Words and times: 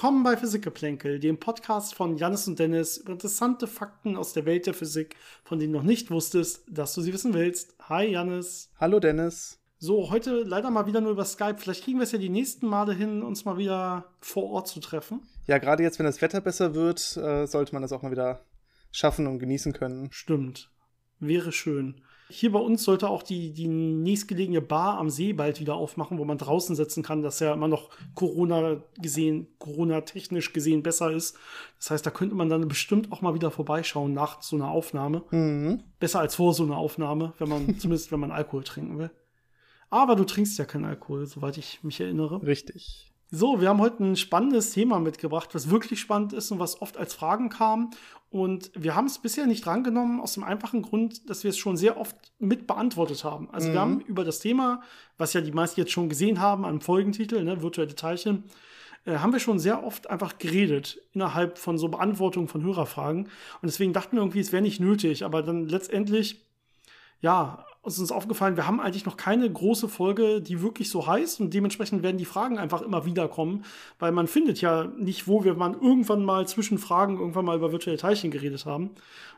willkommen 0.00 0.22
bei 0.22 0.34
Physikgeplänkel, 0.34 1.20
dem 1.20 1.38
Podcast 1.38 1.94
von 1.94 2.16
Janis 2.16 2.48
und 2.48 2.58
Dennis 2.58 2.96
über 2.96 3.12
interessante 3.12 3.66
Fakten 3.66 4.16
aus 4.16 4.32
der 4.32 4.46
Welt 4.46 4.64
der 4.64 4.72
Physik, 4.72 5.14
von 5.44 5.58
denen 5.58 5.74
du 5.74 5.78
noch 5.78 5.84
nicht 5.84 6.10
wusstest, 6.10 6.64
dass 6.70 6.94
du 6.94 7.02
sie 7.02 7.12
wissen 7.12 7.34
willst. 7.34 7.74
Hi 7.82 8.06
Janis. 8.06 8.70
Hallo 8.80 8.98
Dennis. 8.98 9.58
So, 9.76 10.10
heute 10.10 10.42
leider 10.42 10.70
mal 10.70 10.86
wieder 10.86 11.02
nur 11.02 11.10
über 11.10 11.26
Skype. 11.26 11.58
Vielleicht 11.58 11.84
kriegen 11.84 11.98
wir 11.98 12.04
es 12.04 12.12
ja 12.12 12.18
die 12.18 12.30
nächsten 12.30 12.66
Male 12.66 12.94
hin, 12.94 13.22
uns 13.22 13.44
mal 13.44 13.58
wieder 13.58 14.06
vor 14.20 14.44
Ort 14.44 14.68
zu 14.68 14.80
treffen. 14.80 15.20
Ja, 15.46 15.58
gerade 15.58 15.82
jetzt, 15.82 15.98
wenn 15.98 16.06
das 16.06 16.22
Wetter 16.22 16.40
besser 16.40 16.74
wird, 16.74 17.18
äh, 17.18 17.44
sollte 17.46 17.74
man 17.74 17.82
das 17.82 17.92
auch 17.92 18.00
mal 18.00 18.10
wieder 18.10 18.40
schaffen 18.92 19.26
und 19.26 19.38
genießen 19.38 19.74
können. 19.74 20.08
Stimmt. 20.12 20.70
Wäre 21.18 21.52
schön. 21.52 22.00
Hier 22.30 22.52
bei 22.52 22.58
uns 22.58 22.84
sollte 22.84 23.08
auch 23.08 23.22
die, 23.22 23.52
die 23.52 23.68
nächstgelegene 23.68 24.60
Bar 24.60 24.98
am 24.98 25.10
See 25.10 25.32
bald 25.32 25.60
wieder 25.60 25.74
aufmachen, 25.74 26.18
wo 26.18 26.24
man 26.24 26.38
draußen 26.38 26.76
sitzen 26.76 27.02
kann, 27.02 27.22
das 27.22 27.40
ja 27.40 27.52
immer 27.52 27.68
noch 27.68 27.90
Corona 28.14 28.82
gesehen, 28.98 29.48
Corona-technisch 29.58 30.52
gesehen 30.52 30.82
besser 30.82 31.10
ist. 31.10 31.36
Das 31.78 31.90
heißt, 31.90 32.06
da 32.06 32.10
könnte 32.10 32.34
man 32.34 32.48
dann 32.48 32.68
bestimmt 32.68 33.12
auch 33.12 33.20
mal 33.20 33.34
wieder 33.34 33.50
vorbeischauen 33.50 34.14
nach 34.14 34.42
so 34.42 34.56
einer 34.56 34.70
Aufnahme. 34.70 35.24
Mhm. 35.30 35.82
Besser 35.98 36.20
als 36.20 36.36
vor 36.36 36.54
so 36.54 36.62
einer 36.62 36.76
Aufnahme, 36.76 37.34
wenn 37.38 37.48
man, 37.48 37.74
zumindest 37.78 38.12
wenn 38.12 38.20
man 38.20 38.30
Alkohol 38.30 38.64
trinken 38.64 38.98
will. 38.98 39.10
Aber 39.90 40.14
du 40.14 40.24
trinkst 40.24 40.56
ja 40.58 40.64
keinen 40.64 40.84
Alkohol, 40.84 41.26
soweit 41.26 41.58
ich 41.58 41.82
mich 41.82 42.00
erinnere. 42.00 42.42
Richtig. 42.46 43.10
So, 43.32 43.60
wir 43.60 43.68
haben 43.68 43.80
heute 43.80 44.02
ein 44.02 44.16
spannendes 44.16 44.72
Thema 44.72 44.98
mitgebracht, 44.98 45.54
was 45.54 45.70
wirklich 45.70 46.00
spannend 46.00 46.32
ist 46.32 46.50
und 46.50 46.58
was 46.58 46.82
oft 46.82 46.96
als 46.96 47.14
Fragen 47.14 47.48
kam. 47.48 47.90
Und 48.30 48.70
wir 48.74 48.94
haben 48.94 49.06
es 49.06 49.18
bisher 49.18 49.46
nicht 49.46 49.66
drangenommen, 49.66 50.20
aus 50.20 50.34
dem 50.34 50.44
einfachen 50.44 50.82
Grund, 50.82 51.28
dass 51.28 51.42
wir 51.42 51.50
es 51.50 51.58
schon 51.58 51.76
sehr 51.76 51.98
oft 51.98 52.16
mit 52.38 52.68
beantwortet 52.68 53.24
haben. 53.24 53.50
Also 53.50 53.68
mhm. 53.68 53.72
wir 53.72 53.80
haben 53.80 54.00
über 54.02 54.24
das 54.24 54.38
Thema, 54.38 54.82
was 55.18 55.32
ja 55.32 55.40
die 55.40 55.50
meisten 55.50 55.80
jetzt 55.80 55.90
schon 55.90 56.08
gesehen 56.08 56.40
haben, 56.40 56.64
am 56.64 56.80
Folgentitel, 56.80 57.42
ne, 57.42 57.60
virtuelle 57.60 57.94
Teilchen, 57.96 58.44
äh, 59.04 59.16
haben 59.16 59.32
wir 59.32 59.40
schon 59.40 59.58
sehr 59.58 59.84
oft 59.84 60.08
einfach 60.08 60.38
geredet 60.38 61.00
innerhalb 61.12 61.58
von 61.58 61.76
so 61.76 61.88
Beantwortungen 61.88 62.48
von 62.48 62.62
Hörerfragen. 62.62 63.24
Und 63.24 63.30
deswegen 63.62 63.92
dachten 63.92 64.16
wir 64.16 64.22
irgendwie, 64.22 64.40
es 64.40 64.52
wäre 64.52 64.62
nicht 64.62 64.78
nötig. 64.78 65.24
Aber 65.24 65.42
dann 65.42 65.66
letztendlich, 65.66 66.40
ja, 67.20 67.66
uns 67.82 67.98
ist 67.98 68.12
aufgefallen, 68.12 68.56
wir 68.56 68.66
haben 68.66 68.80
eigentlich 68.80 69.06
noch 69.06 69.16
keine 69.16 69.50
große 69.50 69.88
Folge, 69.88 70.42
die 70.42 70.60
wirklich 70.60 70.90
so 70.90 71.06
heißt 71.06 71.40
und 71.40 71.54
dementsprechend 71.54 72.02
werden 72.02 72.18
die 72.18 72.26
Fragen 72.26 72.58
einfach 72.58 72.82
immer 72.82 73.06
wieder 73.06 73.26
kommen, 73.26 73.64
weil 73.98 74.12
man 74.12 74.26
findet 74.26 74.60
ja 74.60 74.84
nicht, 74.98 75.26
wo 75.26 75.44
wir 75.44 75.54
mal 75.54 75.72
irgendwann 75.72 76.22
mal 76.22 76.46
zwischen 76.46 76.78
Fragen 76.78 77.18
irgendwann 77.18 77.46
mal 77.46 77.56
über 77.56 77.72
virtuelle 77.72 77.98
Teilchen 77.98 78.30
geredet 78.30 78.66
haben. 78.66 78.90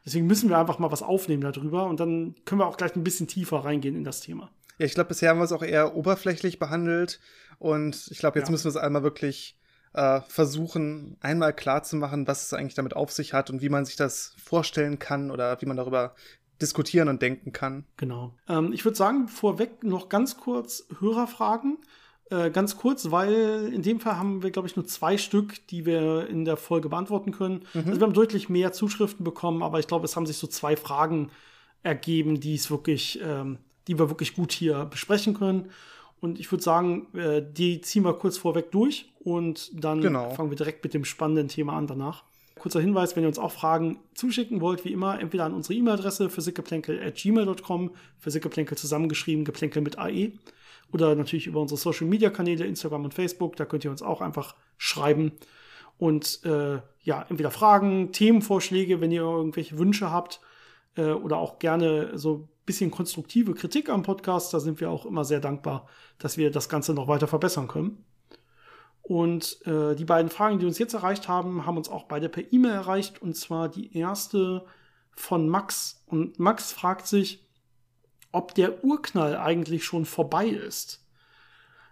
Deswegen 0.05 0.27
müssen 0.27 0.48
wir 0.48 0.59
einfach 0.59 0.81
mal 0.81 0.91
was 0.91 1.03
aufnehmen 1.03 1.43
darüber 1.43 1.87
und 1.87 2.01
dann 2.01 2.35
können 2.45 2.61
wir 2.61 2.67
auch 2.67 2.77
gleich 2.77 2.97
ein 2.97 3.05
bisschen 3.05 3.29
tiefer 3.29 3.59
reingehen 3.59 3.95
in 3.95 4.05
das 4.05 4.20
Thema. 4.20 4.51
Ja, 4.79 4.87
ich 4.87 4.95
glaube, 4.95 5.09
bisher 5.09 5.31
haben 5.31 5.39
wir 5.39 5.45
es 5.45 5.53
auch 5.53 5.63
eher 5.63 5.95
oberflächlich 5.95 6.59
behandelt 6.59 7.20
und 7.59 8.09
ich 8.11 8.19
glaube, 8.19 8.41
jetzt 8.41 8.48
ja. 8.48 8.53
müssen 8.53 8.65
wir 8.65 8.70
es 8.70 8.77
einmal 8.77 9.05
wirklich 9.05 9.57
äh, 9.95 10.20
versuchen, 10.27 11.17
einmal 11.20 11.53
klar 11.53 11.85
zu 11.85 11.97
machen, 11.97 12.27
was 12.27 12.47
es 12.47 12.53
eigentlich 12.55 12.75
damit 12.75 12.97
auf 12.97 13.13
sich 13.13 13.35
hat 13.35 13.51
und 13.51 13.63
wie 13.63 13.69
man 13.69 13.85
sich 13.85 13.95
das 13.95 14.35
vorstellen 14.43 14.98
kann 14.98 15.31
oder 15.31 15.61
wie 15.61 15.67
man 15.67 15.77
darüber 15.77 16.15
diskutieren 16.63 17.09
und 17.09 17.21
denken 17.21 17.53
kann. 17.53 17.85
Genau. 17.97 18.35
Ähm, 18.49 18.73
ich 18.73 18.85
würde 18.85 18.97
sagen, 18.97 19.29
vorweg 19.29 19.83
noch 19.83 20.09
ganz 20.09 20.37
kurz 20.37 20.87
Hörerfragen. 21.01 21.79
Äh, 22.31 22.51
ganz 22.51 22.79
kurz, 22.79 23.11
weil 23.11 23.71
in 23.75 23.83
dem 23.83 24.01
Fall 24.01 24.17
haben 24.17 24.43
wir, 24.43 24.51
glaube 24.51 24.67
ich, 24.67 24.77
nur 24.77 24.87
zwei 24.87 25.19
Stück, 25.19 25.67
die 25.69 25.85
wir 25.85 26.29
in 26.29 26.47
der 26.47 26.57
Folge 26.57 26.89
beantworten 26.89 27.33
können. 27.33 27.65
Mhm. 27.75 27.83
Also 27.87 28.01
wir 28.01 28.07
haben 28.07 28.15
deutlich 28.15 28.49
mehr 28.49 28.73
Zuschriften 28.73 29.23
bekommen, 29.23 29.63
aber 29.63 29.81
ich 29.81 29.87
glaube, 29.87 30.07
es 30.07 30.17
haben 30.17 30.25
sich 30.25 30.39
so 30.39 30.47
zwei 30.47 30.77
Fragen 30.77 31.31
ergeben, 31.83 32.41
die 32.41 32.55
es 32.55 32.70
wirklich, 32.70 33.20
ähm, 33.23 33.59
die 33.86 33.98
wir 33.98 34.09
wirklich 34.09 34.35
gut 34.35 34.53
hier 34.53 34.86
besprechen 34.86 35.35
können. 35.35 35.70
Und 36.20 36.39
ich 36.39 36.51
würde 36.51 36.63
sagen, 36.63 37.09
äh, 37.15 37.42
die 37.42 37.81
ziehen 37.81 38.05
wir 38.05 38.15
kurz 38.15 38.39
vorweg 38.39 38.70
durch 38.70 39.13
und 39.19 39.70
dann 39.85 40.01
genau. 40.01 40.31
fangen 40.31 40.51
wir 40.51 40.57
direkt 40.57 40.85
mit 40.85 40.95
dem 40.95 41.05
spannenden 41.05 41.48
Thema 41.48 41.75
an 41.75 41.86
danach. 41.86 42.25
Kurzer 42.58 42.80
Hinweis, 42.80 43.17
wenn 43.17 43.24
ihr 43.24 43.29
uns 43.29 43.39
auch 43.39 43.52
Fragen 43.52 43.98
zuschicken 44.14 44.61
wollt, 44.61 44.85
wie 44.85 44.92
immer, 44.92 45.20
entweder 45.20 45.45
an 45.45 45.55
unsere 45.55 45.74
E-Mail-Adresse 45.74 46.30
physikgeplänkel.gmail.com, 46.30 47.90
physikgeplänkel 48.18 48.77
zusammengeschrieben, 48.77 49.45
geplänkel 49.45 49.83
mit 49.83 49.98
AE, 49.98 50.33
oder 50.92 51.14
natürlich 51.14 51.46
über 51.46 51.61
unsere 51.61 51.79
Social-Media-Kanäle, 51.79 52.67
Instagram 52.67 53.05
und 53.05 53.14
Facebook, 53.14 53.57
da 53.57 53.64
könnt 53.64 53.85
ihr 53.85 53.91
uns 53.91 54.02
auch 54.02 54.20
einfach 54.20 54.55
schreiben 54.77 55.33
und 55.98 56.45
äh, 56.45 56.80
ja, 57.02 57.24
entweder 57.29 57.51
Fragen, 57.51 58.12
Themenvorschläge, 58.12 59.01
wenn 59.01 59.12
ihr 59.12 59.23
irgendwelche 59.23 59.79
Wünsche 59.79 60.11
habt, 60.11 60.41
äh, 60.96 61.12
oder 61.12 61.39
auch 61.39 61.58
gerne 61.58 62.18
so 62.18 62.35
ein 62.35 62.48
bisschen 62.67 62.91
konstruktive 62.91 63.55
Kritik 63.55 63.89
am 63.89 64.02
Podcast, 64.02 64.52
da 64.52 64.61
sind 64.61 64.80
wir 64.80 64.91
auch 64.91 65.07
immer 65.07 65.24
sehr 65.24 65.41
dankbar, 65.41 65.89
dass 66.18 66.36
wir 66.36 66.51
das 66.51 66.68
Ganze 66.68 66.95
noch 66.95 67.08
weiter 67.08 67.29
verbessern 67.29 67.68
können. 67.68 68.05
Und 69.02 69.67
äh, 69.67 69.95
die 69.95 70.05
beiden 70.05 70.30
Fragen, 70.30 70.58
die 70.58 70.67
uns 70.67 70.79
jetzt 70.79 70.95
erreicht 70.95 71.29
haben, 71.29 71.67
haben 71.67 71.77
uns 71.77 71.89
auch 71.89 72.05
beide 72.05 72.29
per 72.29 72.52
E-Mail 72.52 72.73
erreicht. 72.73 73.20
Und 73.20 73.36
zwar 73.36 73.68
die 73.68 73.96
erste 73.96 74.64
von 75.11 75.48
Max. 75.48 76.02
Und 76.07 76.39
Max 76.39 76.73
fragt 76.73 77.07
sich, 77.07 77.46
ob 78.30 78.55
der 78.55 78.85
Urknall 78.85 79.36
eigentlich 79.36 79.85
schon 79.85 80.07
vorbei 80.07 80.46
ist. 80.46 81.07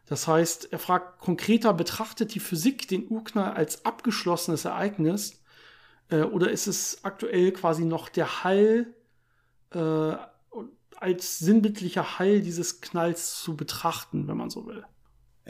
Das 0.07 0.27
heißt, 0.27 0.73
er 0.73 0.79
fragt 0.79 1.21
konkreter, 1.21 1.73
betrachtet 1.73 2.35
die 2.35 2.41
Physik 2.41 2.89
den 2.89 3.09
Urknall 3.09 3.53
als 3.53 3.85
abgeschlossenes 3.85 4.65
Ereignis? 4.65 5.43
Äh, 6.09 6.23
oder 6.23 6.51
ist 6.51 6.67
es 6.67 7.05
aktuell 7.05 7.53
quasi 7.53 7.85
noch 7.85 8.09
der 8.09 8.45
Hall 8.45 8.95
äh, 9.73 10.17
als 10.97 11.39
sinnbildlicher 11.39 12.19
Hall 12.19 12.41
dieses 12.41 12.81
Knalls 12.81 13.41
zu 13.41 13.57
betrachten, 13.57 14.27
wenn 14.29 14.37
man 14.37 14.51
so 14.51 14.67
will? 14.67 14.85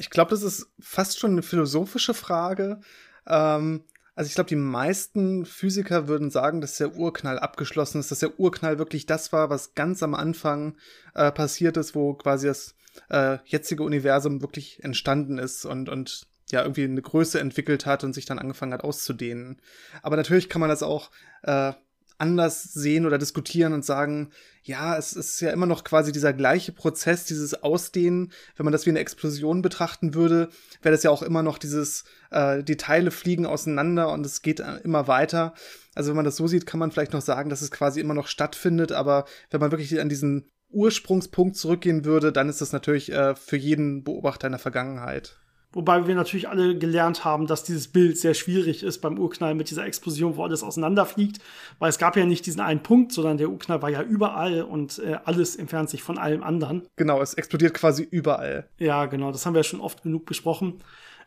Ich 0.00 0.09
glaube, 0.09 0.31
das 0.31 0.43
ist 0.43 0.66
fast 0.81 1.19
schon 1.19 1.33
eine 1.33 1.43
philosophische 1.43 2.15
Frage. 2.15 2.81
Ähm, 3.27 3.84
also 4.15 4.28
ich 4.28 4.34
glaube, 4.34 4.49
die 4.49 4.56
meisten 4.56 5.44
Physiker 5.44 6.09
würden 6.09 6.31
sagen, 6.31 6.62
dass 6.62 6.78
der 6.78 6.97
Urknall 6.97 7.38
abgeschlossen 7.38 8.00
ist, 8.00 8.11
dass 8.11 8.21
der 8.21 8.41
Urknall 8.41 8.78
wirklich 8.78 9.05
das 9.05 9.31
war, 9.31 9.50
was 9.50 9.75
ganz 9.75 10.03
am 10.03 10.15
Anfang 10.15 10.78
äh, 11.15 11.31
passiert 11.31 11.77
ist, 11.77 11.94
wo 11.94 12.15
quasi 12.15 12.47
das 12.47 12.75
äh, 13.11 13.37
jetzige 13.44 13.83
Universum 13.83 14.41
wirklich 14.41 14.83
entstanden 14.83 15.37
ist 15.38 15.66
und, 15.66 15.91
und 15.91 16.27
ja 16.50 16.62
irgendwie 16.62 16.84
eine 16.84 17.03
Größe 17.03 17.38
entwickelt 17.38 17.84
hat 17.84 18.03
und 18.03 18.15
sich 18.15 18.25
dann 18.25 18.38
angefangen 18.38 18.72
hat 18.72 18.84
auszudehnen. 18.84 19.61
Aber 20.00 20.17
natürlich 20.17 20.49
kann 20.49 20.61
man 20.61 20.71
das 20.71 20.82
auch 20.82 21.11
äh, 21.43 21.75
anders 22.20 22.62
sehen 22.62 23.06
oder 23.06 23.19
diskutieren 23.19 23.72
und 23.72 23.84
sagen, 23.84 24.31
ja, 24.62 24.97
es 24.97 25.14
ist 25.14 25.41
ja 25.41 25.50
immer 25.50 25.66
noch 25.66 25.84
quasi 25.84 26.12
dieser 26.12 26.32
gleiche 26.32 26.72
Prozess, 26.72 27.25
dieses 27.25 27.62
Ausdehnen. 27.62 28.32
Wenn 28.56 28.64
man 28.64 28.72
das 28.72 28.84
wie 28.86 28.91
eine 28.91 28.98
Explosion 28.98 29.62
betrachten 29.62 30.14
würde, 30.14 30.50
wäre 30.82 30.94
das 30.94 31.03
ja 31.03 31.10
auch 31.10 31.22
immer 31.22 31.42
noch 31.42 31.58
dieses, 31.58 32.04
äh, 32.31 32.62
die 32.62 32.76
Teile 32.76 33.10
fliegen 33.10 33.47
auseinander 33.47 34.12
und 34.12 34.25
es 34.26 34.42
geht 34.42 34.60
immer 34.84 35.08
weiter. 35.08 35.54
Also 35.94 36.10
wenn 36.10 36.16
man 36.16 36.25
das 36.25 36.36
so 36.36 36.47
sieht, 36.47 36.66
kann 36.66 36.78
man 36.78 36.92
vielleicht 36.92 37.12
noch 37.12 37.22
sagen, 37.22 37.50
dass 37.50 37.62
es 37.62 37.70
quasi 37.70 38.00
immer 38.00 38.14
noch 38.14 38.28
stattfindet, 38.28 38.92
aber 38.92 39.25
wenn 39.50 39.60
man 39.60 39.70
wirklich 39.70 39.98
an 40.00 40.08
diesen 40.08 40.50
Ursprungspunkt 40.69 41.56
zurückgehen 41.56 42.04
würde, 42.04 42.32
dann 42.32 42.48
ist 42.48 42.60
das 42.60 42.72
natürlich 42.72 43.10
äh, 43.12 43.34
für 43.34 43.56
jeden 43.56 44.04
Beobachter 44.04 44.47
in 44.47 44.52
der 44.52 44.60
Vergangenheit. 44.60 45.41
Wobei 45.72 46.08
wir 46.08 46.16
natürlich 46.16 46.48
alle 46.48 46.76
gelernt 46.76 47.25
haben, 47.25 47.47
dass 47.47 47.62
dieses 47.62 47.88
Bild 47.88 48.19
sehr 48.19 48.34
schwierig 48.34 48.82
ist 48.82 49.00
beim 49.00 49.19
Urknall 49.19 49.54
mit 49.54 49.70
dieser 49.70 49.86
Explosion, 49.86 50.36
wo 50.36 50.42
alles 50.42 50.64
auseinanderfliegt. 50.64 51.38
Weil 51.78 51.91
es 51.91 51.98
gab 51.98 52.16
ja 52.16 52.26
nicht 52.26 52.44
diesen 52.44 52.60
einen 52.60 52.82
Punkt, 52.82 53.12
sondern 53.12 53.38
der 53.38 53.50
Urknall 53.50 53.81
war 53.81 53.88
ja 53.88 54.03
überall 54.03 54.62
und 54.62 54.98
äh, 54.98 55.19
alles 55.25 55.54
entfernt 55.54 55.88
sich 55.88 56.03
von 56.03 56.19
allem 56.19 56.42
anderen. 56.42 56.82
Genau, 56.97 57.22
es 57.22 57.34
explodiert 57.34 57.75
quasi 57.75 58.03
überall. 58.03 58.69
Ja, 58.78 59.06
genau, 59.06 59.31
das 59.31 59.47
haben 59.47 59.54
wir 59.54 59.60
ja 59.60 59.64
schon 59.64 59.81
oft 59.81 60.03
genug 60.03 60.26
besprochen. 60.26 60.82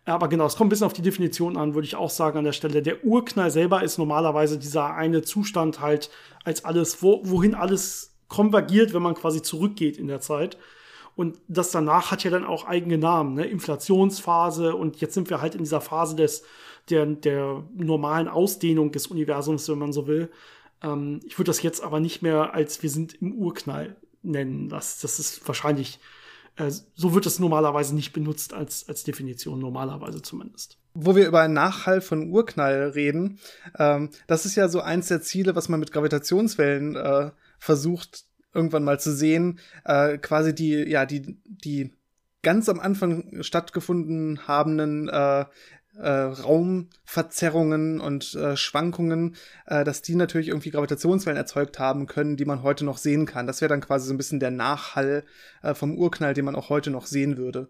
Aber 0.06 0.28
genau, 0.28 0.46
es 0.46 0.58
kommt 0.58 0.68
ein 0.68 0.70
bisschen 0.72 0.88
auf 0.88 0.94
die 0.94 1.02
Definition 1.02 1.56
an, 1.56 1.74
würde 1.74 1.88
ich 1.88 1.96
auch 1.96 2.10
sagen 2.10 2.38
an 2.38 2.44
der 2.44 2.52
Stelle. 2.52 2.82
Der 2.82 3.06
Urknall 3.06 3.52
selber 3.52 3.84
ist 3.84 3.98
normalerweise 3.98 4.60
dieser 4.60 4.94
eine 4.94 5.22
Zustand 5.22 5.80
halt 5.80 6.10
als 6.44 6.66
alles, 6.66 7.02
wo, 7.02 7.22
wohin 7.24 7.56
alles 7.56 8.14
konvergiert, 8.28 8.94
wenn 8.94 9.02
man 9.02 9.14
quasi 9.14 9.42
zurückgeht 9.42 9.98
in 9.98 10.08
der 10.08 10.20
Zeit. 10.20 10.58
Und 11.16 11.40
das 11.48 11.72
danach 11.72 12.12
hat 12.12 12.24
ja 12.24 12.32
dann 12.32 12.46
auch 12.46 12.66
eigene 12.66 12.98
Namen, 12.98 13.36
ne? 13.36 13.46
Inflationsphase 13.46 14.76
und 14.76 15.00
jetzt 15.02 15.14
sind 15.14 15.30
wir 15.30 15.42
halt 15.42 15.54
in 15.54 15.64
dieser 15.64 15.82
Phase 15.82 16.16
des, 16.16 16.44
der, 16.90 17.06
der 17.06 17.64
normalen 17.76 18.28
Ausdehnung 18.28 18.92
des 18.92 19.08
Universums, 19.08 19.70
wenn 19.70 19.78
man 19.78 19.94
so 19.94 20.08
will. 20.08 20.32
Ähm, 20.82 21.20
ich 21.26 21.38
würde 21.38 21.50
das 21.50 21.62
jetzt 21.62 21.84
aber 21.84 22.00
nicht 22.00 22.22
mehr 22.22 22.54
als 22.54 22.82
wir 22.82 22.90
sind 22.90 23.22
im 23.22 23.34
Urknall 23.34 23.96
nennen. 24.24 24.70
Das, 24.70 25.00
das 25.00 25.20
ist 25.20 25.48
wahrscheinlich, 25.48 26.00
äh, 26.56 26.72
so 26.96 27.14
wird 27.14 27.26
es 27.26 27.40
normalerweise 27.40 27.94
nicht 27.94 28.14
benutzt 28.14 28.54
als, 28.54 28.88
als 28.88 29.04
Definition, 29.04 29.60
normalerweise 29.60 30.22
zumindest. 30.22 30.78
Wo 30.96 31.16
wir 31.16 31.28
über 31.28 31.42
einen 31.42 31.54
Nachhall 31.54 32.02
von 32.02 32.30
Urknall 32.30 32.92
reden, 32.96 33.40
ähm, 33.78 34.10
das 34.28 34.46
ist 34.46 34.56
ja 34.56 34.68
so 34.68 34.82
eins 34.82 35.08
der 35.08 35.22
Ziele, 35.22 35.56
was 35.56 35.70
man 35.70 35.80
mit 35.80 35.92
Gravitationswellen 35.92 36.96
äh, 36.96 37.32
versucht 37.60 38.26
irgendwann 38.54 38.84
mal 38.84 39.00
zu 39.00 39.12
sehen, 39.14 39.60
äh, 39.86 40.18
quasi 40.18 40.54
die, 40.54 40.84
ja, 40.90 41.06
die, 41.06 41.38
die 41.46 41.94
ganz 42.42 42.70
am 42.70 42.80
Anfang 42.80 43.42
stattgefunden 43.42 44.48
habenden 44.48 45.10
äh, 45.10 45.46
äh, 45.96 46.10
Raumverzerrungen 46.10 48.00
und 48.00 48.34
äh, 48.36 48.58
Schwankungen, 48.58 49.36
äh, 49.66 49.84
dass 49.84 50.02
die 50.02 50.16
natürlich 50.16 50.48
irgendwie 50.48 50.72
Gravitationswellen 50.72 51.38
erzeugt 51.38 51.80
haben 51.80 52.08
können, 52.08 52.36
die 52.36 52.46
man 52.46 52.64
heute 52.64 52.84
noch 52.86 52.98
sehen 52.98 53.26
kann. 53.26 53.48
Das 53.48 53.62
wäre 53.62 53.70
dann 53.70 53.82
quasi 53.82 54.08
so 54.08 54.14
ein 54.14 54.18
bisschen 54.18 54.40
der 54.40 54.52
Nachhall 54.52 55.24
äh, 55.62 55.74
vom 55.74 55.98
Urknall, 55.98 56.34
den 56.34 56.46
man 56.46 56.56
auch 56.56 56.70
heute 56.70 56.90
noch 56.90 57.06
sehen 57.06 57.38
würde. 57.38 57.70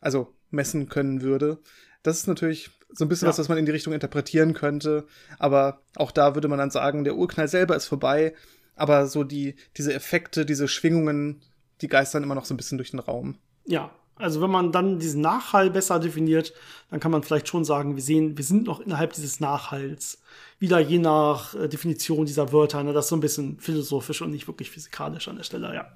Also 0.00 0.34
messen 0.50 0.88
können 0.88 1.22
würde. 1.22 1.58
Das 2.02 2.18
ist 2.18 2.26
natürlich 2.26 2.70
so 2.90 3.04
ein 3.04 3.08
bisschen 3.08 3.26
ja. 3.26 3.30
was, 3.30 3.38
was 3.38 3.48
man 3.48 3.58
in 3.58 3.66
die 3.66 3.72
Richtung 3.72 3.92
interpretieren 3.92 4.54
könnte. 4.54 5.06
Aber 5.38 5.82
auch 5.96 6.10
da 6.10 6.34
würde 6.34 6.48
man 6.48 6.58
dann 6.58 6.70
sagen, 6.70 7.04
der 7.04 7.16
Urknall 7.16 7.48
selber 7.48 7.76
ist 7.76 7.86
vorbei. 7.86 8.34
Aber 8.78 9.06
so 9.06 9.24
die, 9.24 9.56
diese 9.76 9.92
Effekte, 9.92 10.46
diese 10.46 10.68
Schwingungen, 10.68 11.42
die 11.80 11.88
geistern 11.88 12.22
immer 12.22 12.34
noch 12.34 12.44
so 12.44 12.54
ein 12.54 12.56
bisschen 12.56 12.78
durch 12.78 12.90
den 12.90 13.00
Raum. 13.00 13.36
Ja, 13.66 13.90
also 14.16 14.40
wenn 14.40 14.50
man 14.50 14.72
dann 14.72 14.98
diesen 14.98 15.20
Nachhall 15.20 15.70
besser 15.70 16.00
definiert, 16.00 16.52
dann 16.90 16.98
kann 16.98 17.12
man 17.12 17.22
vielleicht 17.22 17.48
schon 17.48 17.64
sagen, 17.64 17.94
wir 17.94 18.02
sehen, 18.02 18.36
wir 18.36 18.44
sind 18.44 18.66
noch 18.66 18.80
innerhalb 18.80 19.12
dieses 19.12 19.38
Nachhalls. 19.38 20.20
Wieder 20.58 20.80
je 20.80 20.98
nach 20.98 21.54
äh, 21.54 21.68
Definition 21.68 22.26
dieser 22.26 22.52
Wörter, 22.52 22.82
ne, 22.82 22.92
das 22.92 23.06
ist 23.06 23.10
so 23.10 23.16
ein 23.16 23.20
bisschen 23.20 23.60
philosophisch 23.60 24.22
und 24.22 24.30
nicht 24.30 24.48
wirklich 24.48 24.70
physikalisch 24.70 25.28
an 25.28 25.36
der 25.36 25.44
Stelle, 25.44 25.72
ja. 25.74 25.86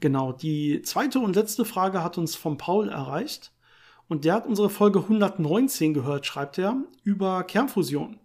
Genau, 0.00 0.32
die 0.32 0.82
zweite 0.82 1.18
und 1.20 1.36
letzte 1.36 1.64
Frage 1.64 2.02
hat 2.02 2.18
uns 2.18 2.36
von 2.36 2.56
Paul 2.56 2.88
erreicht. 2.88 3.52
Und 4.08 4.24
der 4.24 4.34
hat 4.34 4.46
unsere 4.46 4.70
Folge 4.70 5.00
119 5.00 5.92
gehört, 5.92 6.24
schreibt 6.24 6.56
er, 6.58 6.76
über 7.02 7.44
Kernfusion. 7.44 8.18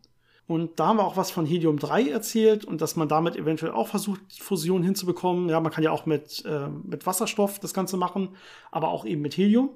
Und 0.45 0.79
da 0.79 0.87
haben 0.87 0.97
wir 0.97 1.05
auch 1.05 1.15
was 1.15 1.31
von 1.31 1.45
Helium 1.45 1.79
3 1.79 2.09
erzählt 2.09 2.65
und 2.65 2.81
dass 2.81 2.95
man 2.95 3.07
damit 3.07 3.37
eventuell 3.37 3.71
auch 3.71 3.87
versucht, 3.87 4.19
Fusion 4.39 4.83
hinzubekommen. 4.83 5.49
Ja, 5.49 5.59
man 5.61 5.71
kann 5.71 5.83
ja 5.83 5.91
auch 5.91 6.05
mit, 6.05 6.43
äh, 6.45 6.67
mit 6.67 7.05
Wasserstoff 7.05 7.59
das 7.59 7.73
Ganze 7.73 7.95
machen, 7.95 8.29
aber 8.69 8.89
auch 8.89 9.05
eben 9.05 9.21
mit 9.21 9.37
Helium. 9.37 9.69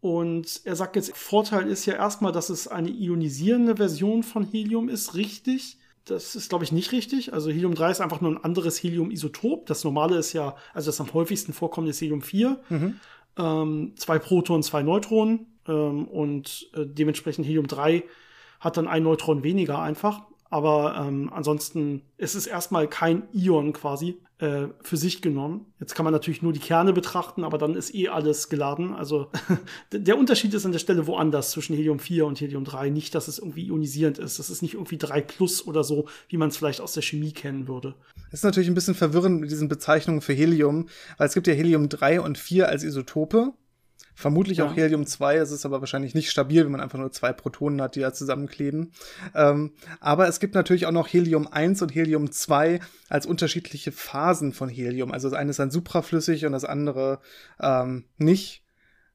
Und 0.00 0.62
er 0.64 0.76
sagt 0.76 0.96
jetzt, 0.96 1.16
Vorteil 1.16 1.66
ist 1.68 1.86
ja 1.86 1.94
erstmal, 1.94 2.32
dass 2.32 2.50
es 2.50 2.68
eine 2.68 2.90
ionisierende 2.90 3.76
Version 3.76 4.22
von 4.22 4.44
Helium 4.44 4.88
ist, 4.88 5.14
richtig. 5.14 5.78
Das 6.04 6.34
ist, 6.34 6.48
glaube 6.48 6.64
ich, 6.64 6.72
nicht 6.72 6.92
richtig. 6.92 7.32
Also 7.32 7.50
Helium 7.50 7.74
3 7.74 7.90
ist 7.90 8.00
einfach 8.00 8.20
nur 8.20 8.32
ein 8.32 8.44
anderes 8.44 8.82
Helium-Isotop. 8.82 9.66
Das 9.66 9.84
normale 9.84 10.16
ist 10.16 10.32
ja, 10.32 10.56
also 10.74 10.88
das 10.88 11.00
am 11.00 11.12
häufigsten 11.12 11.52
vorkommende 11.52 11.90
ist 11.90 12.00
Helium 12.00 12.22
4. 12.22 12.58
Mhm. 12.68 13.00
Ähm, 13.36 13.92
zwei 13.96 14.18
Protonen, 14.18 14.62
zwei 14.62 14.82
Neutronen. 14.82 15.46
Ähm, 15.68 16.08
und 16.08 16.70
äh, 16.74 16.86
dementsprechend 16.86 17.46
Helium 17.46 17.66
3 17.66 18.04
hat 18.60 18.76
dann 18.76 18.86
ein 18.86 19.02
Neutron 19.02 19.42
weniger 19.42 19.80
einfach. 19.80 20.22
Aber 20.50 20.96
ähm, 21.06 21.30
ansonsten 21.32 22.02
ist 22.16 22.34
es 22.34 22.46
erstmal 22.46 22.88
kein 22.88 23.22
Ion 23.32 23.72
quasi 23.72 24.18
äh, 24.38 24.66
für 24.82 24.96
sich 24.96 25.22
genommen. 25.22 25.66
Jetzt 25.78 25.94
kann 25.94 26.02
man 26.02 26.12
natürlich 26.12 26.42
nur 26.42 26.52
die 26.52 26.58
Kerne 26.58 26.92
betrachten, 26.92 27.44
aber 27.44 27.56
dann 27.56 27.76
ist 27.76 27.94
eh 27.94 28.08
alles 28.08 28.48
geladen. 28.48 28.92
Also 28.92 29.30
der 29.92 30.18
Unterschied 30.18 30.52
ist 30.52 30.66
an 30.66 30.72
der 30.72 30.80
Stelle 30.80 31.06
woanders 31.06 31.52
zwischen 31.52 31.76
Helium 31.76 32.00
4 32.00 32.26
und 32.26 32.40
Helium 32.40 32.64
3. 32.64 32.90
Nicht, 32.90 33.14
dass 33.14 33.28
es 33.28 33.38
irgendwie 33.38 33.68
ionisierend 33.68 34.18
ist. 34.18 34.40
Das 34.40 34.50
ist 34.50 34.60
nicht 34.60 34.74
irgendwie 34.74 34.98
3 34.98 35.20
plus 35.20 35.66
oder 35.66 35.84
so, 35.84 36.06
wie 36.28 36.36
man 36.36 36.48
es 36.48 36.56
vielleicht 36.56 36.80
aus 36.80 36.94
der 36.94 37.02
Chemie 37.02 37.32
kennen 37.32 37.68
würde. 37.68 37.94
Das 38.30 38.40
ist 38.40 38.44
natürlich 38.44 38.68
ein 38.68 38.74
bisschen 38.74 38.96
verwirrend 38.96 39.40
mit 39.40 39.52
diesen 39.52 39.68
Bezeichnungen 39.68 40.20
für 40.20 40.32
Helium, 40.32 40.88
weil 41.16 41.28
es 41.28 41.34
gibt 41.34 41.46
ja 41.46 41.54
Helium 41.54 41.88
3 41.88 42.20
und 42.20 42.38
4 42.38 42.68
als 42.68 42.82
Isotope. 42.82 43.52
Vermutlich 44.20 44.58
ja. 44.58 44.66
auch 44.66 44.76
Helium-2, 44.76 45.36
es 45.36 45.50
ist 45.50 45.64
aber 45.64 45.80
wahrscheinlich 45.80 46.14
nicht 46.14 46.30
stabil, 46.30 46.62
wenn 46.62 46.72
man 46.72 46.82
einfach 46.82 46.98
nur 46.98 47.10
zwei 47.10 47.32
Protonen 47.32 47.80
hat, 47.80 47.96
die 47.96 48.00
da 48.00 48.12
zusammenkleben. 48.12 48.92
Ähm, 49.34 49.72
aber 49.98 50.28
es 50.28 50.40
gibt 50.40 50.54
natürlich 50.54 50.84
auch 50.84 50.92
noch 50.92 51.08
Helium-1 51.08 51.82
und 51.82 51.94
Helium-2 51.94 52.80
als 53.08 53.24
unterschiedliche 53.24 53.92
Phasen 53.92 54.52
von 54.52 54.68
Helium. 54.68 55.10
Also 55.10 55.30
das 55.30 55.38
eine 55.38 55.48
ist 55.48 55.58
dann 55.58 55.70
supraflüssig 55.70 56.44
und 56.44 56.52
das 56.52 56.66
andere 56.66 57.20
ähm, 57.60 58.04
nicht. 58.18 58.62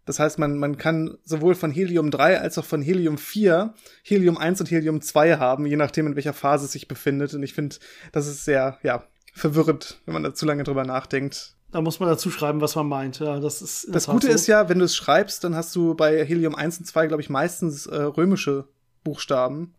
Das 0.06 0.18
heißt, 0.18 0.40
man, 0.40 0.58
man 0.58 0.80
kann 0.80 1.20
sowohl 1.24 1.54
von 1.54 1.70
Helium 1.70 2.10
3 2.10 2.42
als 2.42 2.58
auch 2.58 2.66
von 2.66 2.82
Helium 2.82 3.20
4 3.20 3.76
Helium 4.02 4.40
1 4.40 4.62
und 4.62 4.72
Helium 4.72 5.02
2 5.02 5.38
haben, 5.38 5.68
je 5.68 5.76
nachdem, 5.76 6.08
in 6.08 6.16
welcher 6.16 6.34
Phase 6.34 6.66
es 6.66 6.72
sich 6.72 6.88
befindet. 6.88 7.36
Und 7.36 7.44
ich 7.44 7.54
finde, 7.54 7.76
das 8.12 8.26
ist 8.26 8.44
sehr, 8.44 8.80
ja, 8.82 9.04
verwirrend, 9.36 10.02
wenn 10.06 10.14
man 10.14 10.24
da 10.24 10.34
zu 10.34 10.48
lange 10.48 10.64
drüber 10.64 10.84
nachdenkt. 10.84 11.55
Da 11.76 11.82
muss 11.82 12.00
man 12.00 12.08
dazu 12.08 12.32
schreiben, 12.32 12.62
was 12.62 12.74
man 12.76 12.88
meint. 12.88 13.20
Ja, 13.20 13.38
das 13.38 13.62
ist 13.62 13.94
das 13.94 14.08
Gute 14.08 14.28
so. 14.28 14.34
ist 14.34 14.48
ja, 14.48 14.70
wenn 14.70 14.80
du 14.80 14.86
es 14.86 14.96
schreibst, 14.96 15.44
dann 15.44 15.56
hast 15.56 15.76
du 15.76 15.94
bei 15.94 16.24
Helium 16.24 16.56
1 16.56 16.80
und 16.80 16.86
2, 16.86 17.08
glaube 17.08 17.22
ich, 17.22 17.30
meistens 17.30 17.86
äh, 17.86 18.02
römische 18.02 18.70
Buchstaben 19.04 19.74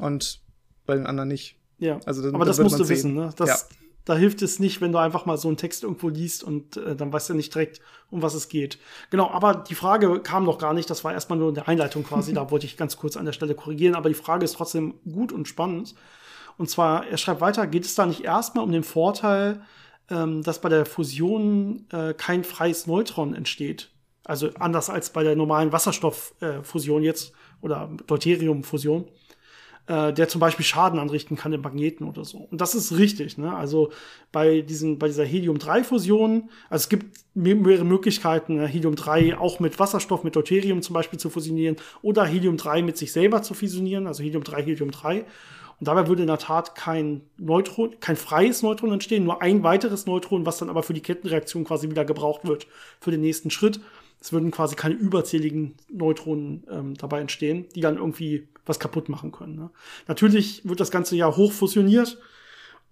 und 0.00 0.40
bei 0.86 0.94
den 0.94 1.06
anderen 1.06 1.28
nicht. 1.28 1.58
Ja, 1.76 2.00
also 2.06 2.22
dann, 2.22 2.34
aber 2.34 2.46
das 2.46 2.58
musst 2.58 2.78
du 2.78 2.84
sehen. 2.84 2.96
wissen. 2.96 3.14
Ne? 3.14 3.34
Das, 3.36 3.48
ja. 3.50 3.76
Da 4.06 4.16
hilft 4.16 4.40
es 4.40 4.60
nicht, 4.60 4.80
wenn 4.80 4.92
du 4.92 4.98
einfach 4.98 5.26
mal 5.26 5.36
so 5.36 5.48
einen 5.48 5.58
Text 5.58 5.82
irgendwo 5.82 6.08
liest 6.08 6.42
und 6.42 6.78
äh, 6.78 6.96
dann 6.96 7.12
weißt 7.12 7.28
du 7.28 7.34
nicht 7.34 7.54
direkt, 7.54 7.82
um 8.10 8.22
was 8.22 8.32
es 8.32 8.48
geht. 8.48 8.78
Genau, 9.10 9.28
aber 9.28 9.54
die 9.54 9.74
Frage 9.74 10.20
kam 10.20 10.44
noch 10.44 10.56
gar 10.56 10.72
nicht. 10.72 10.88
Das 10.88 11.04
war 11.04 11.12
erstmal 11.12 11.38
nur 11.38 11.50
in 11.50 11.54
der 11.54 11.68
Einleitung 11.68 12.02
quasi. 12.02 12.32
da 12.34 12.50
wollte 12.50 12.64
ich 12.64 12.78
ganz 12.78 12.96
kurz 12.96 13.18
an 13.18 13.26
der 13.26 13.32
Stelle 13.32 13.54
korrigieren. 13.54 13.94
Aber 13.94 14.08
die 14.08 14.14
Frage 14.14 14.46
ist 14.46 14.54
trotzdem 14.54 14.94
gut 15.04 15.32
und 15.32 15.48
spannend. 15.48 15.94
Und 16.56 16.70
zwar, 16.70 17.06
er 17.08 17.18
schreibt 17.18 17.42
weiter, 17.42 17.66
geht 17.66 17.84
es 17.84 17.94
da 17.94 18.06
nicht 18.06 18.24
erstmal 18.24 18.64
um 18.64 18.72
den 18.72 18.84
Vorteil, 18.84 19.60
ähm, 20.10 20.42
dass 20.42 20.60
bei 20.60 20.68
der 20.68 20.86
Fusion 20.86 21.86
äh, 21.92 22.14
kein 22.14 22.44
freies 22.44 22.86
Neutron 22.86 23.34
entsteht. 23.34 23.90
Also 24.24 24.50
anders 24.58 24.88
als 24.88 25.10
bei 25.10 25.24
der 25.24 25.36
normalen 25.36 25.72
Wasserstofffusion 25.72 27.02
äh, 27.02 27.06
jetzt 27.06 27.32
oder 27.60 27.90
Deuteriumfusion, 28.06 29.06
äh, 29.86 30.12
der 30.12 30.28
zum 30.28 30.40
Beispiel 30.40 30.64
Schaden 30.64 31.00
anrichten 31.00 31.36
kann 31.36 31.52
im 31.52 31.60
Magneten 31.60 32.06
oder 32.06 32.24
so. 32.24 32.38
Und 32.38 32.60
das 32.60 32.74
ist 32.74 32.96
richtig. 32.96 33.36
Ne? 33.36 33.54
Also 33.54 33.90
bei, 34.30 34.60
diesen, 34.60 34.98
bei 34.98 35.08
dieser 35.08 35.24
Helium-3-Fusion, 35.24 36.50
also 36.70 36.82
es 36.82 36.88
gibt 36.88 37.18
mehrere 37.34 37.84
Möglichkeiten, 37.84 38.56
ne? 38.56 38.66
Helium-3 38.66 39.36
auch 39.36 39.58
mit 39.58 39.78
Wasserstoff, 39.80 40.22
mit 40.22 40.36
Deuterium 40.36 40.82
zum 40.82 40.94
Beispiel 40.94 41.18
zu 41.18 41.30
fusionieren 41.30 41.76
oder 42.02 42.24
Helium-3 42.24 42.82
mit 42.82 42.96
sich 42.96 43.12
selber 43.12 43.42
zu 43.42 43.54
fusionieren, 43.54 44.06
also 44.06 44.22
Helium-3, 44.22 44.62
Helium-3. 44.62 45.24
Und 45.82 45.86
dabei 45.86 46.06
würde 46.06 46.22
in 46.22 46.28
der 46.28 46.38
Tat 46.38 46.76
kein 46.76 47.22
Neutron, 47.38 47.98
kein 47.98 48.14
freies 48.14 48.62
Neutron 48.62 48.92
entstehen, 48.92 49.24
nur 49.24 49.42
ein 49.42 49.64
weiteres 49.64 50.06
Neutron, 50.06 50.46
was 50.46 50.58
dann 50.58 50.70
aber 50.70 50.84
für 50.84 50.92
die 50.92 51.00
Kettenreaktion 51.00 51.64
quasi 51.64 51.90
wieder 51.90 52.04
gebraucht 52.04 52.46
wird 52.46 52.68
für 53.00 53.10
den 53.10 53.20
nächsten 53.20 53.50
Schritt. 53.50 53.80
Es 54.20 54.32
würden 54.32 54.52
quasi 54.52 54.76
keine 54.76 54.94
überzähligen 54.94 55.74
Neutronen 55.90 56.62
ähm, 56.70 56.94
dabei 56.94 57.20
entstehen, 57.20 57.66
die 57.74 57.80
dann 57.80 57.96
irgendwie 57.96 58.46
was 58.64 58.78
kaputt 58.78 59.08
machen 59.08 59.32
können. 59.32 59.56
Ne? 59.56 59.70
Natürlich 60.06 60.64
wird 60.64 60.78
das 60.78 60.92
Ganze 60.92 61.16
ja 61.16 61.34
hoch 61.34 61.50
fusioniert 61.50 62.16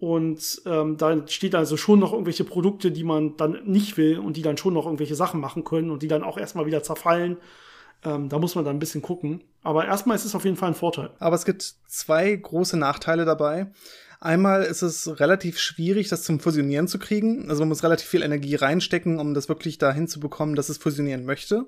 und 0.00 0.60
ähm, 0.66 0.96
da 0.96 1.12
entsteht 1.12 1.54
also 1.54 1.76
schon 1.76 2.00
noch 2.00 2.12
irgendwelche 2.12 2.42
Produkte, 2.42 2.90
die 2.90 3.04
man 3.04 3.36
dann 3.36 3.60
nicht 3.66 3.98
will 3.98 4.18
und 4.18 4.36
die 4.36 4.42
dann 4.42 4.56
schon 4.56 4.74
noch 4.74 4.86
irgendwelche 4.86 5.14
Sachen 5.14 5.40
machen 5.40 5.62
können 5.62 5.92
und 5.92 6.02
die 6.02 6.08
dann 6.08 6.24
auch 6.24 6.38
erstmal 6.38 6.66
wieder 6.66 6.82
zerfallen 6.82 7.36
ähm, 8.04 8.28
da 8.28 8.38
muss 8.38 8.54
man 8.54 8.64
dann 8.64 8.76
ein 8.76 8.80
bisschen 8.80 9.02
gucken. 9.02 9.42
Aber 9.62 9.86
erstmal 9.86 10.16
ist 10.16 10.24
es 10.24 10.34
auf 10.34 10.44
jeden 10.44 10.56
Fall 10.56 10.70
ein 10.70 10.74
Vorteil. 10.74 11.10
Aber 11.18 11.36
es 11.36 11.44
gibt 11.44 11.74
zwei 11.86 12.34
große 12.34 12.76
Nachteile 12.76 13.24
dabei. 13.24 13.70
Einmal 14.20 14.62
ist 14.62 14.82
es 14.82 15.18
relativ 15.20 15.58
schwierig, 15.58 16.08
das 16.08 16.22
zum 16.22 16.40
Fusionieren 16.40 16.88
zu 16.88 16.98
kriegen. 16.98 17.48
Also 17.48 17.62
man 17.62 17.70
muss 17.70 17.82
relativ 17.82 18.06
viel 18.06 18.22
Energie 18.22 18.54
reinstecken, 18.54 19.18
um 19.18 19.34
das 19.34 19.48
wirklich 19.48 19.78
dahin 19.78 20.08
zu 20.08 20.20
bekommen, 20.20 20.56
dass 20.56 20.68
es 20.68 20.78
fusionieren 20.78 21.24
möchte. 21.24 21.66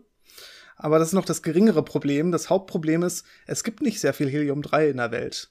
Aber 0.77 0.99
das 0.99 1.09
ist 1.09 1.15
noch 1.15 1.25
das 1.25 1.43
geringere 1.43 1.83
Problem. 1.83 2.33
Das 2.33 2.51
Hauptproblem 2.51 3.03
ist, 3.03 3.25
es 3.47 3.65
gibt 3.65 3.83
nicht 3.83 4.01
sehr 4.01 4.13
viel 4.13 4.29
Helium-3 4.29 4.91
in 4.91 4.97
der 4.99 5.13
Welt. 5.13 5.51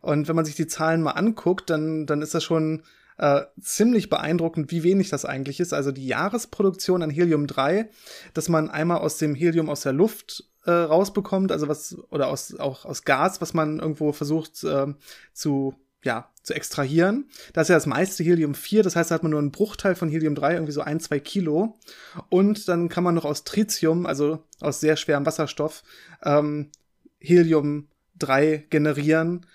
Und 0.00 0.28
wenn 0.28 0.36
man 0.36 0.44
sich 0.44 0.54
die 0.54 0.66
Zahlen 0.66 1.02
mal 1.02 1.12
anguckt, 1.12 1.70
dann, 1.70 2.06
dann 2.06 2.22
ist 2.22 2.34
das 2.34 2.44
schon 2.44 2.82
äh, 3.18 3.42
ziemlich 3.60 4.10
beeindruckend, 4.10 4.70
wie 4.70 4.82
wenig 4.82 5.10
das 5.10 5.24
eigentlich 5.24 5.60
ist. 5.60 5.72
Also 5.72 5.92
die 5.92 6.06
Jahresproduktion 6.06 7.02
an 7.02 7.10
Helium-3, 7.10 7.86
dass 8.34 8.48
man 8.48 8.70
einmal 8.70 8.98
aus 8.98 9.18
dem 9.18 9.34
Helium 9.34 9.68
aus 9.68 9.82
der 9.82 9.92
Luft 9.92 10.44
äh, 10.64 10.70
rausbekommt, 10.70 11.52
also 11.52 11.68
was, 11.68 11.96
oder 12.10 12.28
aus, 12.28 12.54
auch 12.58 12.84
aus 12.84 13.04
Gas, 13.04 13.40
was 13.40 13.54
man 13.54 13.80
irgendwo 13.80 14.12
versucht 14.12 14.62
äh, 14.64 14.86
zu, 15.32 15.74
ja, 16.04 16.30
zu 16.42 16.54
extrahieren. 16.54 17.28
Das 17.52 17.64
ist 17.64 17.68
ja 17.70 17.76
das 17.76 17.86
meiste 17.86 18.22
Helium-4, 18.22 18.82
das 18.82 18.96
heißt, 18.96 19.10
da 19.10 19.16
hat 19.16 19.22
man 19.22 19.30
nur 19.30 19.40
einen 19.40 19.52
Bruchteil 19.52 19.94
von 19.94 20.08
Helium-3, 20.08 20.54
irgendwie 20.54 20.72
so 20.72 20.80
ein, 20.80 21.00
zwei 21.00 21.20
Kilo. 21.20 21.78
Und 22.28 22.68
dann 22.68 22.88
kann 22.88 23.04
man 23.04 23.14
noch 23.14 23.24
aus 23.24 23.44
Tritium, 23.44 24.06
also 24.06 24.44
aus 24.60 24.80
sehr 24.80 24.96
schwerem 24.96 25.26
Wasserstoff, 25.26 25.82
ähm, 26.24 26.70
Helium-3 27.20 28.68
generieren. 28.68 29.46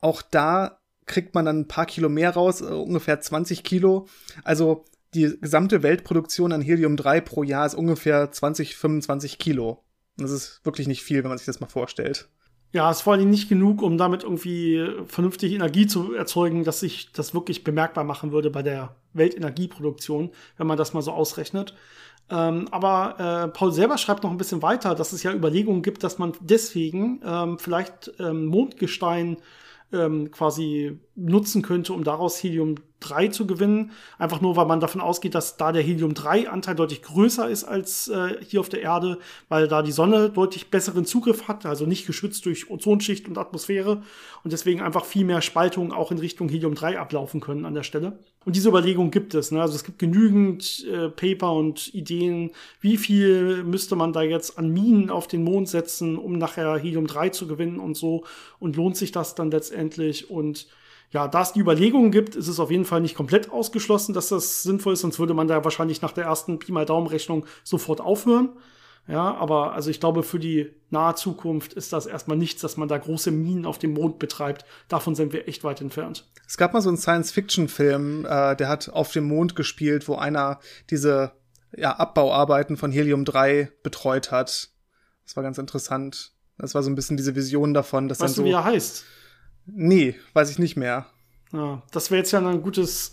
Auch 0.00 0.22
da 0.22 0.81
kriegt 1.06 1.34
man 1.34 1.44
dann 1.44 1.60
ein 1.60 1.68
paar 1.68 1.86
Kilo 1.86 2.08
mehr 2.08 2.30
raus, 2.30 2.60
äh, 2.60 2.64
ungefähr 2.64 3.20
20 3.20 3.64
Kilo. 3.64 4.06
Also 4.44 4.84
die 5.14 5.36
gesamte 5.40 5.82
Weltproduktion 5.82 6.52
an 6.52 6.62
Helium-3 6.62 7.20
pro 7.20 7.42
Jahr 7.42 7.66
ist 7.66 7.74
ungefähr 7.74 8.30
20, 8.30 8.76
25 8.76 9.38
Kilo. 9.38 9.84
das 10.16 10.30
ist 10.30 10.60
wirklich 10.64 10.88
nicht 10.88 11.02
viel, 11.02 11.22
wenn 11.22 11.28
man 11.28 11.38
sich 11.38 11.46
das 11.46 11.60
mal 11.60 11.66
vorstellt. 11.66 12.28
Ja, 12.72 12.90
es 12.90 12.98
ist 12.98 13.02
vor 13.02 13.12
allem 13.12 13.28
nicht 13.28 13.50
genug, 13.50 13.82
um 13.82 13.98
damit 13.98 14.22
irgendwie 14.22 14.86
vernünftig 15.06 15.52
Energie 15.52 15.86
zu 15.86 16.14
erzeugen, 16.14 16.64
dass 16.64 16.80
sich 16.80 17.12
das 17.12 17.34
wirklich 17.34 17.64
bemerkbar 17.64 18.04
machen 18.04 18.32
würde 18.32 18.48
bei 18.48 18.62
der 18.62 18.96
Weltenergieproduktion, 19.12 20.30
wenn 20.56 20.66
man 20.66 20.78
das 20.78 20.94
mal 20.94 21.02
so 21.02 21.12
ausrechnet. 21.12 21.74
Ähm, 22.30 22.68
aber 22.70 23.44
äh, 23.44 23.48
Paul 23.48 23.72
selber 23.72 23.98
schreibt 23.98 24.22
noch 24.22 24.30
ein 24.30 24.38
bisschen 24.38 24.62
weiter, 24.62 24.94
dass 24.94 25.12
es 25.12 25.22
ja 25.22 25.34
Überlegungen 25.34 25.82
gibt, 25.82 26.02
dass 26.02 26.18
man 26.18 26.32
deswegen 26.40 27.20
ähm, 27.24 27.58
vielleicht 27.58 28.10
ähm, 28.18 28.46
Mondgestein 28.46 29.36
ähm, 29.92 30.30
quasi 30.30 30.98
nutzen 31.14 31.60
könnte, 31.60 31.92
um 31.92 32.04
daraus 32.04 32.42
Helium-3 32.42 33.30
zu 33.30 33.46
gewinnen. 33.46 33.90
Einfach 34.18 34.40
nur, 34.40 34.56
weil 34.56 34.66
man 34.66 34.80
davon 34.80 35.02
ausgeht, 35.02 35.34
dass 35.34 35.58
da 35.58 35.70
der 35.70 35.82
Helium-3-Anteil 35.82 36.74
deutlich 36.74 37.02
größer 37.02 37.50
ist 37.50 37.64
als 37.64 38.08
äh, 38.08 38.36
hier 38.42 38.60
auf 38.60 38.70
der 38.70 38.80
Erde, 38.80 39.18
weil 39.48 39.68
da 39.68 39.82
die 39.82 39.92
Sonne 39.92 40.30
deutlich 40.30 40.70
besseren 40.70 41.04
Zugriff 41.04 41.48
hat, 41.48 41.66
also 41.66 41.84
nicht 41.84 42.06
geschützt 42.06 42.46
durch 42.46 42.70
Ozonschicht 42.70 43.28
und 43.28 43.36
Atmosphäre 43.36 44.02
und 44.42 44.52
deswegen 44.52 44.80
einfach 44.80 45.04
viel 45.04 45.26
mehr 45.26 45.42
Spaltungen 45.42 45.92
auch 45.92 46.10
in 46.12 46.18
Richtung 46.18 46.48
Helium-3 46.48 46.96
ablaufen 46.96 47.40
können 47.40 47.66
an 47.66 47.74
der 47.74 47.82
Stelle. 47.82 48.18
Und 48.44 48.56
diese 48.56 48.70
Überlegung 48.70 49.10
gibt 49.10 49.34
es. 49.34 49.52
Ne? 49.52 49.60
Also 49.60 49.76
es 49.76 49.84
gibt 49.84 49.98
genügend 49.98 50.84
äh, 50.90 51.10
Paper 51.10 51.52
und 51.52 51.94
Ideen, 51.94 52.50
wie 52.80 52.96
viel 52.96 53.64
müsste 53.64 53.96
man 53.96 54.14
da 54.14 54.22
jetzt 54.22 54.58
an 54.58 54.70
Minen 54.70 55.10
auf 55.10 55.28
den 55.28 55.44
Mond 55.44 55.68
setzen, 55.68 56.16
um 56.16 56.38
nachher 56.38 56.78
Helium-3 56.78 57.32
zu 57.32 57.46
gewinnen 57.46 57.78
und 57.78 57.96
so. 57.96 58.24
Und 58.58 58.76
lohnt 58.76 58.96
sich 58.96 59.12
das 59.12 59.34
dann 59.34 59.50
letztendlich? 59.50 60.30
Und 60.30 60.66
ja, 61.12 61.28
da 61.28 61.42
es 61.42 61.52
die 61.52 61.60
Überlegungen 61.60 62.10
gibt, 62.10 62.34
ist 62.36 62.48
es 62.48 62.58
auf 62.58 62.70
jeden 62.70 62.86
Fall 62.86 63.02
nicht 63.02 63.14
komplett 63.14 63.50
ausgeschlossen, 63.50 64.14
dass 64.14 64.28
das 64.28 64.62
sinnvoll 64.62 64.94
ist, 64.94 65.00
sonst 65.00 65.18
würde 65.18 65.34
man 65.34 65.46
da 65.46 65.62
wahrscheinlich 65.62 66.00
nach 66.00 66.12
der 66.12 66.24
ersten 66.24 66.58
Pi 66.58 66.72
mal 66.72 66.86
Daumen-Rechnung 66.86 67.44
sofort 67.64 68.00
aufhören. 68.00 68.50
Ja, 69.08 69.34
aber 69.34 69.72
also 69.72 69.90
ich 69.90 70.00
glaube, 70.00 70.22
für 70.22 70.38
die 70.38 70.70
nahe 70.90 71.14
Zukunft 71.14 71.72
ist 71.72 71.92
das 71.92 72.06
erstmal 72.06 72.36
nichts, 72.36 72.62
dass 72.62 72.76
man 72.76 72.88
da 72.88 72.96
große 72.96 73.30
Minen 73.30 73.66
auf 73.66 73.78
dem 73.78 73.94
Mond 73.94 74.20
betreibt. 74.20 74.64
Davon 74.88 75.14
sind 75.14 75.32
wir 75.32 75.48
echt 75.48 75.64
weit 75.64 75.80
entfernt. 75.80 76.30
Es 76.46 76.56
gab 76.56 76.72
mal 76.72 76.80
so 76.80 76.88
einen 76.88 76.98
Science-Fiction-Film, 76.98 78.24
äh, 78.24 78.56
der 78.56 78.68
hat 78.68 78.88
auf 78.90 79.12
dem 79.12 79.24
Mond 79.24 79.56
gespielt, 79.56 80.08
wo 80.08 80.14
einer 80.14 80.60
diese 80.88 81.32
ja, 81.76 81.96
Abbauarbeiten 81.96 82.76
von 82.76 82.92
Helium-3 82.92 83.70
betreut 83.82 84.30
hat. 84.30 84.70
Das 85.24 85.36
war 85.36 85.42
ganz 85.42 85.58
interessant. 85.58 86.32
Das 86.58 86.74
war 86.74 86.82
so 86.82 86.90
ein 86.90 86.94
bisschen 86.94 87.16
diese 87.16 87.34
Vision 87.34 87.74
davon, 87.74 88.08
dass 88.08 88.20
weißt 88.20 88.38
dann 88.38 88.44
du, 88.44 88.50
wie 88.50 88.54
er 88.54 88.64
heißt? 88.64 89.04
Nee, 89.66 90.16
weiß 90.32 90.50
ich 90.50 90.58
nicht 90.58 90.76
mehr. 90.76 91.06
Ja, 91.52 91.82
das 91.90 92.10
wäre 92.10 92.18
jetzt 92.18 92.32
ja 92.32 92.38
ein 92.38 92.62
gutes, 92.62 93.10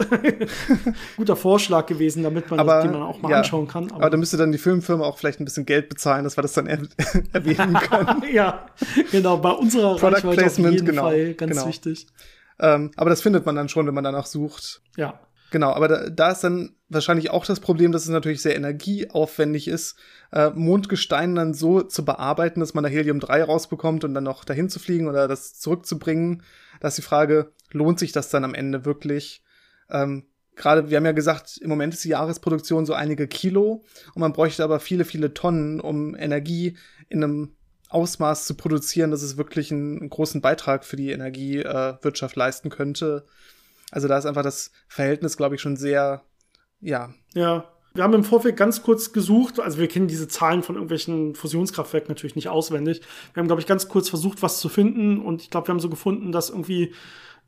guter 1.18 1.36
Vorschlag 1.36 1.86
gewesen, 1.88 2.24
damit 2.24 2.50
man 2.50 2.60
aber, 2.60 2.82
den 2.82 2.91
man 2.94 3.01
auch 3.01 3.22
mal 3.22 3.32
ja, 3.32 3.38
anschauen 3.39 3.68
kann. 3.68 3.91
Aber, 3.91 3.96
aber 3.96 4.10
da 4.10 4.15
müsste 4.15 4.38
dann 4.38 4.53
die 4.53 4.58
Filmfirma 4.58 5.03
auch 5.03 5.18
vielleicht 5.18 5.41
ein 5.41 5.46
bisschen 5.46 5.65
Geld 5.65 5.89
bezahlen, 5.89 6.24
dass 6.24 6.38
wir 6.38 6.41
das 6.41 6.53
dann 6.53 6.65
er 6.65 6.79
erwähnen 7.34 7.74
können. 7.74 8.24
ja, 8.34 8.65
genau, 9.12 9.38
bei 9.38 9.51
unserer 9.51 9.98
Product 9.98 10.15
Reichweite 10.15 10.38
Placement, 10.38 10.68
auf 10.68 10.74
jeden 10.74 10.86
genau, 10.86 11.01
Fall 11.03 11.34
ganz 11.34 11.51
genau. 11.51 11.68
wichtig. 11.68 12.08
Ähm, 12.62 12.91
aber 12.96 13.10
das 13.10 13.22
findet 13.22 13.46
man 13.46 13.56
dann 13.58 13.68
schon, 13.68 13.86
wenn 13.88 13.94
man 13.94 14.06
danach 14.06 14.25
sucht. 14.25 14.82
Ja. 14.96 15.20
Genau, 15.51 15.72
aber 15.72 15.88
da, 15.88 16.10
da 16.10 16.32
ist 16.32 16.44
dann 16.44 16.75
wahrscheinlich 16.89 17.29
auch 17.32 17.46
das 17.46 17.60
Problem, 17.60 17.91
dass 17.91 18.03
es 18.03 18.10
natürlich 18.10 18.41
sehr 18.41 18.56
energieaufwendig 18.56 19.68
ist, 19.68 19.96
äh, 20.32 20.50
Mondgestein 20.51 21.36
dann 21.36 21.53
so 21.53 21.82
zu 21.82 22.06
bearbeiten, 22.06 22.60
dass 22.60 22.74
man 22.74 22.84
da 22.84 22.89
Helium-3 22.89 23.44
rausbekommt 23.44 24.03
und 24.03 24.13
dann 24.13 24.24
noch 24.24 24.46
dahin 24.46 24.70
zu 24.70 24.79
fliegen 24.79 25.08
oder 25.08 25.27
das 25.27 25.60
zurückzubringen. 25.60 26.44
Da 26.79 26.88
ist 26.88 26.98
die 26.98 27.03
Frage, 27.03 27.51
lohnt 27.72 28.00
sich 28.00 28.12
das 28.12 28.29
dann 28.29 28.44
am 28.44 28.53
Ende 28.53 28.86
wirklich? 28.86 29.44
Ähm, 29.89 30.25
Gerade, 30.56 30.89
wir 30.89 30.98
haben 30.98 31.06
ja 31.06 31.13
gesagt, 31.13 31.58
im 31.58 31.70
Moment 31.70 31.94
ist 31.94 32.03
die 32.03 32.10
Jahresproduktion 32.10 32.86
so 32.86 32.94
einige 32.94 33.29
Kilo 33.29 33.86
und 34.13 34.20
man 34.20 34.34
bräuchte 34.34 34.62
aber 34.62 34.82
viele, 34.82 35.06
viele 35.06 35.34
Tonnen, 35.34 35.79
um 35.79 36.18
Energie 36.18 36.75
in 37.08 37.24
einem 37.24 37.56
Ausmaß 37.88 38.46
zu 38.46 38.56
produzieren, 38.56 39.10
dass 39.10 39.22
es 39.22 39.38
wirklich 39.38 39.72
einen, 39.72 40.00
einen 40.00 40.10
großen 40.10 40.41
Beitrag 40.41 40.84
für 40.84 40.98
die 40.98 41.12
Energiewirtschaft 41.12 42.36
äh, 42.36 42.39
leisten 42.39 42.70
könnte. 42.70 43.25
Also 43.91 44.08
da 44.08 44.17
ist 44.17 44.25
einfach 44.25 44.43
das 44.43 44.72
Verhältnis, 44.88 45.38
glaube 45.38 45.55
ich, 45.55 45.62
schon 45.62 45.77
sehr, 45.77 46.24
ja. 46.79 47.13
Ja. 47.34 47.65
Wir 47.96 48.03
haben 48.03 48.13
im 48.13 48.24
Vorfeld 48.24 48.55
ganz 48.55 48.84
kurz 48.84 49.13
gesucht, 49.13 49.60
also 49.60 49.79
wir 49.79 49.88
kennen 49.88 50.08
diese 50.08 50.27
Zahlen 50.27 50.62
von 50.62 50.75
irgendwelchen 50.75 51.34
Fusionskraftwerken 51.34 52.10
natürlich 52.10 52.36
nicht 52.36 52.48
auswendig. 52.48 53.01
Wir 53.34 53.41
haben, 53.41 53.48
glaube 53.48 53.62
ich, 53.62 53.67
ganz 53.67 53.88
kurz 53.88 54.10
versucht, 54.10 54.43
was 54.43 54.60
zu 54.60 54.69
finden 54.69 55.19
und 55.19 55.41
ich 55.41 55.50
glaube, 55.50 55.67
wir 55.67 55.74
haben 55.74 55.79
so 55.79 55.89
gefunden, 55.89 56.31
dass 56.31 56.51
irgendwie 56.51 56.93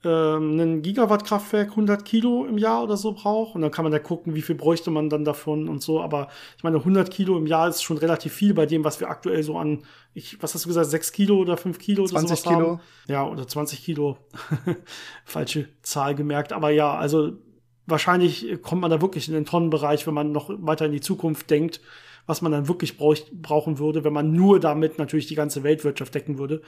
ähm, 0.04 0.60
ein 0.60 0.82
Gigawatt-Kraftwerk 0.82 1.72
100 1.72 2.04
Kilo 2.06 2.46
im 2.46 2.58
Jahr 2.58 2.84
oder 2.84 2.98
so 2.98 3.14
braucht. 3.14 3.56
Und 3.56 3.62
dann 3.62 3.72
kann 3.72 3.84
man 3.84 3.92
da 3.92 4.00
gucken, 4.00 4.34
wie 4.34 4.42
viel 4.42 4.56
bräuchte 4.56 4.92
man 4.92 5.10
dann 5.10 5.26
davon 5.26 5.70
und 5.70 5.82
so. 5.82 6.02
Aber 6.02 6.28
ich 6.58 6.64
meine, 6.64 6.78
100 6.78 7.12
Kilo 7.12 7.38
im 7.38 7.46
Jahr 7.46 7.68
ist 7.68 7.84
schon 7.84 7.98
relativ 7.98 8.34
viel 8.34 8.54
bei 8.54 8.66
dem, 8.66 8.84
was 8.84 9.00
wir 9.00 9.10
aktuell 9.10 9.44
so 9.44 9.58
an, 9.58 9.84
ich, 10.14 10.42
was 10.42 10.54
hast 10.54 10.66
du 10.66 10.70
gesagt, 10.70 10.90
6 10.90 11.12
Kilo 11.12 11.38
oder 11.38 11.58
5 11.58 11.78
Kilo 11.80 12.06
20 12.06 12.46
oder 12.46 12.56
Kilo. 12.56 12.70
Haben. 12.72 12.82
Ja, 13.08 13.28
oder 13.28 13.48
20 13.48 13.84
Kilo. 13.84 14.18
Falsche 15.26 15.70
Zahl 15.84 16.16
gemerkt. 16.16 16.54
Aber 16.54 16.72
ja, 16.72 16.96
also 16.96 17.34
wahrscheinlich 17.86 18.62
kommt 18.62 18.82
man 18.82 18.92
da 18.92 19.02
wirklich 19.02 19.28
in 19.28 19.34
den 19.34 19.46
Tonnenbereich, 19.46 20.08
wenn 20.08 20.14
man 20.14 20.32
noch 20.32 20.50
weiter 20.50 20.86
in 20.86 20.92
die 20.92 21.02
Zukunft 21.02 21.50
denkt 21.50 21.82
was 22.26 22.42
man 22.42 22.52
dann 22.52 22.68
wirklich 22.68 22.98
brauch, 22.98 23.16
brauchen 23.32 23.80
würde, 23.80 24.04
wenn 24.04 24.14
man 24.14 24.32
nur 24.32 24.60
damit 24.60 24.98
natürlich 24.98 25.28
die 25.28 25.36
ganze 25.36 25.64
Weltwirtschaft 25.64 26.14
decken 26.14 26.38
würde. 26.38 26.62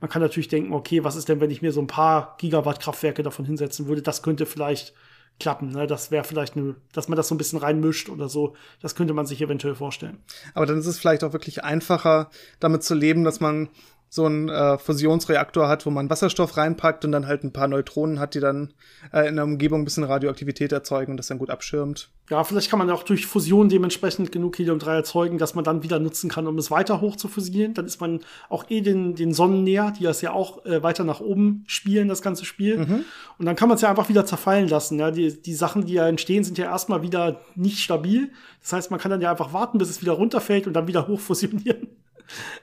Man 0.00 0.10
kann 0.10 0.22
natürlich 0.22 0.48
denken, 0.48 0.72
okay, 0.72 1.04
was 1.04 1.16
ist 1.16 1.28
denn, 1.28 1.40
wenn 1.40 1.50
ich 1.50 1.62
mir 1.62 1.72
so 1.72 1.80
ein 1.80 1.86
paar 1.86 2.36
Gigawatt 2.38 2.80
Kraftwerke 2.80 3.22
davon 3.22 3.44
hinsetzen 3.44 3.86
würde? 3.86 4.02
Das 4.02 4.22
könnte 4.22 4.44
vielleicht 4.46 4.92
klappen. 5.38 5.70
Ne? 5.70 5.86
Das 5.86 6.10
wäre 6.10 6.24
vielleicht 6.24 6.56
eine, 6.56 6.76
dass 6.92 7.08
man 7.08 7.16
das 7.16 7.28
so 7.28 7.34
ein 7.34 7.38
bisschen 7.38 7.58
reinmischt 7.58 8.08
oder 8.08 8.28
so. 8.28 8.54
Das 8.80 8.94
könnte 8.94 9.14
man 9.14 9.26
sich 9.26 9.40
eventuell 9.40 9.74
vorstellen. 9.74 10.18
Aber 10.54 10.66
dann 10.66 10.78
ist 10.78 10.86
es 10.86 10.98
vielleicht 10.98 11.24
auch 11.24 11.32
wirklich 11.32 11.64
einfacher, 11.64 12.30
damit 12.60 12.82
zu 12.82 12.94
leben, 12.94 13.24
dass 13.24 13.40
man 13.40 13.68
so 14.08 14.24
einen 14.24 14.48
äh, 14.48 14.78
Fusionsreaktor 14.78 15.68
hat, 15.68 15.84
wo 15.84 15.90
man 15.90 16.08
Wasserstoff 16.08 16.56
reinpackt 16.56 17.04
und 17.04 17.12
dann 17.12 17.26
halt 17.26 17.44
ein 17.44 17.52
paar 17.52 17.68
Neutronen 17.68 18.18
hat, 18.18 18.34
die 18.34 18.40
dann 18.40 18.72
äh, 19.12 19.28
in 19.28 19.36
der 19.36 19.44
Umgebung 19.44 19.82
ein 19.82 19.84
bisschen 19.84 20.04
Radioaktivität 20.04 20.72
erzeugen 20.72 21.12
und 21.12 21.16
das 21.16 21.26
dann 21.26 21.38
gut 21.38 21.50
abschirmt. 21.50 22.08
Ja, 22.30 22.42
vielleicht 22.42 22.70
kann 22.70 22.78
man 22.78 22.90
auch 22.90 23.04
durch 23.04 23.26
Fusion 23.26 23.68
dementsprechend 23.68 24.32
genug 24.32 24.58
Helium-3 24.58 24.94
erzeugen, 24.94 25.38
dass 25.38 25.54
man 25.54 25.64
dann 25.64 25.82
wieder 25.82 25.98
nutzen 25.98 26.28
kann, 26.28 26.46
um 26.46 26.58
es 26.58 26.70
weiter 26.70 27.00
hoch 27.00 27.16
zu 27.16 27.28
fusionieren. 27.28 27.74
Dann 27.74 27.86
ist 27.86 28.00
man 28.00 28.20
auch 28.48 28.64
eh 28.68 28.80
den, 28.80 29.14
den 29.14 29.32
Sonnen 29.32 29.62
näher, 29.62 29.92
die 29.96 30.04
das 30.04 30.22
ja 30.22 30.32
auch 30.32 30.64
äh, 30.64 30.82
weiter 30.82 31.04
nach 31.04 31.20
oben 31.20 31.64
spielen, 31.66 32.08
das 32.08 32.22
ganze 32.22 32.44
Spiel. 32.44 32.78
Mhm. 32.78 33.04
Und 33.38 33.46
dann 33.46 33.54
kann 33.54 33.68
man 33.68 33.76
es 33.76 33.82
ja 33.82 33.90
einfach 33.90 34.08
wieder 34.08 34.26
zerfallen 34.26 34.68
lassen. 34.68 34.98
Ja? 34.98 35.10
Die, 35.10 35.40
die 35.40 35.54
Sachen, 35.54 35.86
die 35.86 35.94
ja 35.94 36.08
entstehen, 36.08 36.42
sind 36.42 36.58
ja 36.58 36.64
erstmal 36.64 37.02
wieder 37.02 37.40
nicht 37.54 37.78
stabil. 37.78 38.32
Das 38.60 38.72
heißt, 38.72 38.90
man 38.90 38.98
kann 38.98 39.10
dann 39.10 39.20
ja 39.20 39.30
einfach 39.30 39.52
warten, 39.52 39.78
bis 39.78 39.90
es 39.90 40.00
wieder 40.00 40.12
runterfällt 40.12 40.66
und 40.66 40.72
dann 40.72 40.88
wieder 40.88 41.06
hoch 41.06 41.20
fusionieren. 41.20 41.88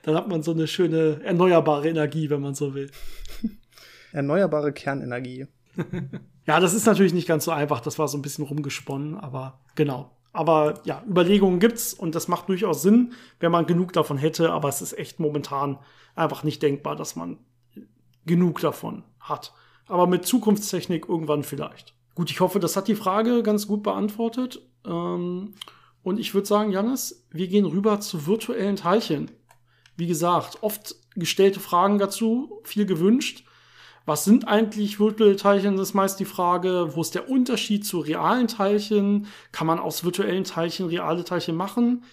Dann 0.04 0.16
hat 0.16 0.28
man 0.28 0.44
so 0.44 0.52
eine 0.52 0.68
schöne 0.68 1.22
erneuerbare 1.24 1.90
Energie, 1.90 2.30
wenn 2.30 2.42
man 2.42 2.56
so 2.56 2.74
will. 2.74 2.92
Erneuerbare 4.12 4.74
Kernenergie. 4.74 5.48
ja, 6.46 6.60
das 6.60 6.74
ist 6.74 6.86
natürlich 6.86 7.14
nicht 7.14 7.28
ganz 7.28 7.46
so 7.46 7.52
einfach. 7.52 7.82
Das 7.82 8.00
war 8.00 8.08
so 8.08 8.18
ein 8.18 8.22
bisschen 8.22 8.46
rumgesponnen, 8.46 9.18
aber 9.18 9.60
genau. 9.76 10.12
Aber 10.32 10.82
ja, 10.84 11.04
Überlegungen 11.08 11.60
gibt's 11.60 11.94
und 11.94 12.16
das 12.16 12.28
macht 12.28 12.50
durchaus 12.50 12.82
Sinn, 12.82 13.14
wenn 13.40 13.52
man 13.52 13.68
genug 13.68 13.94
davon 13.94 14.18
hätte. 14.18 14.52
Aber 14.52 14.70
es 14.70 14.82
ist 14.82 14.98
echt 14.98 15.20
momentan 15.20 15.78
einfach 16.16 16.44
nicht 16.44 16.62
denkbar, 16.62 16.96
dass 16.96 17.16
man 17.16 17.38
genug 18.26 18.60
davon 18.62 19.04
hat. 19.20 19.54
Aber 19.88 20.08
mit 20.08 20.26
Zukunftstechnik 20.26 21.08
irgendwann 21.08 21.44
vielleicht. 21.44 21.94
Gut, 22.16 22.32
ich 22.32 22.40
hoffe, 22.40 22.60
das 22.60 22.76
hat 22.76 22.88
die 22.88 22.96
Frage 22.96 23.44
ganz 23.44 23.68
gut 23.68 23.84
beantwortet. 23.84 24.62
Ähm, 24.86 25.54
und 26.04 26.20
ich 26.20 26.34
würde 26.34 26.48
sagen, 26.48 26.72
Janis, 26.72 27.26
wir 27.32 27.48
gehen 27.48 27.66
rüber 27.66 28.00
zu 28.00 28.28
virtuellen 28.28 28.76
Teilchen 28.76 29.32
wie 29.96 30.08
gesagt, 30.08 30.60
oft 30.62 30.96
gestellte 31.16 31.60
Fragen 31.60 32.00
dazu, 32.00 32.62
viel 32.64 32.86
gewünscht. 32.86 33.46
Was 34.06 34.26
sind 34.26 34.48
eigentlich 34.48 35.00
virtuelle 35.00 35.38
Teilchen? 35.38 35.78
Das 35.78 35.90
ist 35.90 35.94
meist 35.94 36.20
die 36.20 36.26
Frage. 36.26 36.90
Wo 36.96 37.02
ist 37.02 37.16
der 37.16 37.30
Unterschied 37.30 37.86
zu 37.86 38.00
realen 38.00 38.48
Teilchen? 38.48 39.28
Kann 39.54 39.68
man 39.68 39.80
aus 39.80 40.04
virtuellen 40.04 40.44
Teilchen 40.44 40.88
reale 40.88 41.24
Teilchen 41.24 41.56
machen? 41.56 42.04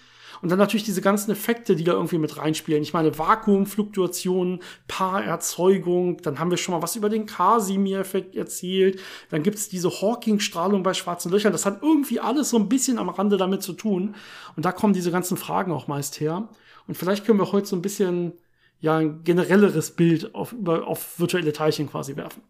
Und 0.43 0.51
dann 0.51 0.59
natürlich 0.59 0.85
diese 0.85 1.03
ganzen 1.03 1.33
Effekte, 1.33 1.77
die 1.77 1.85
da 1.85 1.93
irgendwie 1.93 2.19
mit 2.19 2.39
reinspielen. 2.39 2.83
Ich 2.83 2.95
meine, 2.95 3.19
Vakuumfluktuationen, 3.19 4.61
Paarerzeugung, 4.89 6.23
dann 6.23 6.39
haben 6.39 6.51
wir 6.51 6.57
schon 6.57 6.75
mal 6.75 6.83
was 6.83 6.97
über 6.97 7.09
den 7.09 7.27
Casimir-Effekt 7.27 8.37
erzählt. 8.37 9.01
Dann 9.31 9.43
gibt 9.43 9.59
es 9.59 9.69
diese 9.69 9.91
Hawking-Strahlung 9.91 10.83
bei 10.83 10.95
schwarzen 10.95 11.31
Löchern. 11.31 11.53
Das 11.53 11.67
hat 11.67 11.83
irgendwie 11.83 12.21
alles 12.21 12.51
so 12.51 12.57
ein 12.57 12.69
bisschen 12.69 12.99
am 12.99 13.11
Rande 13.11 13.37
damit 13.37 13.63
zu 13.63 13.75
tun. 13.75 14.15
Und 14.57 14.65
da 14.65 14.73
kommen 14.73 14.95
diese 14.95 15.11
ganzen 15.11 15.37
Fragen 15.37 15.73
auch 15.73 15.89
meist 15.89 16.21
her. 16.21 16.49
Und 16.91 16.97
vielleicht 16.97 17.25
können 17.25 17.39
wir 17.39 17.53
heute 17.53 17.69
so 17.69 17.77
ein 17.77 17.83
bisschen 17.83 18.33
ja 18.81 18.97
ein 18.97 19.23
generelleres 19.23 19.93
Bild 19.93 20.35
auf, 20.35 20.51
über, 20.51 20.89
auf 20.89 21.21
virtuelle 21.21 21.53
Teilchen 21.53 21.89
quasi 21.89 22.17
werfen. 22.17 22.43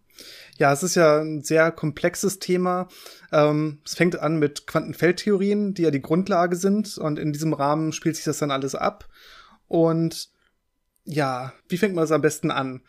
Ja, 0.57 0.73
es 0.73 0.83
ist 0.83 0.95
ja 0.95 1.21
ein 1.21 1.43
sehr 1.43 1.71
komplexes 1.71 2.39
Thema. 2.39 2.89
Ähm, 3.33 3.83
es 3.85 3.97
fängt 3.97 4.19
an 4.19 4.39
mit 4.39 4.67
Quantenfeldtheorien, 4.67 5.75
die 5.75 5.83
ja 5.83 5.91
die 5.91 6.01
Grundlage 6.01 6.57
sind. 6.57 6.97
Und 6.97 7.19
in 7.19 7.35
diesem 7.35 7.53
Rahmen 7.53 7.93
spielt 7.93 8.17
sich 8.17 8.25
das 8.25 8.39
dann 8.39 8.51
alles 8.51 8.75
ab. 8.75 9.11
Und 9.69 10.31
ja, 11.05 11.53
wie 11.69 11.77
fängt 11.77 11.95
man 11.95 12.05
das 12.05 12.13
am 12.13 12.23
besten 12.23 12.51
an? 12.51 12.81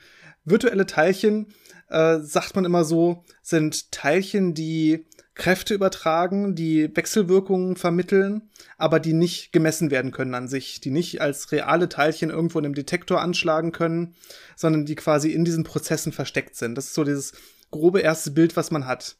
Virtuelle 0.45 0.85
Teilchen, 0.85 1.53
äh, 1.89 2.19
sagt 2.19 2.55
man 2.55 2.63
immer 2.63 2.85
so, 2.85 3.25
sind 3.41 3.91
Teilchen, 3.91 4.53
die 4.53 5.05
Kräfte 5.33 5.73
übertragen, 5.73 6.55
die 6.55 6.95
Wechselwirkungen 6.95 7.77
vermitteln, 7.77 8.49
aber 8.77 8.99
die 8.99 9.13
nicht 9.13 9.53
gemessen 9.53 9.89
werden 9.89 10.11
können 10.11 10.35
an 10.35 10.47
sich, 10.47 10.81
die 10.81 10.91
nicht 10.91 11.21
als 11.21 11.51
reale 11.51 11.87
Teilchen 11.87 12.29
irgendwo 12.29 12.59
in 12.59 12.65
einem 12.65 12.75
Detektor 12.75 13.21
anschlagen 13.21 13.71
können, 13.71 14.15
sondern 14.55 14.85
die 14.85 14.95
quasi 14.95 15.31
in 15.31 15.45
diesen 15.45 15.63
Prozessen 15.63 16.11
versteckt 16.11 16.55
sind. 16.55 16.75
Das 16.75 16.87
ist 16.87 16.95
so 16.95 17.05
dieses 17.05 17.33
grobe 17.71 18.01
erste 18.01 18.31
Bild, 18.31 18.57
was 18.57 18.71
man 18.71 18.85
hat. 18.85 19.15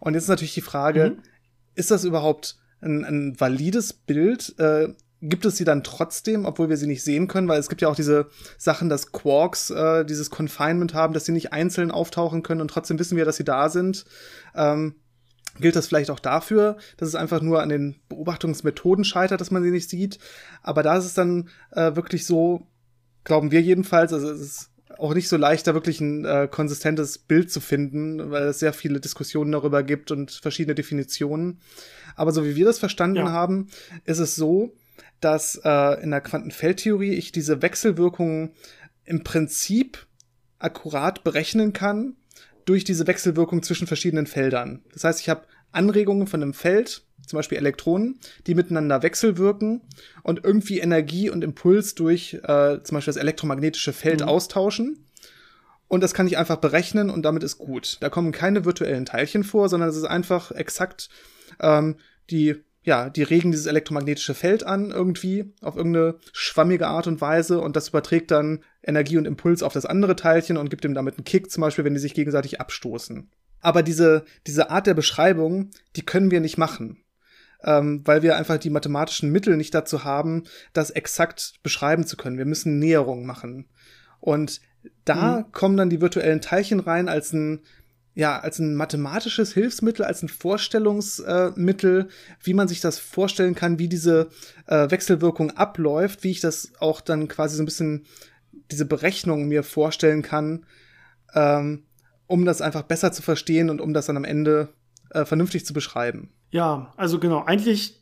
Und 0.00 0.14
jetzt 0.14 0.24
ist 0.24 0.28
natürlich 0.28 0.54
die 0.54 0.60
Frage, 0.60 1.16
mhm. 1.16 1.22
ist 1.74 1.90
das 1.90 2.04
überhaupt 2.04 2.56
ein, 2.82 3.04
ein 3.04 3.40
valides 3.40 3.94
Bild? 3.94 4.54
Äh, 4.58 4.92
gibt 5.22 5.46
es 5.46 5.56
sie 5.56 5.64
dann 5.64 5.82
trotzdem, 5.82 6.44
obwohl 6.44 6.68
wir 6.68 6.76
sie 6.76 6.86
nicht 6.86 7.02
sehen 7.02 7.28
können, 7.28 7.48
weil 7.48 7.58
es 7.58 7.70
gibt 7.70 7.80
ja 7.80 7.88
auch 7.88 7.96
diese 7.96 8.28
Sachen, 8.58 8.90
dass 8.90 9.12
Quarks 9.12 9.70
äh, 9.70 10.04
dieses 10.04 10.28
Confinement 10.28 10.92
haben, 10.92 11.14
dass 11.14 11.24
sie 11.24 11.32
nicht 11.32 11.54
einzeln 11.54 11.90
auftauchen 11.90 12.42
können 12.42 12.60
und 12.60 12.68
trotzdem 12.68 12.98
wissen 12.98 13.16
wir, 13.16 13.24
dass 13.24 13.36
sie 13.36 13.44
da 13.44 13.70
sind. 13.70 14.04
Ähm, 14.54 14.96
gilt 15.60 15.76
das 15.76 15.86
vielleicht 15.86 16.10
auch 16.10 16.20
dafür, 16.20 16.76
dass 16.96 17.08
es 17.08 17.14
einfach 17.14 17.40
nur 17.40 17.62
an 17.62 17.68
den 17.68 17.96
Beobachtungsmethoden 18.08 19.04
scheitert, 19.04 19.40
dass 19.40 19.50
man 19.50 19.62
sie 19.62 19.70
nicht 19.70 19.88
sieht. 19.88 20.18
Aber 20.62 20.82
da 20.82 20.96
ist 20.96 21.04
es 21.04 21.14
dann 21.14 21.48
äh, 21.72 21.94
wirklich 21.96 22.26
so, 22.26 22.66
glauben 23.24 23.50
wir 23.50 23.62
jedenfalls, 23.62 24.12
also 24.12 24.30
es 24.30 24.40
ist 24.40 24.70
auch 24.98 25.14
nicht 25.14 25.28
so 25.28 25.36
leicht, 25.36 25.66
da 25.66 25.74
wirklich 25.74 26.00
ein 26.00 26.24
äh, 26.24 26.48
konsistentes 26.50 27.18
Bild 27.18 27.50
zu 27.50 27.60
finden, 27.60 28.30
weil 28.30 28.44
es 28.44 28.58
sehr 28.58 28.72
viele 28.72 29.00
Diskussionen 29.00 29.52
darüber 29.52 29.82
gibt 29.82 30.10
und 30.10 30.30
verschiedene 30.30 30.74
Definitionen. 30.74 31.60
Aber 32.16 32.32
so 32.32 32.44
wie 32.44 32.56
wir 32.56 32.64
das 32.64 32.78
verstanden 32.78 33.16
ja. 33.16 33.30
haben, 33.30 33.68
ist 34.04 34.18
es 34.18 34.36
so, 34.36 34.72
dass 35.20 35.60
äh, 35.64 36.02
in 36.02 36.10
der 36.10 36.20
Quantenfeldtheorie 36.20 37.12
ich 37.12 37.32
diese 37.32 37.62
Wechselwirkungen 37.62 38.52
im 39.04 39.24
Prinzip 39.24 40.06
akkurat 40.58 41.24
berechnen 41.24 41.72
kann 41.72 42.16
durch 42.64 42.84
diese 42.84 43.06
Wechselwirkung 43.06 43.62
zwischen 43.62 43.86
verschiedenen 43.86 44.26
Feldern. 44.26 44.82
Das 44.92 45.04
heißt, 45.04 45.20
ich 45.20 45.28
habe 45.28 45.46
Anregungen 45.72 46.26
von 46.26 46.42
einem 46.42 46.54
Feld, 46.54 47.02
zum 47.26 47.38
Beispiel 47.38 47.58
Elektronen, 47.58 48.18
die 48.46 48.54
miteinander 48.54 49.02
wechselwirken 49.02 49.82
und 50.22 50.44
irgendwie 50.44 50.78
Energie 50.78 51.30
und 51.30 51.42
Impuls 51.42 51.94
durch 51.94 52.34
äh, 52.42 52.82
zum 52.82 52.96
Beispiel 52.96 53.12
das 53.12 53.16
elektromagnetische 53.16 53.92
Feld 53.92 54.20
mhm. 54.20 54.28
austauschen. 54.28 55.06
Und 55.88 56.02
das 56.02 56.14
kann 56.14 56.26
ich 56.26 56.38
einfach 56.38 56.56
berechnen 56.56 57.10
und 57.10 57.22
damit 57.22 57.42
ist 57.42 57.58
gut. 57.58 57.98
Da 58.00 58.08
kommen 58.08 58.32
keine 58.32 58.64
virtuellen 58.64 59.04
Teilchen 59.04 59.44
vor, 59.44 59.68
sondern 59.68 59.88
es 59.88 59.96
ist 59.96 60.04
einfach 60.04 60.50
exakt 60.50 61.08
ähm, 61.60 61.96
die 62.30 62.56
ja, 62.84 63.10
die 63.10 63.22
regen 63.22 63.50
dieses 63.50 63.66
elektromagnetische 63.66 64.34
Feld 64.34 64.64
an 64.64 64.90
irgendwie 64.90 65.52
auf 65.60 65.76
irgendeine 65.76 66.16
schwammige 66.32 66.86
Art 66.86 67.06
und 67.06 67.20
Weise 67.20 67.60
und 67.60 67.76
das 67.76 67.88
überträgt 67.88 68.30
dann 68.30 68.62
Energie 68.82 69.16
und 69.16 69.26
Impuls 69.26 69.62
auf 69.62 69.72
das 69.72 69.86
andere 69.86 70.16
Teilchen 70.16 70.56
und 70.56 70.70
gibt 70.70 70.84
ihm 70.84 70.94
damit 70.94 71.16
einen 71.16 71.24
Kick, 71.24 71.50
zum 71.50 71.62
Beispiel, 71.62 71.84
wenn 71.84 71.94
die 71.94 72.00
sich 72.00 72.14
gegenseitig 72.14 72.60
abstoßen. 72.60 73.30
Aber 73.60 73.82
diese, 73.82 74.24
diese 74.46 74.70
Art 74.70 74.86
der 74.86 74.94
Beschreibung, 74.94 75.70
die 75.96 76.04
können 76.04 76.30
wir 76.30 76.40
nicht 76.40 76.58
machen 76.58 77.04
ähm, 77.64 78.02
weil 78.04 78.22
wir 78.22 78.36
einfach 78.36 78.58
die 78.58 78.70
mathematischen 78.70 79.32
Mittel 79.32 79.56
nicht 79.56 79.74
dazu 79.74 80.04
haben, 80.04 80.44
das 80.72 80.90
exakt 80.90 81.54
beschreiben 81.62 82.06
zu 82.06 82.16
können. 82.16 82.38
Wir 82.38 82.44
müssen 82.44 82.78
Näherungen 82.78 83.26
machen. 83.26 83.68
Und 84.20 84.60
da 85.04 85.40
mhm. 85.40 85.52
kommen 85.52 85.76
dann 85.76 85.90
die 85.90 86.00
virtuellen 86.00 86.40
Teilchen 86.40 86.80
rein 86.80 87.08
als 87.08 87.32
ein 87.32 87.60
ja, 88.14 88.38
als 88.38 88.60
ein 88.60 88.76
mathematisches 88.76 89.52
Hilfsmittel, 89.52 90.04
als 90.04 90.22
ein 90.22 90.28
Vorstellungsmittel, 90.28 92.00
äh, 92.00 92.06
wie 92.42 92.54
man 92.54 92.68
sich 92.68 92.80
das 92.80 92.98
vorstellen 92.98 93.54
kann, 93.54 93.78
wie 93.78 93.88
diese 93.88 94.28
äh, 94.66 94.90
Wechselwirkung 94.90 95.50
abläuft, 95.50 96.22
wie 96.22 96.30
ich 96.30 96.40
das 96.40 96.72
auch 96.78 97.00
dann 97.00 97.26
quasi 97.26 97.56
so 97.56 97.62
ein 97.62 97.66
bisschen 97.66 98.06
diese 98.70 98.86
Berechnung 98.86 99.48
mir 99.48 99.64
vorstellen 99.64 100.22
kann, 100.22 100.64
ähm, 101.34 101.82
um 102.26 102.44
das 102.44 102.62
einfach 102.62 102.82
besser 102.82 103.12
zu 103.12 103.22
verstehen 103.22 103.68
und 103.68 103.80
um 103.80 103.92
das 103.92 104.06
dann 104.06 104.16
am 104.16 104.24
Ende 104.24 104.68
äh, 105.10 105.24
vernünftig 105.24 105.66
zu 105.66 105.72
beschreiben. 105.72 106.30
Ja, 106.50 106.92
also 106.96 107.18
genau, 107.18 107.44
eigentlich 107.44 108.00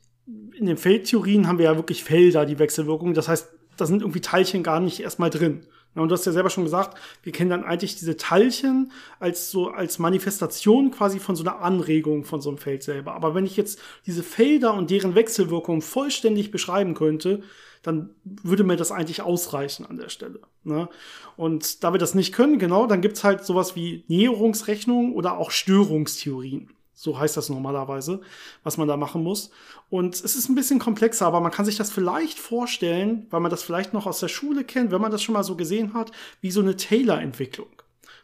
in 0.59 0.67
den 0.67 0.77
Feldtheorien 0.77 1.49
haben 1.49 1.59
wir 1.59 1.65
ja 1.65 1.77
wirklich 1.77 2.05
Felder, 2.05 2.45
die 2.45 2.59
Wechselwirkung. 2.59 3.15
Das 3.15 3.29
heißt, 3.29 3.49
da 3.79 3.87
sind 3.87 4.03
irgendwie 4.03 4.21
Teilchen 4.21 4.63
gar 4.63 4.79
nicht 4.79 5.01
erstmal 5.01 5.31
drin. 5.31 5.67
Und 5.95 6.09
du 6.09 6.15
hast 6.15 6.25
ja 6.25 6.33
selber 6.33 6.49
schon 6.49 6.65
gesagt, 6.65 6.97
wir 7.23 7.33
kennen 7.33 7.51
dann 7.51 7.65
eigentlich 7.65 7.97
diese 7.97 8.17
Teilchen 8.17 8.93
als 9.19 9.51
so 9.51 9.69
als 9.69 9.99
Manifestation 9.99 10.91
quasi 10.91 11.19
von 11.19 11.37
so 11.37 11.43
einer 11.43 11.61
Anregung 11.61 12.25
von 12.25 12.41
so 12.41 12.49
einem 12.49 12.59
Feld 12.59 12.83
selber. 12.83 13.15
Aber 13.15 13.35
wenn 13.35 13.45
ich 13.45 13.57
jetzt 13.57 13.79
diese 14.07 14.23
Felder 14.23 14.75
und 14.75 14.91
deren 14.91 15.15
Wechselwirkung 15.15 15.83
vollständig 15.83 16.51
beschreiben 16.51 16.95
könnte, 16.95 17.43
dann 17.83 18.11
würde 18.25 18.65
mir 18.65 18.77
das 18.77 18.93
eigentlich 18.93 19.23
ausreichen 19.23 19.85
an 19.85 19.97
der 19.97 20.09
Stelle. 20.09 20.41
Ne? 20.65 20.89
Und 21.37 21.83
da 21.85 21.93
wir 21.93 21.99
das 21.99 22.15
nicht 22.15 22.33
können, 22.33 22.59
genau, 22.59 22.87
dann 22.87 23.01
gibt's 23.01 23.25
halt 23.25 23.45
sowas 23.45 23.77
wie 23.77 24.05
Näherungsrechnung 24.09 25.15
oder 25.15 25.37
auch 25.37 25.51
Störungstheorien. 25.51 26.71
So 27.03 27.19
heißt 27.19 27.37
das 27.37 27.49
normalerweise, 27.49 28.21
was 28.63 28.79
man 28.79 28.87
da 28.87 28.97
machen 28.97 29.25
muss. 29.25 29.51
Und 29.91 30.15
es 30.15 30.37
ist 30.37 30.49
ein 30.49 30.55
bisschen 30.55 30.79
komplexer, 30.79 31.27
aber 31.27 31.41
man 31.41 31.51
kann 31.51 31.65
sich 31.65 31.75
das 31.75 31.91
vielleicht 31.91 32.39
vorstellen, 32.39 33.27
weil 33.31 33.41
man 33.41 33.51
das 33.51 33.65
vielleicht 33.65 33.93
noch 33.93 34.07
aus 34.07 34.21
der 34.21 34.29
Schule 34.29 34.63
kennt, 34.63 34.93
wenn 34.93 35.01
man 35.01 35.11
das 35.11 35.21
schon 35.21 35.33
mal 35.33 35.43
so 35.43 35.57
gesehen 35.57 35.95
hat, 35.95 36.13
wie 36.43 36.53
so 36.53 36.61
eine 36.61 36.77
Taylor-Entwicklung. 36.77 37.67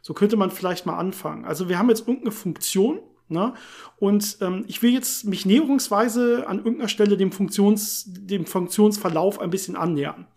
So 0.01 0.15
könnte 0.15 0.37
man 0.37 0.53
vielleicht 0.53 0.87
mal 0.87 0.97
anfangen. 0.97 1.45
Also 1.45 1.69
wir 1.69 1.77
haben 1.77 1.89
jetzt 1.89 2.07
irgendeine 2.07 2.31
Funktion, 2.31 3.01
ne? 3.29 3.53
Und 3.99 4.39
ähm, 4.43 4.65
ich 4.69 4.81
will 4.81 4.93
jetzt 4.93 5.25
mich 5.25 5.45
näherungsweise 5.45 6.47
an 6.47 6.59
irgendeiner 6.59 6.89
Stelle 6.89 7.17
dem, 7.17 7.33
Funktions, 7.33 8.05
dem 8.07 8.47
Funktionsverlauf 8.47 9.41
ein 9.41 9.51
bisschen 9.51 9.75
annähern. 9.75 10.29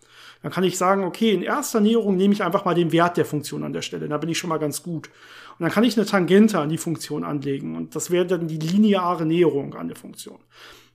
Dann 0.42 0.50
kann 0.50 0.64
ich 0.64 0.76
sagen, 0.76 1.04
okay, 1.04 1.30
in 1.32 1.42
erster 1.42 1.80
Näherung 1.80 2.16
nehme 2.16 2.34
ich 2.34 2.42
einfach 2.42 2.64
mal 2.64 2.74
den 2.74 2.90
Wert 2.90 3.16
der 3.16 3.24
Funktion 3.24 3.62
an 3.62 3.72
der 3.72 3.82
Stelle. 3.82 4.08
Da 4.08 4.18
bin 4.18 4.30
ich 4.30 4.38
schon 4.38 4.50
mal 4.50 4.58
ganz 4.58 4.82
gut. 4.82 5.10
Und 5.58 5.64
dann 5.64 5.70
kann 5.70 5.84
ich 5.84 5.96
eine 5.96 6.06
Tangente 6.06 6.58
an 6.58 6.68
die 6.68 6.78
Funktion 6.78 7.24
anlegen. 7.24 7.76
Und 7.76 7.94
das 7.94 8.10
wäre 8.10 8.26
dann 8.26 8.48
die 8.48 8.58
lineare 8.58 9.26
Näherung 9.26 9.74
an 9.74 9.88
der 9.88 9.96
Funktion. 9.96 10.38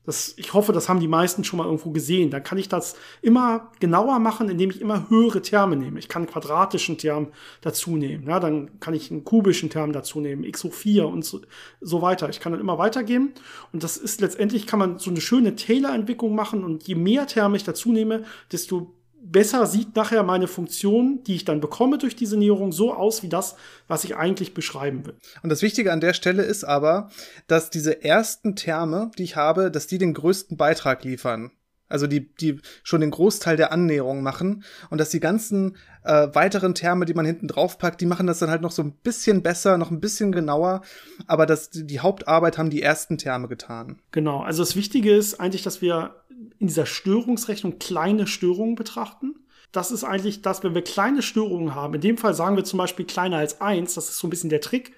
Das, 0.07 0.35
ich 0.37 0.53
hoffe, 0.53 0.71
das 0.71 0.87
haben 0.87 1.01
die 1.01 1.07
meisten 1.09 1.43
schon 1.43 1.57
mal 1.57 1.65
irgendwo 1.65 1.91
gesehen. 1.91 2.31
Dann 2.31 2.41
kann 2.41 2.57
ich 2.57 2.69
das 2.69 2.95
immer 3.21 3.71
genauer 3.81 4.19
machen, 4.19 4.47
indem 4.47 4.69
ich 4.69 4.79
immer 4.79 5.09
höhere 5.09 5.41
Terme 5.41 5.75
nehme. 5.75 5.99
Ich 5.99 6.07
kann 6.07 6.21
einen 6.21 6.31
quadratischen 6.31 6.97
Term 6.97 7.27
dazu 7.59 7.97
nehmen. 7.97 8.25
Ja, 8.25 8.39
dann 8.39 8.79
kann 8.79 8.93
ich 8.93 9.11
einen 9.11 9.25
kubischen 9.25 9.69
Term 9.69 9.91
dazu 9.91 10.21
nehmen, 10.21 10.45
x 10.45 10.63
hoch 10.63 10.73
4 10.73 11.09
und 11.09 11.25
so, 11.25 11.41
so 11.81 12.01
weiter. 12.01 12.29
Ich 12.29 12.39
kann 12.39 12.53
dann 12.53 12.61
immer 12.61 12.77
weitergeben. 12.77 13.33
Und 13.73 13.83
das 13.83 13.97
ist 13.97 14.21
letztendlich, 14.21 14.65
kann 14.65 14.79
man 14.79 14.97
so 14.97 15.09
eine 15.09 15.19
schöne 15.19 15.57
Taylor-Entwicklung 15.57 16.33
machen. 16.33 16.63
Und 16.63 16.87
je 16.87 16.95
mehr 16.95 17.27
Terme 17.27 17.57
ich 17.57 17.65
dazu 17.65 17.91
nehme, 17.91 18.23
desto 18.49 18.93
besser 19.31 19.65
sieht 19.65 19.95
nachher 19.95 20.23
meine 20.23 20.47
Funktion, 20.47 21.23
die 21.23 21.35
ich 21.35 21.45
dann 21.45 21.61
bekomme 21.61 21.97
durch 21.97 22.15
diese 22.15 22.37
Näherung, 22.37 22.71
so 22.71 22.93
aus 22.93 23.23
wie 23.23 23.29
das, 23.29 23.55
was 23.87 24.03
ich 24.03 24.15
eigentlich 24.15 24.53
beschreiben 24.53 25.05
will. 25.05 25.15
Und 25.43 25.49
das 25.49 25.61
Wichtige 25.61 25.91
an 25.91 26.01
der 26.01 26.13
Stelle 26.13 26.43
ist 26.43 26.63
aber, 26.63 27.09
dass 27.47 27.69
diese 27.69 28.03
ersten 28.03 28.55
Terme, 28.55 29.11
die 29.17 29.23
ich 29.23 29.35
habe, 29.35 29.71
dass 29.71 29.87
die 29.87 29.97
den 29.97 30.13
größten 30.13 30.57
Beitrag 30.57 31.03
liefern. 31.03 31.51
Also 31.89 32.05
die, 32.05 32.33
die 32.35 32.59
schon 32.83 32.99
den 32.99 33.11
Großteil 33.11 33.55
der 33.55 33.71
Annäherung 33.71 34.21
machen 34.21 34.65
und 34.89 34.97
dass 34.99 35.09
die 35.09 35.21
ganzen 35.21 35.77
äh, 36.03 36.27
weiteren 36.33 36.75
Terme, 36.75 37.05
die 37.05 37.13
man 37.13 37.25
hinten 37.25 37.47
drauf 37.47 37.77
packt, 37.77 38.01
die 38.01 38.05
machen 38.05 38.27
das 38.27 38.39
dann 38.39 38.49
halt 38.49 38.61
noch 38.61 38.71
so 38.71 38.81
ein 38.81 38.91
bisschen 38.91 39.41
besser, 39.41 39.77
noch 39.77 39.89
ein 39.89 40.01
bisschen 40.01 40.33
genauer, 40.33 40.81
aber 41.27 41.45
das, 41.45 41.69
die 41.69 41.99
Hauptarbeit 42.01 42.57
haben 42.57 42.69
die 42.69 42.81
ersten 42.81 43.17
Terme 43.17 43.47
getan. 43.47 44.01
Genau, 44.11 44.41
also 44.41 44.63
das 44.63 44.75
Wichtige 44.75 45.15
ist 45.15 45.39
eigentlich, 45.39 45.63
dass 45.63 45.81
wir 45.81 46.15
in 46.59 46.67
dieser 46.67 46.85
Störungsrechnung 46.85 47.79
kleine 47.79 48.27
Störungen 48.27 48.75
betrachten. 48.75 49.35
Das 49.71 49.91
ist 49.91 50.03
eigentlich 50.03 50.41
das, 50.41 50.63
wenn 50.63 50.75
wir 50.75 50.83
kleine 50.83 51.21
Störungen 51.21 51.75
haben. 51.75 51.93
In 51.95 52.01
dem 52.01 52.17
Fall 52.17 52.33
sagen 52.33 52.55
wir 52.55 52.63
zum 52.63 52.77
Beispiel 52.77 53.05
kleiner 53.05 53.37
als 53.37 53.61
eins. 53.61 53.93
Das 53.95 54.09
ist 54.09 54.17
so 54.17 54.27
ein 54.27 54.29
bisschen 54.29 54.49
der 54.49 54.61
Trick. 54.61 54.93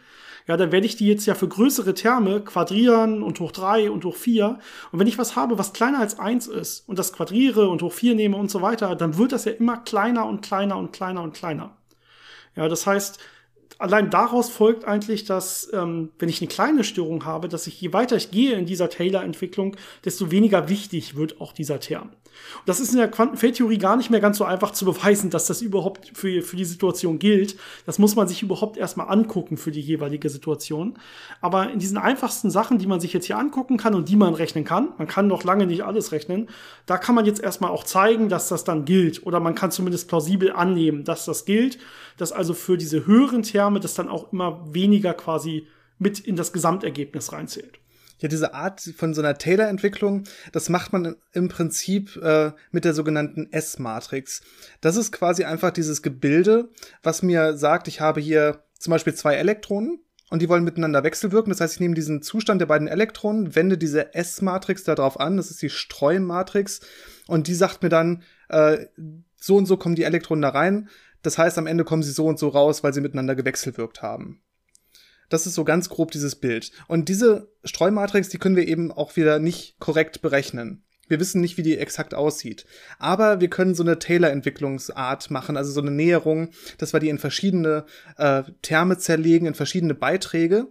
Ja, 0.47 0.57
dann 0.57 0.71
werde 0.71 0.85
ich 0.87 0.95
die 0.95 1.07
jetzt 1.07 1.25
ja 1.25 1.35
für 1.35 1.47
größere 1.47 1.93
Terme 1.93 2.41
quadrieren 2.41 3.21
und 3.21 3.39
hoch 3.39 3.51
drei 3.51 3.91
und 3.91 4.03
hoch 4.05 4.15
vier. 4.15 4.59
Und 4.91 4.99
wenn 4.99 5.07
ich 5.07 5.17
was 5.17 5.35
habe, 5.35 5.57
was 5.57 5.73
kleiner 5.73 5.99
als 5.99 6.17
eins 6.17 6.47
ist 6.47 6.87
und 6.87 6.97
das 6.97 7.13
quadriere 7.13 7.69
und 7.69 7.81
hoch 7.81 7.93
vier 7.93 8.15
nehme 8.15 8.37
und 8.37 8.49
so 8.49 8.61
weiter, 8.61 8.95
dann 8.95 9.17
wird 9.17 9.31
das 9.31 9.45
ja 9.45 9.51
immer 9.51 9.77
kleiner 9.77 10.25
und 10.25 10.41
kleiner 10.41 10.77
und 10.77 10.91
kleiner 10.91 11.21
und 11.21 11.33
kleiner. 11.33 11.77
Ja, 12.55 12.67
das 12.67 12.87
heißt, 12.87 13.19
allein 13.79 14.09
daraus 14.09 14.49
folgt 14.49 14.85
eigentlich, 14.85 15.23
dass 15.25 15.69
ähm, 15.73 16.11
wenn 16.19 16.29
ich 16.29 16.41
eine 16.41 16.49
kleine 16.49 16.83
Störung 16.83 17.25
habe, 17.25 17.47
dass 17.47 17.65
ich 17.65 17.81
je 17.81 17.93
weiter 17.93 18.17
ich 18.17 18.29
gehe 18.29 18.53
in 18.53 18.65
dieser 18.65 18.89
Taylor-Entwicklung, 18.89 19.75
desto 20.05 20.29
weniger 20.29 20.69
wichtig 20.69 21.15
wird 21.15 21.41
auch 21.41 21.53
dieser 21.53 21.79
Term. 21.79 22.09
Und 22.59 22.67
das 22.69 22.79
ist 22.79 22.91
in 22.91 22.97
der 22.97 23.09
Quantenfeldtheorie 23.09 23.77
gar 23.77 23.97
nicht 23.97 24.09
mehr 24.09 24.19
ganz 24.19 24.37
so 24.37 24.45
einfach 24.45 24.71
zu 24.71 24.85
beweisen, 24.85 25.29
dass 25.29 25.47
das 25.47 25.61
überhaupt 25.61 26.11
für, 26.13 26.41
für 26.41 26.55
die 26.55 26.65
Situation 26.65 27.19
gilt. 27.19 27.57
Das 27.85 27.99
muss 27.99 28.15
man 28.15 28.27
sich 28.27 28.43
überhaupt 28.43 28.77
erstmal 28.77 29.09
angucken 29.09 29.57
für 29.57 29.71
die 29.71 29.81
jeweilige 29.81 30.29
Situation. 30.29 30.97
Aber 31.41 31.71
in 31.71 31.79
diesen 31.79 31.97
einfachsten 31.97 32.49
Sachen, 32.49 32.77
die 32.77 32.87
man 32.87 32.99
sich 32.99 33.13
jetzt 33.13 33.25
hier 33.25 33.37
angucken 33.37 33.77
kann 33.77 33.95
und 33.95 34.09
die 34.09 34.15
man 34.15 34.33
rechnen 34.33 34.63
kann, 34.63 34.89
man 34.97 35.07
kann 35.07 35.27
noch 35.27 35.43
lange 35.43 35.65
nicht 35.65 35.83
alles 35.83 36.11
rechnen, 36.11 36.47
da 36.85 36.97
kann 36.97 37.15
man 37.15 37.25
jetzt 37.25 37.41
erstmal 37.41 37.71
auch 37.71 37.83
zeigen, 37.83 38.29
dass 38.29 38.49
das 38.49 38.63
dann 38.63 38.85
gilt. 38.85 39.25
Oder 39.25 39.39
man 39.39 39.55
kann 39.55 39.71
zumindest 39.71 40.07
plausibel 40.07 40.51
annehmen, 40.51 41.03
dass 41.03 41.25
das 41.25 41.45
gilt, 41.45 41.77
dass 42.17 42.31
also 42.31 42.53
für 42.53 42.77
diese 42.77 43.05
höheren 43.05 43.43
Terme 43.43 43.68
das 43.77 43.93
dann 43.93 44.09
auch 44.09 44.33
immer 44.33 44.73
weniger 44.73 45.13
quasi 45.13 45.67
mit 45.97 46.19
in 46.19 46.35
das 46.35 46.53
Gesamtergebnis 46.53 47.31
reinzählt 47.31 47.79
ja, 48.19 48.27
diese 48.27 48.53
Art 48.53 48.81
von 48.97 49.13
so 49.13 49.21
einer 49.21 49.37
Taylor-Entwicklung, 49.37 50.25
das 50.51 50.69
macht 50.69 50.91
man 50.91 51.15
im 51.31 51.47
Prinzip 51.47 52.17
äh, 52.17 52.51
mit 52.71 52.85
der 52.85 52.93
sogenannten 52.93 53.51
S-Matrix. 53.51 54.41
Das 54.81 54.97
ist 54.97 55.11
quasi 55.11 55.45
einfach 55.45 55.71
dieses 55.71 56.01
Gebilde, 56.01 56.69
was 57.01 57.23
mir 57.23 57.57
sagt, 57.57 57.87
ich 57.87 58.01
habe 58.01 58.19
hier 58.19 58.63
zum 58.77 58.91
Beispiel 58.91 59.13
zwei 59.13 59.35
Elektronen 59.35 59.99
und 60.29 60.41
die 60.41 60.49
wollen 60.49 60.65
miteinander 60.65 61.03
wechselwirken. 61.03 61.49
Das 61.49 61.61
heißt, 61.61 61.75
ich 61.75 61.79
nehme 61.79 61.95
diesen 61.95 62.21
Zustand 62.21 62.59
der 62.59 62.65
beiden 62.65 62.89
Elektronen, 62.89 63.55
wende 63.55 63.77
diese 63.77 64.13
S-Matrix 64.13 64.83
darauf 64.83 65.19
an, 65.19 65.37
das 65.37 65.49
ist 65.49 65.61
die 65.61 65.69
Streumatrix, 65.69 66.81
und 67.27 67.47
die 67.47 67.55
sagt 67.55 67.83
mir 67.83 67.89
dann, 67.89 68.23
äh, 68.49 68.85
so 69.37 69.55
und 69.55 69.65
so 69.65 69.77
kommen 69.77 69.95
die 69.95 70.03
Elektronen 70.03 70.41
da 70.41 70.49
rein. 70.49 70.89
Das 71.21 71.37
heißt, 71.37 71.57
am 71.57 71.67
Ende 71.67 71.83
kommen 71.83 72.03
sie 72.03 72.11
so 72.11 72.25
und 72.25 72.39
so 72.39 72.49
raus, 72.49 72.83
weil 72.83 72.93
sie 72.93 73.01
miteinander 73.01 73.35
gewechselwirkt 73.35 74.01
haben. 74.01 74.41
Das 75.29 75.45
ist 75.45 75.53
so 75.53 75.63
ganz 75.63 75.89
grob 75.89 76.11
dieses 76.11 76.35
Bild. 76.35 76.71
Und 76.87 77.07
diese 77.07 77.51
Streumatrix, 77.63 78.29
die 78.29 78.39
können 78.39 78.55
wir 78.55 78.67
eben 78.67 78.91
auch 78.91 79.15
wieder 79.15 79.39
nicht 79.39 79.79
korrekt 79.79 80.21
berechnen. 80.21 80.83
Wir 81.07 81.19
wissen 81.19 81.41
nicht, 81.41 81.57
wie 81.57 81.63
die 81.63 81.77
exakt 81.77 82.13
aussieht. 82.13 82.65
Aber 82.99 83.41
wir 83.41 83.49
können 83.49 83.75
so 83.75 83.83
eine 83.83 83.99
Taylor-Entwicklungsart 83.99 85.31
machen, 85.31 85.57
also 85.57 85.71
so 85.71 85.81
eine 85.81 85.91
Näherung, 85.91 86.49
dass 86.77 86.93
wir 86.93 86.99
die 86.99 87.09
in 87.09 87.17
verschiedene 87.17 87.85
äh, 88.17 88.43
Terme 88.61 88.97
zerlegen, 88.97 89.47
in 89.47 89.55
verschiedene 89.55 89.95
Beiträge. 89.95 90.67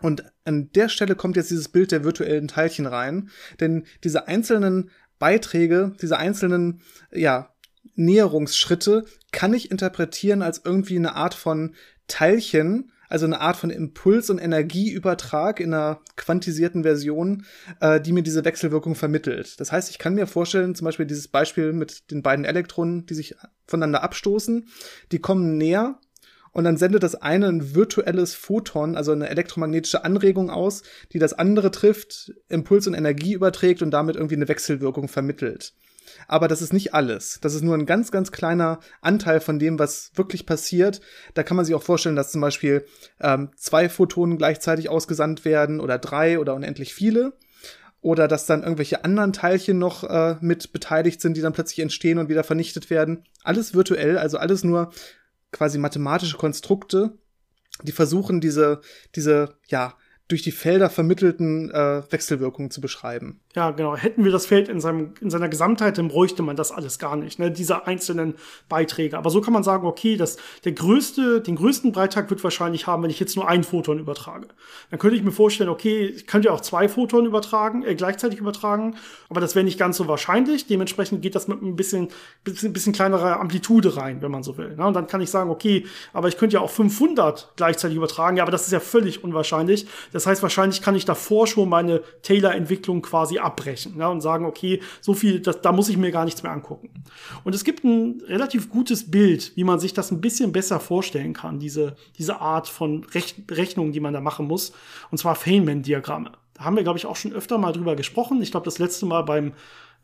Und 0.00 0.24
an 0.44 0.70
der 0.72 0.88
Stelle 0.88 1.14
kommt 1.14 1.36
jetzt 1.36 1.50
dieses 1.50 1.68
Bild 1.68 1.92
der 1.92 2.04
virtuellen 2.04 2.48
Teilchen 2.48 2.86
rein, 2.86 3.30
denn 3.60 3.86
diese 4.04 4.26
einzelnen 4.28 4.90
Beiträge, 5.18 5.94
diese 6.02 6.18
einzelnen, 6.18 6.82
ja, 7.12 7.51
Näherungsschritte 7.94 9.04
kann 9.32 9.54
ich 9.54 9.70
interpretieren 9.70 10.42
als 10.42 10.62
irgendwie 10.64 10.96
eine 10.96 11.14
Art 11.14 11.34
von 11.34 11.74
Teilchen, 12.08 12.92
also 13.08 13.26
eine 13.26 13.40
Art 13.40 13.56
von 13.56 13.70
Impuls- 13.70 14.30
und 14.30 14.38
Energieübertrag 14.38 15.60
in 15.60 15.74
einer 15.74 16.00
quantisierten 16.16 16.82
Version, 16.82 17.44
äh, 17.80 18.00
die 18.00 18.12
mir 18.12 18.22
diese 18.22 18.44
Wechselwirkung 18.44 18.94
vermittelt. 18.94 19.60
Das 19.60 19.70
heißt, 19.70 19.90
ich 19.90 19.98
kann 19.98 20.14
mir 20.14 20.26
vorstellen, 20.26 20.74
zum 20.74 20.86
Beispiel 20.86 21.06
dieses 21.06 21.28
Beispiel 21.28 21.74
mit 21.74 22.10
den 22.10 22.22
beiden 22.22 22.46
Elektronen, 22.46 23.04
die 23.04 23.14
sich 23.14 23.34
voneinander 23.66 24.02
abstoßen, 24.02 24.66
die 25.12 25.18
kommen 25.18 25.58
näher 25.58 25.98
und 26.52 26.64
dann 26.64 26.76
sendet 26.76 27.02
das 27.02 27.14
eine 27.14 27.48
ein 27.48 27.74
virtuelles 27.74 28.34
Photon, 28.34 28.96
also 28.96 29.12
eine 29.12 29.28
elektromagnetische 29.28 30.04
Anregung 30.04 30.50
aus, 30.50 30.82
die 31.12 31.18
das 31.18 31.32
andere 31.32 31.70
trifft, 31.70 32.32
Impuls 32.48 32.86
und 32.86 32.94
Energie 32.94 33.32
überträgt 33.32 33.82
und 33.82 33.90
damit 33.90 34.16
irgendwie 34.16 34.36
eine 34.36 34.48
Wechselwirkung 34.48 35.08
vermittelt. 35.08 35.74
Aber 36.28 36.48
das 36.48 36.62
ist 36.62 36.72
nicht 36.72 36.94
alles. 36.94 37.38
Das 37.40 37.54
ist 37.54 37.62
nur 37.62 37.74
ein 37.74 37.86
ganz, 37.86 38.10
ganz 38.10 38.32
kleiner 38.32 38.80
Anteil 39.00 39.40
von 39.40 39.58
dem, 39.58 39.78
was 39.78 40.10
wirklich 40.14 40.46
passiert. 40.46 41.00
Da 41.34 41.42
kann 41.42 41.56
man 41.56 41.66
sich 41.66 41.74
auch 41.74 41.82
vorstellen, 41.82 42.16
dass 42.16 42.32
zum 42.32 42.40
Beispiel 42.40 42.84
ähm, 43.20 43.50
zwei 43.56 43.88
Photonen 43.88 44.38
gleichzeitig 44.38 44.88
ausgesandt 44.88 45.44
werden 45.44 45.80
oder 45.80 45.98
drei 45.98 46.38
oder 46.38 46.54
unendlich 46.54 46.94
viele. 46.94 47.34
Oder 48.00 48.26
dass 48.26 48.46
dann 48.46 48.62
irgendwelche 48.62 49.04
anderen 49.04 49.32
Teilchen 49.32 49.78
noch 49.78 50.02
äh, 50.02 50.36
mit 50.40 50.72
beteiligt 50.72 51.20
sind, 51.20 51.36
die 51.36 51.40
dann 51.40 51.52
plötzlich 51.52 51.78
entstehen 51.78 52.18
und 52.18 52.28
wieder 52.28 52.42
vernichtet 52.42 52.90
werden. 52.90 53.24
Alles 53.44 53.74
virtuell, 53.74 54.18
also 54.18 54.38
alles 54.38 54.64
nur 54.64 54.92
quasi 55.52 55.78
mathematische 55.78 56.36
Konstrukte, 56.36 57.18
die 57.82 57.92
versuchen, 57.92 58.40
diese, 58.40 58.80
diese, 59.14 59.56
ja, 59.68 59.94
durch 60.28 60.42
die 60.42 60.52
Felder 60.52 60.88
vermittelten 60.88 61.70
äh, 61.70 62.02
Wechselwirkungen 62.10 62.70
zu 62.70 62.80
beschreiben. 62.80 63.40
Ja, 63.54 63.70
genau. 63.70 63.96
Hätten 63.96 64.24
wir 64.24 64.32
das 64.32 64.46
Feld 64.46 64.68
in, 64.68 64.80
seinem, 64.80 65.12
in 65.20 65.28
seiner 65.28 65.50
Gesamtheit, 65.50 65.98
dann 65.98 66.08
bräuchte 66.08 66.42
man 66.42 66.56
das 66.56 66.72
alles 66.72 66.98
gar 66.98 67.16
nicht, 67.16 67.38
ne? 67.38 67.50
diese 67.50 67.86
einzelnen 67.86 68.34
Beiträge. 68.68 69.18
Aber 69.18 69.28
so 69.28 69.42
kann 69.42 69.52
man 69.52 69.62
sagen, 69.62 69.86
okay, 69.86 70.16
das, 70.16 70.38
der 70.64 70.72
größte, 70.72 71.42
den 71.42 71.56
größten 71.56 71.92
Beitrag 71.92 72.30
wird 72.30 72.42
wahrscheinlich 72.42 72.86
haben, 72.86 73.02
wenn 73.02 73.10
ich 73.10 73.20
jetzt 73.20 73.36
nur 73.36 73.46
ein 73.46 73.62
Photon 73.62 73.98
übertrage. 73.98 74.48
Dann 74.90 74.98
könnte 74.98 75.16
ich 75.16 75.22
mir 75.22 75.32
vorstellen, 75.32 75.68
okay, 75.68 76.06
ich 76.06 76.26
könnte 76.26 76.48
ja 76.48 76.54
auch 76.54 76.62
zwei 76.62 76.88
Photonen 76.88 77.26
übertragen, 77.26 77.82
äh, 77.84 77.94
gleichzeitig 77.94 78.38
übertragen, 78.38 78.96
aber 79.28 79.40
das 79.40 79.54
wäre 79.54 79.64
nicht 79.64 79.78
ganz 79.78 79.98
so 79.98 80.08
wahrscheinlich. 80.08 80.66
Dementsprechend 80.66 81.20
geht 81.20 81.34
das 81.34 81.46
mit 81.46 81.60
ein 81.60 81.76
bisschen, 81.76 82.08
bisschen, 82.44 82.72
bisschen 82.72 82.94
kleinerer 82.94 83.38
Amplitude 83.38 83.98
rein, 83.98 84.22
wenn 84.22 84.30
man 84.30 84.42
so 84.42 84.56
will. 84.56 84.76
Ne? 84.76 84.86
Und 84.86 84.94
dann 84.94 85.06
kann 85.08 85.20
ich 85.20 85.30
sagen, 85.30 85.50
okay, 85.50 85.84
aber 86.14 86.28
ich 86.28 86.38
könnte 86.38 86.54
ja 86.54 86.60
auch 86.60 86.70
500 86.70 87.52
gleichzeitig 87.56 87.98
übertragen, 87.98 88.38
ja, 88.38 88.44
aber 88.44 88.52
das 88.52 88.64
ist 88.64 88.72
ja 88.72 88.80
völlig 88.80 89.22
unwahrscheinlich. 89.22 89.86
Das 90.12 90.21
heißt, 90.26 90.42
wahrscheinlich 90.42 90.82
kann 90.82 90.94
ich 90.94 91.04
davor 91.04 91.46
schon 91.46 91.68
meine 91.68 92.02
Taylor-Entwicklung 92.22 93.02
quasi 93.02 93.38
abbrechen 93.38 93.96
ja, 93.98 94.08
und 94.08 94.20
sagen, 94.20 94.44
okay, 94.44 94.80
so 95.00 95.14
viel, 95.14 95.40
das, 95.40 95.60
da 95.60 95.72
muss 95.72 95.88
ich 95.88 95.96
mir 95.96 96.10
gar 96.10 96.24
nichts 96.24 96.42
mehr 96.42 96.52
angucken. 96.52 96.90
Und 97.44 97.54
es 97.54 97.64
gibt 97.64 97.84
ein 97.84 98.22
relativ 98.26 98.68
gutes 98.68 99.10
Bild, 99.10 99.52
wie 99.56 99.64
man 99.64 99.80
sich 99.80 99.94
das 99.94 100.10
ein 100.10 100.20
bisschen 100.20 100.52
besser 100.52 100.80
vorstellen 100.80 101.32
kann, 101.32 101.58
diese, 101.58 101.96
diese 102.18 102.40
Art 102.40 102.68
von 102.68 103.04
Rech 103.04 103.34
Rechnung, 103.50 103.92
die 103.92 104.00
man 104.00 104.12
da 104.12 104.20
machen 104.20 104.46
muss, 104.46 104.72
und 105.10 105.18
zwar 105.18 105.34
Feynman-Diagramme. 105.34 106.32
Da 106.54 106.64
haben 106.64 106.76
wir, 106.76 106.82
glaube 106.82 106.98
ich, 106.98 107.06
auch 107.06 107.16
schon 107.16 107.32
öfter 107.32 107.58
mal 107.58 107.72
drüber 107.72 107.96
gesprochen. 107.96 108.42
Ich 108.42 108.50
glaube, 108.50 108.64
das 108.64 108.78
letzte 108.78 109.06
Mal 109.06 109.22
beim 109.22 109.52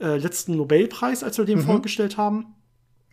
äh, 0.01 0.17
letzten 0.17 0.57
Nobelpreis, 0.57 1.23
als 1.23 1.39
wir 1.39 1.45
den 1.45 1.59
mhm. 1.59 1.65
vorgestellt 1.65 2.17
haben, 2.17 2.55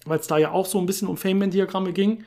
weil 0.06 0.20
es 0.20 0.28
da 0.28 0.38
ja 0.38 0.52
auch 0.52 0.66
so 0.66 0.80
ein 0.80 0.86
bisschen 0.86 1.08
um 1.08 1.18
Feynman-Diagramme 1.18 1.94
ging. 1.94 2.24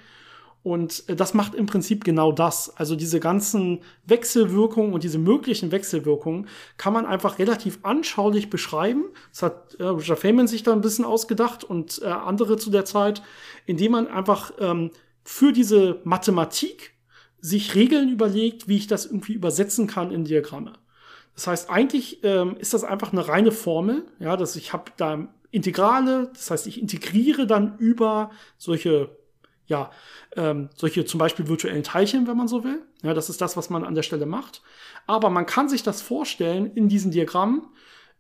Und 0.69 1.09
äh, 1.09 1.17
das 1.17 1.33
macht 1.33 1.55
im 1.55 1.65
Prinzip 1.65 2.05
genau 2.05 2.31
das. 2.31 2.77
Also 2.77 2.95
diese 2.95 3.21
ganzen 3.21 3.81
Wechselwirkungen 4.05 4.93
und 4.93 5.03
diese 5.03 5.19
möglichen 5.19 5.73
Wechselwirkungen 5.73 6.47
kann 6.77 6.93
man 6.93 7.07
einfach 7.07 7.39
relativ 7.39 7.79
anschaulich 7.85 8.51
beschreiben. 8.51 9.05
Das 9.31 9.43
hat 9.43 9.75
äh, 9.79 9.85
Roger 9.85 10.17
Feynman 10.17 10.47
sich 10.47 10.63
da 10.63 10.73
ein 10.73 10.83
bisschen 10.83 11.07
ausgedacht 11.07 11.65
und 11.65 12.03
äh, 12.03 12.07
andere 12.09 12.59
zu 12.59 12.71
der 12.71 12.85
Zeit, 12.85 13.23
indem 13.65 13.93
man 13.93 14.09
einfach 14.09 14.53
ähm, 14.59 14.91
für 15.25 15.53
diese 15.53 16.03
Mathematik 16.05 16.93
sich 17.41 17.75
Regeln 17.75 18.11
überlegt, 18.11 18.69
wie 18.69 18.77
ich 18.77 18.89
das 18.89 19.07
irgendwie 19.07 19.33
übersetzen 19.33 19.87
kann 19.87 20.11
in 20.11 20.25
Diagramme. 20.25 20.75
Das 21.35 21.47
heißt, 21.47 21.71
eigentlich 21.71 22.23
ähm, 22.25 22.57
ist 22.59 22.75
das 22.75 22.85
einfach 22.85 23.13
eine 23.13 23.27
reine 23.27 23.53
Formel, 23.53 24.05
ja, 24.19 24.37
dass 24.37 24.55
ich 24.55 24.75
habe 24.75 24.93
da 24.99 25.29
Integrale, 25.51 26.31
das 26.35 26.51
heißt, 26.51 26.67
ich 26.67 26.79
integriere 26.79 27.47
dann 27.47 27.79
über 27.79 28.31
solche 28.59 29.17
ja, 29.69 29.91
ähm, 30.37 30.71
solche 30.75 31.05
zum 31.05 31.19
Beispiel 31.19 31.47
virtuellen 31.47 31.83
Teilchen, 31.83 32.27
wenn 32.27 32.37
man 32.37 32.49
so 32.49 32.65
will. 32.65 32.83
Ja, 33.03 33.15
das 33.15 33.29
ist 33.29 33.41
das, 33.41 33.57
was 33.57 33.71
man 33.71 33.85
an 33.85 33.95
der 33.95 34.03
Stelle 34.03 34.27
macht. 34.27 34.63
Aber 35.07 35.31
man 35.31 35.47
kann 35.47 35.69
sich 35.69 35.83
das 35.83 36.03
vorstellen 36.03 36.73
in 36.75 36.89
diesen 36.89 37.11
Diagrammen. 37.11 37.63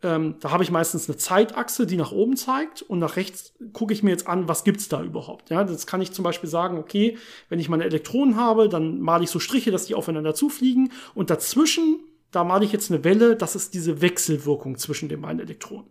Ähm, 0.02 0.36
da 0.40 0.52
habe 0.52 0.62
ich 0.62 0.70
meistens 0.70 1.08
eine 1.08 1.16
Zeitachse, 1.16 1.84
die 1.84 1.96
nach 1.96 2.12
oben 2.12 2.36
zeigt 2.36 2.82
und 2.82 3.00
nach 3.00 3.16
rechts 3.16 3.54
gucke 3.72 3.92
ich 3.92 4.04
mir 4.04 4.10
jetzt 4.10 4.28
an, 4.28 4.46
was 4.46 4.62
gibt's 4.62 4.88
da 4.88 5.02
überhaupt. 5.02 5.50
Ja, 5.50 5.64
das 5.64 5.88
kann 5.88 6.00
ich 6.00 6.12
zum 6.12 6.22
Beispiel 6.22 6.48
sagen, 6.48 6.78
okay, 6.78 7.18
wenn 7.48 7.58
ich 7.58 7.68
meine 7.68 7.84
Elektronen 7.84 8.36
habe, 8.36 8.68
dann 8.68 9.00
male 9.00 9.24
ich 9.24 9.30
so 9.30 9.40
Striche, 9.40 9.72
dass 9.72 9.86
die 9.86 9.96
aufeinander 9.96 10.34
zufliegen 10.34 10.92
und 11.14 11.30
dazwischen, 11.30 11.98
da 12.30 12.44
male 12.44 12.64
ich 12.64 12.72
jetzt 12.72 12.92
eine 12.92 13.02
Welle, 13.02 13.34
das 13.34 13.56
ist 13.56 13.74
diese 13.74 14.00
Wechselwirkung 14.00 14.76
zwischen 14.76 15.08
den 15.08 15.22
beiden 15.22 15.40
Elektronen. 15.40 15.90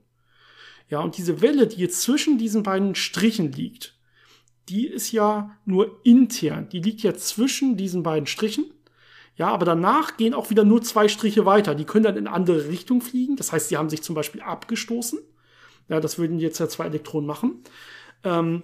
Ja, 0.89 1.01
und 1.01 1.17
diese 1.17 1.41
Welle, 1.41 1.67
die 1.67 1.81
jetzt 1.81 2.01
zwischen 2.01 2.37
diesen 2.37 2.63
beiden 2.63 2.95
Strichen 2.95 3.51
liegt, 3.51 3.96
die 4.69 4.87
ist 4.87 5.11
ja 5.11 5.57
nur 5.65 5.99
intern. 6.03 6.69
Die 6.69 6.81
liegt 6.81 7.01
ja 7.01 7.13
zwischen 7.13 7.77
diesen 7.77 8.03
beiden 8.03 8.27
Strichen. 8.27 8.65
Ja, 9.35 9.49
aber 9.49 9.65
danach 9.65 10.17
gehen 10.17 10.33
auch 10.33 10.49
wieder 10.49 10.63
nur 10.63 10.81
zwei 10.81 11.07
Striche 11.07 11.45
weiter. 11.45 11.75
Die 11.75 11.85
können 11.85 12.05
dann 12.05 12.17
in 12.17 12.27
andere 12.27 12.67
Richtung 12.69 13.01
fliegen. 13.01 13.35
Das 13.35 13.51
heißt, 13.51 13.69
sie 13.69 13.77
haben 13.77 13.89
sich 13.89 14.01
zum 14.01 14.15
Beispiel 14.15 14.41
abgestoßen. 14.41 15.19
Ja, 15.89 15.99
das 15.99 16.17
würden 16.17 16.39
jetzt 16.39 16.59
ja 16.59 16.67
zwei 16.67 16.85
Elektronen 16.85 17.27
machen. 17.27 17.63
Ähm, 18.23 18.63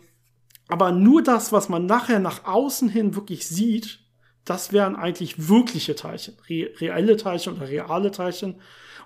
aber 0.68 0.92
nur 0.92 1.22
das, 1.22 1.52
was 1.52 1.70
man 1.70 1.86
nachher 1.86 2.20
nach 2.20 2.46
außen 2.46 2.89
hin 2.89 3.16
wirklich 3.16 3.48
sieht, 3.48 4.00
das 4.46 4.74
wären 4.74 4.96
eigentlich 4.96 5.48
wirkliche 5.48 5.96
Teilchen. 5.96 6.36
Re 6.50 6.72
reelle 6.80 7.18
Teilchen 7.18 7.54
oder 7.54 7.70
reale 7.70 8.12
Teilchen. 8.12 8.56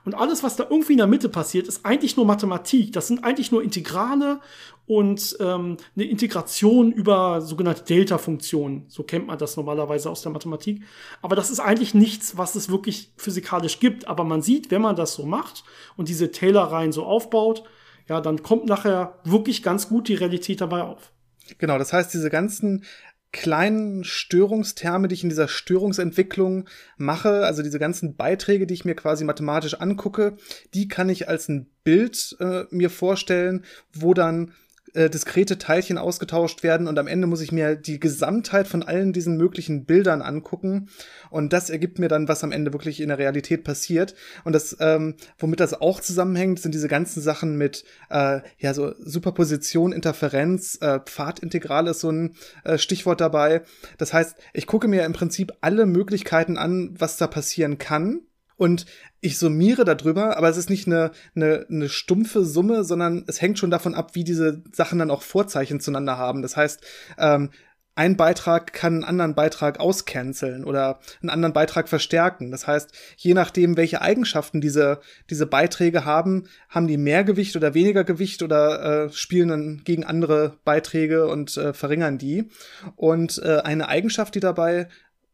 Und 0.07 0.15
alles, 0.15 0.41
was 0.41 0.55
da 0.55 0.65
irgendwie 0.69 0.93
in 0.93 0.99
der 0.99 1.07
Mitte 1.07 1.27
passiert, 1.27 1.67
ist 1.67 1.85
eigentlich 1.85 2.15
nur 2.15 2.25
Mathematik. 2.25 2.93
Das 2.93 3.07
sind 3.07 3.25
eigentlich 3.25 3.51
nur 3.51 3.61
Integrale 3.61 4.39
und 4.85 5.35
ähm, 5.41 5.75
eine 5.97 6.05
Integration 6.05 6.93
über 6.93 7.41
sogenannte 7.41 7.83
Delta-Funktionen. 7.83 8.85
So 8.87 9.03
kennt 9.03 9.27
man 9.27 9.37
das 9.37 9.57
normalerweise 9.57 10.09
aus 10.09 10.21
der 10.21 10.31
Mathematik. 10.31 10.81
Aber 11.21 11.35
das 11.35 11.49
ist 11.49 11.59
eigentlich 11.59 11.93
nichts, 11.93 12.37
was 12.37 12.55
es 12.55 12.69
wirklich 12.69 13.11
physikalisch 13.17 13.81
gibt. 13.81 14.07
Aber 14.07 14.23
man 14.23 14.41
sieht, 14.41 14.71
wenn 14.71 14.81
man 14.81 14.95
das 14.95 15.13
so 15.13 15.25
macht 15.25 15.65
und 15.97 16.07
diese 16.07 16.31
Taylor-Reihen 16.31 16.93
so 16.93 17.03
aufbaut, 17.03 17.65
ja, 18.07 18.21
dann 18.21 18.41
kommt 18.43 18.65
nachher 18.65 19.19
wirklich 19.25 19.61
ganz 19.61 19.89
gut 19.89 20.07
die 20.07 20.15
Realität 20.15 20.61
dabei 20.61 20.83
auf. 20.83 21.11
Genau, 21.57 21.77
das 21.77 21.91
heißt, 21.91 22.13
diese 22.13 22.29
ganzen 22.29 22.85
kleinen 23.31 24.03
Störungsterme, 24.03 25.07
die 25.07 25.15
ich 25.15 25.23
in 25.23 25.29
dieser 25.29 25.47
Störungsentwicklung 25.47 26.67
mache, 26.97 27.45
also 27.45 27.61
diese 27.61 27.79
ganzen 27.79 28.15
Beiträge, 28.15 28.67
die 28.67 28.73
ich 28.73 28.85
mir 28.85 28.95
quasi 28.95 29.23
mathematisch 29.25 29.75
angucke, 29.75 30.37
die 30.73 30.87
kann 30.87 31.09
ich 31.09 31.27
als 31.27 31.49
ein 31.49 31.69
Bild 31.83 32.35
äh, 32.39 32.63
mir 32.69 32.89
vorstellen, 32.89 33.65
wo 33.93 34.13
dann 34.13 34.53
äh, 34.97 35.09
diskrete 35.11 35.59
Teilchen 35.59 35.99
ausgetauscht 35.99 36.63
werden 36.63 36.87
und 36.87 36.97
am 36.97 37.05
Ende 37.07 37.27
muss 37.27 37.41
ich 37.41 37.51
mir 37.51 37.75
die 37.75 37.99
Gesamtheit 37.99 38.67
von 38.67 38.81
allen 38.81 39.13
diesen 39.13 39.37
möglichen 39.37 39.85
Bildern 39.85 40.23
angucken. 40.23 40.89
Und 41.29 41.53
das 41.53 41.69
ergibt 41.69 41.99
mir 41.99 42.07
dann, 42.07 42.27
was 42.27 42.43
am 42.43 42.51
Ende 42.51 42.73
wirklich 42.73 42.99
in 42.99 43.09
der 43.09 43.19
Realität 43.19 43.63
passiert. 43.63 44.15
Und 44.43 44.53
das, 44.53 44.75
ähm, 44.79 45.15
womit 45.37 45.59
das 45.59 45.79
auch 45.79 45.99
zusammenhängt, 45.99 46.59
sind 46.59 46.73
diese 46.73 46.87
ganzen 46.87 47.21
Sachen 47.21 47.57
mit, 47.57 47.83
äh, 48.09 48.41
ja, 48.57 48.73
so 48.73 48.93
Superposition, 48.99 49.91
Interferenz, 49.91 50.79
äh, 50.81 50.99
Pfadintegral 50.99 51.87
ist 51.87 51.99
so 51.99 52.09
ein 52.09 52.35
äh, 52.63 52.79
Stichwort 52.79 53.21
dabei. 53.21 53.61
Das 53.99 54.13
heißt, 54.13 54.35
ich 54.53 54.65
gucke 54.65 54.87
mir 54.87 55.05
im 55.05 55.13
Prinzip 55.13 55.53
alle 55.61 55.85
Möglichkeiten 55.85 56.57
an, 56.57 56.95
was 56.97 57.17
da 57.17 57.27
passieren 57.27 57.77
kann 57.77 58.21
und 58.57 58.85
ich 59.21 59.37
summiere 59.37 59.85
darüber, 59.85 60.37
aber 60.37 60.49
es 60.49 60.57
ist 60.57 60.69
nicht 60.69 60.87
eine, 60.87 61.11
eine, 61.35 61.65
eine 61.69 61.89
stumpfe 61.89 62.43
Summe, 62.43 62.83
sondern 62.83 63.23
es 63.27 63.41
hängt 63.41 63.59
schon 63.59 63.71
davon 63.71 63.95
ab, 63.95 64.15
wie 64.15 64.23
diese 64.23 64.63
Sachen 64.71 64.99
dann 64.99 65.11
auch 65.11 65.21
Vorzeichen 65.21 65.79
zueinander 65.79 66.17
haben. 66.17 66.41
Das 66.41 66.57
heißt, 66.57 66.81
ähm, 67.17 67.51
ein 67.97 68.15
Beitrag 68.15 68.73
kann 68.73 68.93
einen 68.93 69.03
anderen 69.03 69.33
Beitrag 69.33 69.79
auscanceln 69.79 70.65
oder 70.65 70.99
einen 71.19 71.31
anderen 71.31 71.53
Beitrag 71.53 71.89
verstärken. 71.89 72.51
Das 72.51 72.67
heißt, 72.67 72.91
je 73.17 73.33
nachdem, 73.33 73.75
welche 73.75 74.03
Eigenschaften 74.03 74.61
diese, 74.61 74.99
diese 75.31 75.47
Beiträge 75.47 76.05
haben, 76.05 76.47
haben 76.69 76.85
die 76.85 76.97
mehr 76.97 77.23
Gewicht 77.23 77.55
oder 77.55 77.73
weniger 77.73 78.03
Gewicht 78.03 78.43
oder 78.43 79.05
äh, 79.05 79.09
spielen 79.13 79.49
dann 79.49 79.81
gegen 79.83 80.03
andere 80.03 80.59
Beiträge 80.63 81.27
und 81.27 81.57
äh, 81.57 81.73
verringern 81.73 82.19
die. 82.19 82.51
Und 82.95 83.41
äh, 83.43 83.61
eine 83.63 83.89
Eigenschaft, 83.89 84.35
die 84.35 84.41
dabei 84.41 84.89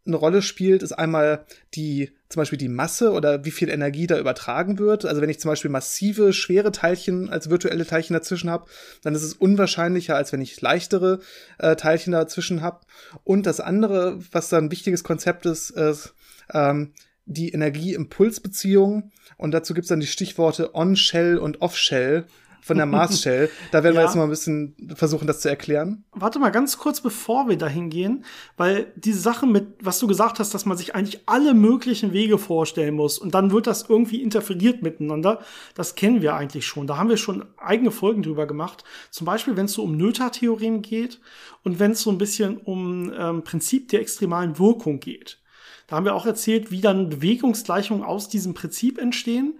eine 0.05 0.15
Rolle 0.17 0.41
spielt, 0.41 0.83
ist 0.83 0.91
einmal 0.91 1.45
die, 1.75 2.11
zum 2.29 2.41
Beispiel 2.41 2.57
die 2.57 2.67
Masse 2.67 3.11
oder 3.11 3.45
wie 3.45 3.51
viel 3.51 3.69
Energie 3.69 4.07
da 4.07 4.19
übertragen 4.19 4.77
wird. 4.77 5.05
Also 5.05 5.21
wenn 5.21 5.29
ich 5.29 5.39
zum 5.39 5.49
Beispiel 5.49 5.71
massive, 5.71 6.33
schwere 6.33 6.71
Teilchen 6.71 7.29
als 7.29 7.49
virtuelle 7.49 7.85
Teilchen 7.85 8.13
dazwischen 8.13 8.49
habe, 8.49 8.65
dann 9.01 9.15
ist 9.15 9.23
es 9.23 9.33
unwahrscheinlicher, 9.33 10.15
als 10.15 10.33
wenn 10.33 10.41
ich 10.41 10.59
leichtere 10.59 11.19
äh, 11.57 11.75
Teilchen 11.75 12.11
dazwischen 12.11 12.61
habe. 12.61 12.81
Und 13.23 13.45
das 13.45 13.59
andere, 13.59 14.19
was 14.31 14.49
da 14.49 14.57
ein 14.57 14.71
wichtiges 14.71 15.03
Konzept 15.03 15.45
ist, 15.45 15.69
ist 15.69 16.13
ähm, 16.53 16.93
die 17.25 17.51
Energie-Impuls-Beziehung. 17.53 19.11
Und 19.37 19.51
dazu 19.51 19.73
gibt's 19.73 19.89
dann 19.89 20.01
die 20.01 20.07
Stichworte 20.07 20.75
On-Shell 20.75 21.37
und 21.37 21.61
Off-Shell 21.61 22.25
von 22.63 22.77
der 22.77 22.85
Mars 22.85 23.21
Shell. 23.21 23.49
Da 23.71 23.83
werden 23.83 23.95
ja. 23.95 24.01
wir 24.01 24.05
jetzt 24.05 24.15
mal 24.15 24.23
ein 24.23 24.29
bisschen 24.29 24.75
versuchen, 24.95 25.27
das 25.27 25.41
zu 25.41 25.49
erklären. 25.49 26.03
Warte 26.11 26.39
mal 26.39 26.49
ganz 26.49 26.77
kurz, 26.77 27.01
bevor 27.01 27.49
wir 27.49 27.57
dahin 27.57 27.89
gehen, 27.89 28.25
weil 28.57 28.91
diese 28.95 29.19
Sache 29.19 29.45
mit, 29.45 29.67
was 29.81 29.99
du 29.99 30.07
gesagt 30.07 30.39
hast, 30.39 30.53
dass 30.53 30.65
man 30.65 30.77
sich 30.77 30.95
eigentlich 30.95 31.21
alle 31.25 31.53
möglichen 31.53 32.13
Wege 32.13 32.37
vorstellen 32.37 32.95
muss 32.95 33.19
und 33.19 33.33
dann 33.33 33.51
wird 33.51 33.67
das 33.67 33.89
irgendwie 33.89 34.21
interferiert 34.21 34.81
miteinander, 34.81 35.39
das 35.75 35.95
kennen 35.95 36.21
wir 36.21 36.35
eigentlich 36.35 36.65
schon. 36.65 36.87
Da 36.87 36.97
haben 36.97 37.09
wir 37.09 37.17
schon 37.17 37.45
eigene 37.57 37.91
Folgen 37.91 38.23
drüber 38.23 38.47
gemacht. 38.47 38.83
Zum 39.11 39.25
Beispiel, 39.25 39.57
wenn 39.57 39.65
es 39.65 39.73
so 39.73 39.83
um 39.83 39.97
Noether-Theorem 39.97 40.81
geht 40.81 41.19
und 41.63 41.79
wenn 41.79 41.91
es 41.91 42.01
so 42.01 42.11
ein 42.11 42.17
bisschen 42.17 42.57
um 42.57 43.11
ähm, 43.17 43.43
Prinzip 43.43 43.89
der 43.89 44.01
extremalen 44.01 44.57
Wirkung 44.59 44.99
geht. 44.99 45.39
Da 45.87 45.97
haben 45.97 46.05
wir 46.05 46.15
auch 46.15 46.25
erzählt, 46.25 46.71
wie 46.71 46.81
dann 46.81 47.09
Bewegungsgleichungen 47.09 48.03
aus 48.03 48.29
diesem 48.29 48.53
Prinzip 48.53 48.97
entstehen. 48.97 49.59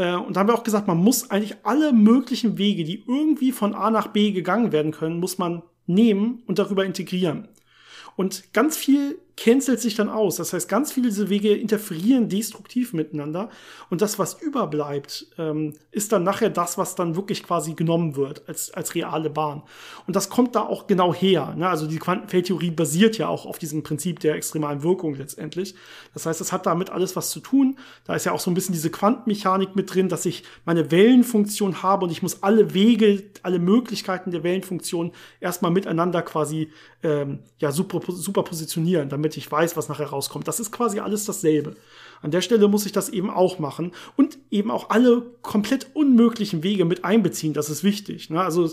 Äh, 0.00 0.14
und 0.14 0.34
da 0.34 0.40
haben 0.40 0.48
wir 0.48 0.54
auch 0.54 0.64
gesagt, 0.64 0.88
man 0.88 0.96
muss 0.96 1.30
eigentlich 1.30 1.56
alle 1.62 1.92
möglichen 1.92 2.56
Wege, 2.56 2.84
die 2.84 3.04
irgendwie 3.06 3.52
von 3.52 3.74
A 3.74 3.90
nach 3.90 4.06
B 4.08 4.32
gegangen 4.32 4.72
werden 4.72 4.92
können, 4.92 5.20
muss 5.20 5.36
man 5.36 5.62
nehmen 5.86 6.42
und 6.46 6.58
darüber 6.58 6.86
integrieren. 6.86 7.48
Und 8.16 8.54
ganz 8.54 8.78
viel 8.78 9.18
cancelt 9.40 9.80
sich 9.80 9.94
dann 9.94 10.10
aus. 10.10 10.36
Das 10.36 10.52
heißt, 10.52 10.68
ganz 10.68 10.92
viele 10.92 11.08
dieser 11.08 11.30
Wege 11.30 11.54
interferieren 11.54 12.28
destruktiv 12.28 12.92
miteinander. 12.92 13.48
Und 13.88 14.02
das, 14.02 14.18
was 14.18 14.34
überbleibt, 14.34 15.28
ähm, 15.38 15.72
ist 15.90 16.12
dann 16.12 16.24
nachher 16.24 16.50
das, 16.50 16.76
was 16.76 16.94
dann 16.94 17.16
wirklich 17.16 17.42
quasi 17.42 17.72
genommen 17.72 18.16
wird 18.16 18.46
als, 18.46 18.70
als 18.72 18.94
reale 18.94 19.30
Bahn. 19.30 19.62
Und 20.06 20.14
das 20.14 20.28
kommt 20.28 20.54
da 20.54 20.60
auch 20.60 20.86
genau 20.86 21.14
her. 21.14 21.54
Ne? 21.56 21.66
Also 21.66 21.86
die 21.86 21.98
Quantenfeldtheorie 21.98 22.70
basiert 22.70 23.16
ja 23.16 23.28
auch 23.28 23.46
auf 23.46 23.58
diesem 23.58 23.82
Prinzip 23.82 24.20
der 24.20 24.34
extremalen 24.34 24.82
Wirkung 24.82 25.14
letztendlich. 25.14 25.74
Das 26.12 26.26
heißt, 26.26 26.42
es 26.42 26.52
hat 26.52 26.66
damit 26.66 26.90
alles 26.90 27.16
was 27.16 27.30
zu 27.30 27.40
tun. 27.40 27.78
Da 28.04 28.14
ist 28.14 28.26
ja 28.26 28.32
auch 28.32 28.40
so 28.40 28.50
ein 28.50 28.54
bisschen 28.54 28.74
diese 28.74 28.90
Quantenmechanik 28.90 29.74
mit 29.74 29.94
drin, 29.94 30.10
dass 30.10 30.26
ich 30.26 30.44
meine 30.66 30.90
Wellenfunktion 30.90 31.82
habe 31.82 32.04
und 32.04 32.12
ich 32.12 32.20
muss 32.20 32.42
alle 32.42 32.74
Wege, 32.74 33.22
alle 33.42 33.58
Möglichkeiten 33.58 34.32
der 34.32 34.42
Wellenfunktion 34.42 35.12
erstmal 35.40 35.70
miteinander 35.70 36.20
quasi 36.20 36.70
ähm, 37.02 37.38
ja, 37.58 37.72
super, 37.72 38.00
super 38.12 38.42
positionieren, 38.42 39.08
damit 39.08 39.29
damit 39.30 39.36
ich 39.36 39.50
weiß, 39.50 39.76
was 39.76 39.88
nachher 39.88 40.06
rauskommt. 40.06 40.48
Das 40.48 40.60
ist 40.60 40.72
quasi 40.72 40.98
alles 40.98 41.24
dasselbe. 41.24 41.76
An 42.22 42.30
der 42.30 42.40
Stelle 42.40 42.68
muss 42.68 42.86
ich 42.86 42.92
das 42.92 43.08
eben 43.08 43.30
auch 43.30 43.58
machen 43.58 43.92
und 44.16 44.38
eben 44.50 44.70
auch 44.70 44.90
alle 44.90 45.22
komplett 45.42 45.88
unmöglichen 45.94 46.62
Wege 46.62 46.84
mit 46.84 47.04
einbeziehen. 47.04 47.54
Das 47.54 47.70
ist 47.70 47.84
wichtig. 47.84 48.28
Ne? 48.30 48.40
Also 48.40 48.68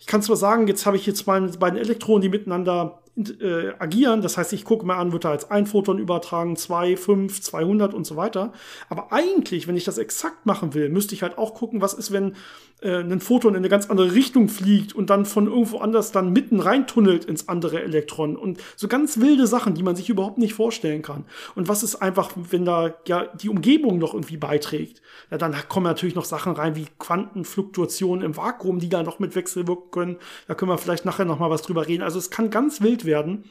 ich 0.00 0.06
kann 0.06 0.22
zwar 0.22 0.36
sagen, 0.36 0.66
jetzt 0.66 0.84
habe 0.84 0.96
ich 0.96 1.06
jetzt 1.06 1.26
meine 1.26 1.48
beiden 1.48 1.78
Elektronen, 1.78 2.22
die 2.22 2.28
miteinander 2.28 3.02
äh, 3.16 3.72
agieren. 3.78 4.20
Das 4.22 4.36
heißt, 4.36 4.52
ich 4.52 4.64
gucke 4.64 4.84
mir 4.84 4.96
an, 4.96 5.12
wird 5.12 5.24
da 5.24 5.30
als 5.30 5.50
ein 5.50 5.66
Photon 5.66 5.98
übertragen, 5.98 6.56
zwei, 6.56 6.96
fünf, 6.96 7.40
200 7.40 7.94
und 7.94 8.04
so 8.04 8.16
weiter. 8.16 8.52
Aber 8.88 9.12
eigentlich, 9.12 9.68
wenn 9.68 9.76
ich 9.76 9.84
das 9.84 9.98
exakt 9.98 10.44
machen 10.44 10.74
will, 10.74 10.88
müsste 10.88 11.14
ich 11.14 11.22
halt 11.22 11.38
auch 11.38 11.54
gucken, 11.54 11.80
was 11.80 11.94
ist, 11.94 12.10
wenn 12.10 12.34
äh, 12.82 13.00
ein 13.00 13.20
Photon 13.20 13.52
in 13.52 13.58
eine 13.58 13.68
ganz 13.68 13.88
andere 13.88 14.12
Richtung 14.14 14.48
fliegt 14.48 14.94
und 14.94 15.10
dann 15.10 15.24
von 15.24 15.46
irgendwo 15.46 15.78
anders 15.78 16.12
dann 16.12 16.32
mitten 16.32 16.60
reintunnelt 16.60 17.24
ins 17.24 17.48
andere 17.48 17.82
Elektron 17.82 18.36
und 18.36 18.60
so 18.76 18.88
ganz 18.88 19.20
wilde 19.20 19.46
Sachen, 19.46 19.74
die 19.74 19.82
man 19.82 19.96
sich 19.96 20.08
überhaupt 20.10 20.38
nicht 20.38 20.54
vorstellen 20.54 21.02
kann. 21.02 21.24
Und 21.54 21.68
was 21.68 21.82
ist 21.82 21.96
einfach, 21.96 22.32
wenn 22.36 22.64
da 22.64 22.94
ja 23.06 23.26
die 23.26 23.48
Umgebung 23.48 23.98
noch 23.98 24.14
irgendwie 24.14 24.36
beiträgt? 24.36 25.02
Ja, 25.30 25.38
dann 25.38 25.54
kommen 25.68 25.86
natürlich 25.86 26.14
noch 26.14 26.24
Sachen 26.24 26.52
rein 26.52 26.76
wie 26.76 26.86
Quantenfluktuationen 26.98 28.24
im 28.24 28.36
Vakuum, 28.36 28.78
die 28.78 28.88
da 28.88 29.02
noch 29.02 29.18
mit 29.18 29.34
wechselwirken 29.34 29.90
können. 29.90 30.16
Da 30.48 30.54
können 30.54 30.70
wir 30.70 30.78
vielleicht 30.78 31.04
nachher 31.04 31.24
noch 31.24 31.38
mal 31.38 31.50
was 31.50 31.62
drüber 31.62 31.86
reden. 31.86 32.02
Also 32.02 32.18
es 32.18 32.30
kann 32.30 32.50
ganz 32.50 32.80
wild 32.80 33.04
werden. 33.04 33.44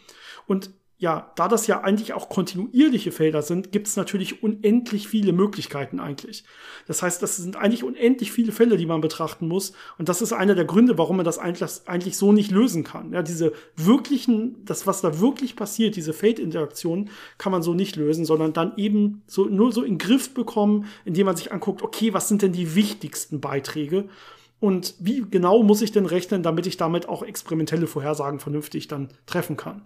Und 0.47 0.71
ja, 1.01 1.31
da 1.35 1.47
das 1.47 1.65
ja 1.65 1.81
eigentlich 1.81 2.13
auch 2.13 2.29
kontinuierliche 2.29 3.11
Felder 3.11 3.41
sind, 3.41 3.71
gibt 3.71 3.87
es 3.87 3.95
natürlich 3.95 4.43
unendlich 4.43 5.07
viele 5.07 5.33
Möglichkeiten 5.33 5.99
eigentlich. 5.99 6.43
Das 6.85 7.01
heißt, 7.01 7.23
das 7.23 7.37
sind 7.37 7.55
eigentlich 7.55 7.83
unendlich 7.83 8.31
viele 8.31 8.51
Fälle, 8.51 8.77
die 8.77 8.85
man 8.85 9.01
betrachten 9.01 9.47
muss. 9.47 9.73
Und 9.97 10.09
das 10.09 10.21
ist 10.21 10.31
einer 10.31 10.53
der 10.53 10.65
Gründe, 10.65 10.99
warum 10.99 11.17
man 11.17 11.25
das 11.25 11.39
eigentlich, 11.39 12.17
so 12.17 12.31
nicht 12.31 12.51
lösen 12.51 12.83
kann. 12.83 13.13
Ja, 13.13 13.23
diese 13.23 13.51
wirklichen, 13.75 14.63
das, 14.63 14.85
was 14.85 15.01
da 15.01 15.19
wirklich 15.19 15.55
passiert, 15.55 15.95
diese 15.95 16.13
Fate-Interaktionen, 16.13 17.09
kann 17.39 17.51
man 17.51 17.63
so 17.63 17.73
nicht 17.73 17.95
lösen, 17.95 18.23
sondern 18.23 18.53
dann 18.53 18.73
eben 18.77 19.23
so, 19.25 19.45
nur 19.45 19.71
so 19.71 19.81
in 19.81 19.97
Griff 19.97 20.35
bekommen, 20.35 20.85
indem 21.03 21.25
man 21.25 21.35
sich 21.35 21.51
anguckt, 21.51 21.81
okay, 21.81 22.13
was 22.13 22.27
sind 22.27 22.43
denn 22.43 22.53
die 22.53 22.75
wichtigsten 22.75 23.41
Beiträge? 23.41 24.07
Und 24.61 24.93
wie 24.99 25.25
genau 25.27 25.63
muss 25.63 25.81
ich 25.81 25.91
denn 25.91 26.05
rechnen, 26.05 26.43
damit 26.43 26.67
ich 26.67 26.77
damit 26.77 27.09
auch 27.09 27.23
experimentelle 27.23 27.87
Vorhersagen 27.87 28.39
vernünftig 28.39 28.87
dann 28.87 29.09
treffen 29.25 29.57
kann? 29.57 29.81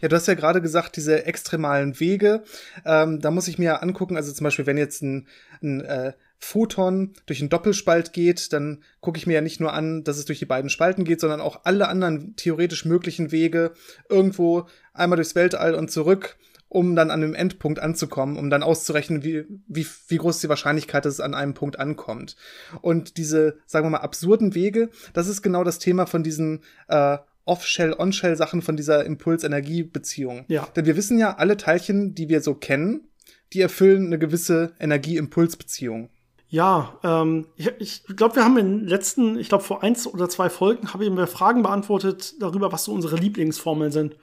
Ja, 0.00 0.08
du 0.08 0.16
hast 0.16 0.26
ja 0.26 0.34
gerade 0.34 0.60
gesagt, 0.60 0.96
diese 0.96 1.26
extremalen 1.26 2.00
Wege. 2.00 2.42
Ähm, 2.84 3.20
da 3.20 3.30
muss 3.30 3.46
ich 3.46 3.56
mir 3.56 3.82
angucken, 3.84 4.16
also 4.16 4.32
zum 4.32 4.42
Beispiel, 4.42 4.66
wenn 4.66 4.78
jetzt 4.78 5.00
ein, 5.02 5.28
ein 5.62 5.80
äh, 5.82 6.12
Photon 6.38 7.14
durch 7.26 7.38
einen 7.40 7.50
Doppelspalt 7.50 8.12
geht, 8.12 8.52
dann 8.52 8.82
gucke 9.00 9.16
ich 9.16 9.28
mir 9.28 9.34
ja 9.34 9.40
nicht 9.42 9.60
nur 9.60 9.72
an, 9.72 10.02
dass 10.02 10.18
es 10.18 10.24
durch 10.24 10.40
die 10.40 10.44
beiden 10.44 10.70
Spalten 10.70 11.04
geht, 11.04 11.20
sondern 11.20 11.40
auch 11.40 11.60
alle 11.62 11.86
anderen 11.86 12.34
theoretisch 12.34 12.84
möglichen 12.84 13.30
Wege 13.30 13.74
irgendwo 14.08 14.66
einmal 14.92 15.16
durchs 15.16 15.36
Weltall 15.36 15.76
und 15.76 15.92
zurück, 15.92 16.36
um 16.68 16.96
dann 16.96 17.10
an 17.10 17.20
dem 17.20 17.34
Endpunkt 17.34 17.78
anzukommen, 17.78 18.36
um 18.36 18.50
dann 18.50 18.62
auszurechnen, 18.62 19.22
wie, 19.22 19.44
wie, 19.68 19.86
wie 20.08 20.16
groß 20.16 20.40
die 20.40 20.48
Wahrscheinlichkeit 20.48 21.06
ist, 21.06 21.18
dass 21.18 21.20
es 21.20 21.20
an 21.20 21.34
einem 21.34 21.54
Punkt 21.54 21.78
ankommt. 21.78 22.36
Und 22.82 23.16
diese, 23.16 23.58
sagen 23.66 23.86
wir 23.86 23.90
mal, 23.90 23.98
absurden 23.98 24.54
Wege, 24.54 24.90
das 25.12 25.28
ist 25.28 25.42
genau 25.42 25.64
das 25.64 25.78
Thema 25.78 26.06
von 26.06 26.22
diesen 26.22 26.62
äh, 26.88 27.18
Off-Shell, 27.44 27.94
On-Shell-Sachen 27.96 28.60
von 28.60 28.76
dieser 28.76 29.04
Impuls-Energie-Beziehung. 29.04 30.44
Ja. 30.48 30.66
Denn 30.74 30.84
wir 30.84 30.96
wissen 30.96 31.18
ja, 31.18 31.36
alle 31.36 31.56
Teilchen, 31.56 32.14
die 32.14 32.28
wir 32.28 32.40
so 32.40 32.54
kennen, 32.54 33.08
die 33.52 33.60
erfüllen 33.60 34.06
eine 34.06 34.18
gewisse 34.18 34.74
Energie-Impuls-Beziehung. 34.80 36.10
Ja, 36.48 36.98
ähm, 37.02 37.46
ich, 37.56 37.72
ich 37.78 38.04
glaube, 38.16 38.36
wir 38.36 38.44
haben 38.44 38.56
in 38.56 38.80
den 38.80 38.88
letzten, 38.88 39.38
ich 39.38 39.48
glaube, 39.48 39.64
vor 39.64 39.82
eins 39.82 40.06
oder 40.06 40.28
zwei 40.28 40.48
Folgen 40.48 40.92
habe 40.92 41.04
ich 41.04 41.10
mir 41.10 41.26
Fragen 41.26 41.62
beantwortet 41.62 42.34
darüber, 42.40 42.72
was 42.72 42.84
so 42.84 42.92
unsere 42.92 43.16
Lieblingsformeln 43.16 43.92
sind. 43.92 44.16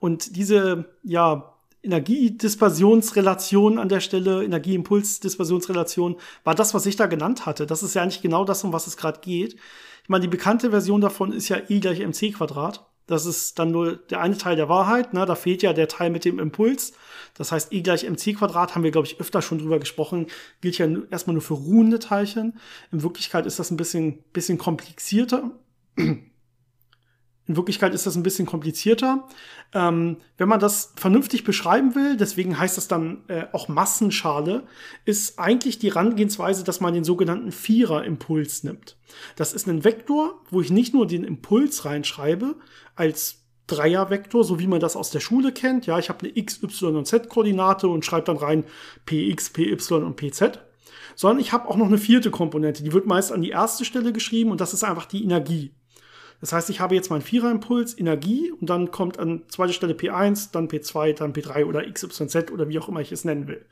Und 0.00 0.36
diese, 0.36 0.86
ja, 1.02 1.54
Energiedispersionsrelation 1.82 3.78
an 3.78 3.88
der 3.88 4.00
Stelle, 4.00 4.44
Energieimpulsdispersionsrelation, 4.44 6.16
war 6.44 6.54
das, 6.54 6.74
was 6.74 6.86
ich 6.86 6.96
da 6.96 7.06
genannt 7.06 7.46
hatte. 7.46 7.66
Das 7.66 7.82
ist 7.82 7.94
ja 7.94 8.02
eigentlich 8.02 8.22
genau 8.22 8.44
das, 8.44 8.64
um 8.64 8.72
was 8.72 8.86
es 8.86 8.96
gerade 8.96 9.20
geht. 9.20 9.54
Ich 10.02 10.08
meine, 10.08 10.22
die 10.22 10.28
bekannte 10.28 10.70
Version 10.70 11.00
davon 11.00 11.32
ist 11.32 11.48
ja 11.48 11.58
E 11.68 11.80
gleich 11.80 12.00
mc 12.00 12.32
Quadrat. 12.32 12.88
Das 13.06 13.24
ist 13.24 13.58
dann 13.58 13.70
nur 13.70 13.96
der 13.96 14.20
eine 14.20 14.36
Teil 14.36 14.56
der 14.56 14.68
Wahrheit. 14.68 15.14
Ne? 15.14 15.24
Da 15.24 15.34
fehlt 15.34 15.62
ja 15.62 15.72
der 15.72 15.88
Teil 15.88 16.10
mit 16.10 16.24
dem 16.24 16.38
Impuls. 16.38 16.92
Das 17.34 17.52
heißt, 17.52 17.72
E 17.72 17.80
gleich 17.80 18.04
mc 18.04 18.34
Quadrat 18.34 18.74
haben 18.74 18.82
wir, 18.82 18.90
glaube 18.90 19.06
ich, 19.06 19.20
öfter 19.20 19.40
schon 19.40 19.58
drüber 19.58 19.78
gesprochen. 19.78 20.26
Gilt 20.60 20.78
ja 20.78 20.86
erstmal 21.10 21.34
nur 21.34 21.42
für 21.42 21.54
ruhende 21.54 21.98
Teilchen. 21.98 22.58
In 22.92 23.02
Wirklichkeit 23.02 23.46
ist 23.46 23.58
das 23.58 23.70
ein 23.70 23.76
bisschen, 23.76 24.24
bisschen 24.32 24.58
komplizierter. 24.58 25.52
In 27.48 27.56
Wirklichkeit 27.56 27.94
ist 27.94 28.06
das 28.06 28.14
ein 28.14 28.22
bisschen 28.22 28.44
komplizierter. 28.44 29.26
Ähm, 29.72 30.18
wenn 30.36 30.50
man 30.50 30.60
das 30.60 30.92
vernünftig 30.96 31.44
beschreiben 31.44 31.94
will, 31.94 32.18
deswegen 32.18 32.58
heißt 32.58 32.76
das 32.76 32.88
dann 32.88 33.24
äh, 33.28 33.46
auch 33.52 33.68
Massenschale, 33.68 34.64
ist 35.06 35.38
eigentlich 35.38 35.78
die 35.78 35.88
Herangehensweise, 35.88 36.62
dass 36.62 36.80
man 36.80 36.92
den 36.92 37.04
sogenannten 37.04 37.50
Vierer-Impuls 37.50 38.64
nimmt. 38.64 38.98
Das 39.34 39.54
ist 39.54 39.66
ein 39.66 39.82
Vektor, 39.82 40.42
wo 40.50 40.60
ich 40.60 40.70
nicht 40.70 40.92
nur 40.92 41.06
den 41.06 41.24
Impuls 41.24 41.86
reinschreibe 41.86 42.54
als 42.94 43.38
Dreiervektor, 43.66 44.44
so 44.44 44.58
wie 44.58 44.66
man 44.66 44.80
das 44.80 44.94
aus 44.94 45.10
der 45.10 45.20
Schule 45.20 45.52
kennt. 45.52 45.86
Ja, 45.86 45.98
ich 45.98 46.10
habe 46.10 46.26
eine 46.26 46.36
x, 46.36 46.62
y 46.62 46.96
und 46.96 47.06
z 47.06 47.30
Koordinate 47.30 47.88
und 47.88 48.04
schreibe 48.04 48.26
dann 48.26 48.36
rein 48.36 48.64
px, 49.06 49.50
py 49.50 49.76
und 49.90 50.16
pz. 50.16 50.42
Sondern 51.14 51.40
ich 51.40 51.52
habe 51.52 51.68
auch 51.68 51.76
noch 51.76 51.86
eine 51.86 51.98
vierte 51.98 52.30
Komponente, 52.30 52.82
die 52.82 52.92
wird 52.92 53.06
meist 53.06 53.32
an 53.32 53.40
die 53.40 53.50
erste 53.50 53.86
Stelle 53.86 54.12
geschrieben 54.12 54.50
und 54.50 54.60
das 54.60 54.74
ist 54.74 54.84
einfach 54.84 55.06
die 55.06 55.24
Energie. 55.24 55.72
Das 56.40 56.52
heißt, 56.52 56.70
ich 56.70 56.80
habe 56.80 56.94
jetzt 56.94 57.10
meinen 57.10 57.22
Viererimpuls, 57.22 57.98
Energie 57.98 58.52
und 58.52 58.70
dann 58.70 58.90
kommt 58.90 59.18
an 59.18 59.42
zweiter 59.48 59.72
Stelle 59.72 59.94
P1, 59.94 60.52
dann 60.52 60.68
P2, 60.68 61.14
dann 61.14 61.32
P3 61.32 61.64
oder 61.64 61.90
XYZ 61.90 62.52
oder 62.52 62.68
wie 62.68 62.78
auch 62.78 62.88
immer 62.88 63.00
ich 63.00 63.12
es 63.12 63.24
nennen 63.24 63.48
will. 63.48 63.66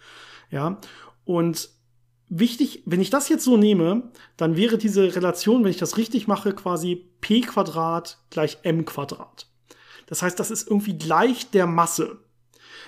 Ja. 0.51 0.79
Und 1.25 1.71
wichtig, 2.29 2.83
wenn 2.87 3.01
ich 3.01 3.11
das 3.11 3.29
jetzt 3.29 3.45
so 3.45 3.57
nehme, 3.57 4.11
dann 4.37 4.57
wäre 4.57 4.79
diese 4.79 5.15
Relation, 5.15 5.63
wenn 5.63 5.71
ich 5.71 5.77
das 5.77 5.97
richtig 5.97 6.27
mache, 6.27 6.53
quasi 6.53 7.09
P 7.21 7.41
Quadrat 7.41 8.19
gleich 8.31 8.59
M 8.63 8.85
Quadrat. 8.85 9.47
Das 10.07 10.23
heißt, 10.23 10.39
das 10.39 10.51
ist 10.51 10.69
irgendwie 10.69 10.99
gleich 10.99 11.51
der 11.51 11.67
Masse. 11.67 12.19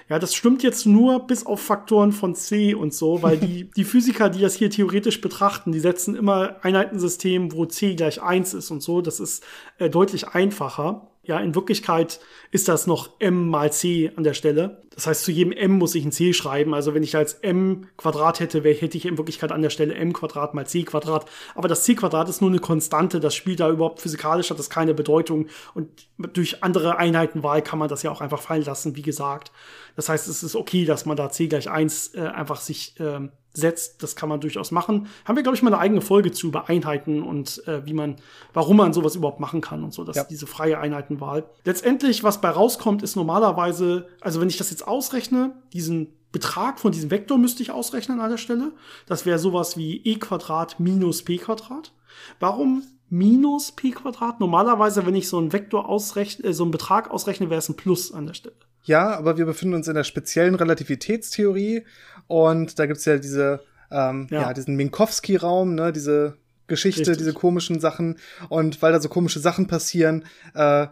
Ja, 0.09 0.19
das 0.19 0.35
stimmt 0.35 0.63
jetzt 0.63 0.87
nur 0.87 1.27
bis 1.27 1.45
auf 1.47 1.61
Faktoren 1.61 2.13
von 2.13 2.35
C 2.35 2.75
und 2.75 2.95
so, 2.95 3.23
weil 3.23 3.37
die, 3.39 3.71
die 3.71 3.85
Physiker, 3.85 4.31
die 4.31 4.41
das 4.41 4.55
hier 4.55 4.71
theoretisch 4.71 5.21
betrachten, 5.21 5.73
die 5.73 5.81
setzen 5.81 6.15
immer 6.15 6.57
Einheitensystem, 6.63 7.53
wo 7.53 7.67
C 7.67 7.95
gleich 7.95 8.23
eins 8.23 8.55
ist 8.55 8.71
und 8.71 8.83
so. 8.83 9.01
Das 9.01 9.21
ist 9.21 9.45
äh, 9.79 9.91
deutlich 9.91 10.29
einfacher. 10.29 11.09
Ja, 11.29 11.39
in 11.41 11.55
Wirklichkeit 11.55 12.21
ist 12.53 12.69
das 12.69 12.87
noch 12.87 13.11
m 13.19 13.51
mal 13.51 13.71
c 13.71 14.11
an 14.17 14.25
der 14.25 14.33
Stelle. 14.33 14.81
Das 14.95 15.07
heißt, 15.07 15.25
zu 15.25 15.31
jedem 15.31 15.53
m 15.53 15.73
muss 15.73 15.95
ich 15.95 16.03
ein 16.03 16.11
c 16.11 16.33
schreiben. 16.33 16.73
Also 16.73 16.95
wenn 16.95 17.03
ich 17.03 17.17
als 17.17 17.35
m 17.35 17.87
Quadrat 17.99 18.41
hätte, 18.41 18.63
hätte 18.63 18.97
ich 18.97 19.05
in 19.05 19.19
Wirklichkeit 19.19 19.53
an 19.53 19.61
der 19.61 19.69
Stelle 19.69 19.95
m 19.95 20.15
Quadrat 20.15 20.55
mal 20.55 20.67
c 20.67 20.85
Quadrat. 20.85 21.27
Aber 21.55 21.69
das 21.69 21.85
c 21.85 21.95
Quadrat 21.95 22.31
ist 22.31 22.41
nur 22.41 22.49
eine 22.49 22.61
Konstante. 22.61 23.21
Das 23.21 23.35
spielt 23.35 23.61
da 23.61 23.69
überhaupt 23.69 24.01
physikalisch, 24.01 24.49
hat 24.49 24.59
das 24.59 24.71
keine 24.71 24.95
Bedeutung. 24.95 25.49
Und 25.75 25.91
durch 26.17 26.65
andere 26.65 26.97
Einheitenwahl 26.97 27.61
kann 27.61 27.79
man 27.79 27.91
das 27.91 28.03
ja 28.03 28.11
auch 28.11 28.23
einfach 28.23 28.41
fallen 28.41 28.65
lassen, 28.65 28.97
wie 28.97 29.03
gesagt. 29.03 29.53
Das 29.97 30.09
heißt, 30.09 30.29
es 30.29 30.43
ist 30.43 30.57
okay, 30.57 30.87
dass 30.87 31.05
man 31.05 31.19
da 31.19 31.31
c 31.31 31.47
gleich 31.47 31.69
1 31.69 32.15
äh, 32.15 32.21
einfach 32.21 32.63
sich 32.63 32.99
äh, 33.01 33.29
setzt. 33.61 34.03
Das 34.03 34.17
kann 34.17 34.29
man 34.29 34.41
durchaus 34.41 34.71
machen. 34.71 35.09
Haben 35.25 35.37
wir, 35.37 35.43
glaube 35.43 35.57
ich, 35.57 35.63
mal 35.63 35.73
eine 35.73 35.81
eigene 35.81 36.01
Folge 36.01 36.33
zu 36.33 36.49
über 36.49 36.69
Einheiten 36.69 37.23
und 37.23 37.67
äh, 37.67 37.85
wie 37.87 37.93
man, 37.93 38.17
warum 38.53 38.77
man 38.77 38.93
sowas 38.93 39.17
überhaupt 39.17 39.41
machen 39.41 39.61
kann 39.61 39.85
und 39.85 39.93
so, 39.93 40.05
dass 40.05 40.17
ja. 40.17 40.25
diese 40.25 40.47
freie 40.47 40.79
Einheitenwahl. 40.79 41.45
Letztendlich, 41.65 42.25
was 42.25 42.41
bei 42.41 42.51
rauskommt, 42.51 43.03
ist 43.03 43.17
normalerweise, 43.17 44.09
also 44.21 44.41
wenn 44.41 44.49
ich 44.49 44.57
das 44.57 44.71
jetzt 44.71 44.87
ausrechne, 44.87 45.53
diesen 45.73 46.15
Betrag 46.33 46.79
von 46.79 46.93
diesem 46.93 47.11
Vektor 47.11 47.39
müsste 47.39 47.63
ich 47.63 47.71
ausrechnen 47.71 48.21
an 48.21 48.31
der 48.31 48.37
Stelle. 48.37 48.73
Das 49.07 49.25
wäre 49.25 49.39
sowas 49.39 49.77
wie 49.77 49.97
e 50.05 50.17
Quadrat 50.17 50.79
minus 50.79 51.23
p 51.23 51.39
Quadrat. 51.39 51.93
Warum 52.39 52.83
minus 53.09 53.73
p 53.73 53.93
Quadrat? 53.93 54.41
Normalerweise, 54.41 55.07
wenn 55.07 55.15
ich 55.15 55.29
so 55.29 55.39
einen 55.39 55.53
Vektor 55.53 55.89
ausrechne, 55.89 56.47
äh, 56.47 56.53
so 56.53 56.65
einen 56.65 56.73
Betrag 56.73 57.11
ausrechne, 57.11 57.49
wäre 57.49 57.59
es 57.59 57.69
ein 57.69 57.77
Plus 57.77 58.13
an 58.13 58.27
der 58.27 58.35
Stelle. 58.35 58.57
Ja, 58.85 59.17
aber 59.17 59.37
wir 59.37 59.45
befinden 59.45 59.75
uns 59.75 59.89
in 59.89 59.95
der 59.95 60.05
speziellen 60.05 60.55
Relativitätstheorie 60.55 61.85
und 62.29 62.79
da 62.79 62.87
gibt's 62.87 63.05
ja 63.05 63.19
diese, 63.19 63.61
ähm, 63.91 64.29
ja. 64.31 64.43
ja 64.43 64.55
diesen 64.55 64.77
Minkowski-Raum, 64.77 65.75
ne, 65.75 65.93
diese 65.93 66.37
Geschichte, 66.69 67.01
Richtig. 67.01 67.17
diese 67.19 67.33
komischen 67.33 67.81
Sachen. 67.81 68.19
Und 68.49 68.81
weil 68.81 68.93
da 68.93 69.01
so 69.01 69.09
komische 69.09 69.41
Sachen 69.41 69.67
passieren, 69.67 70.25
äh, 70.55 70.87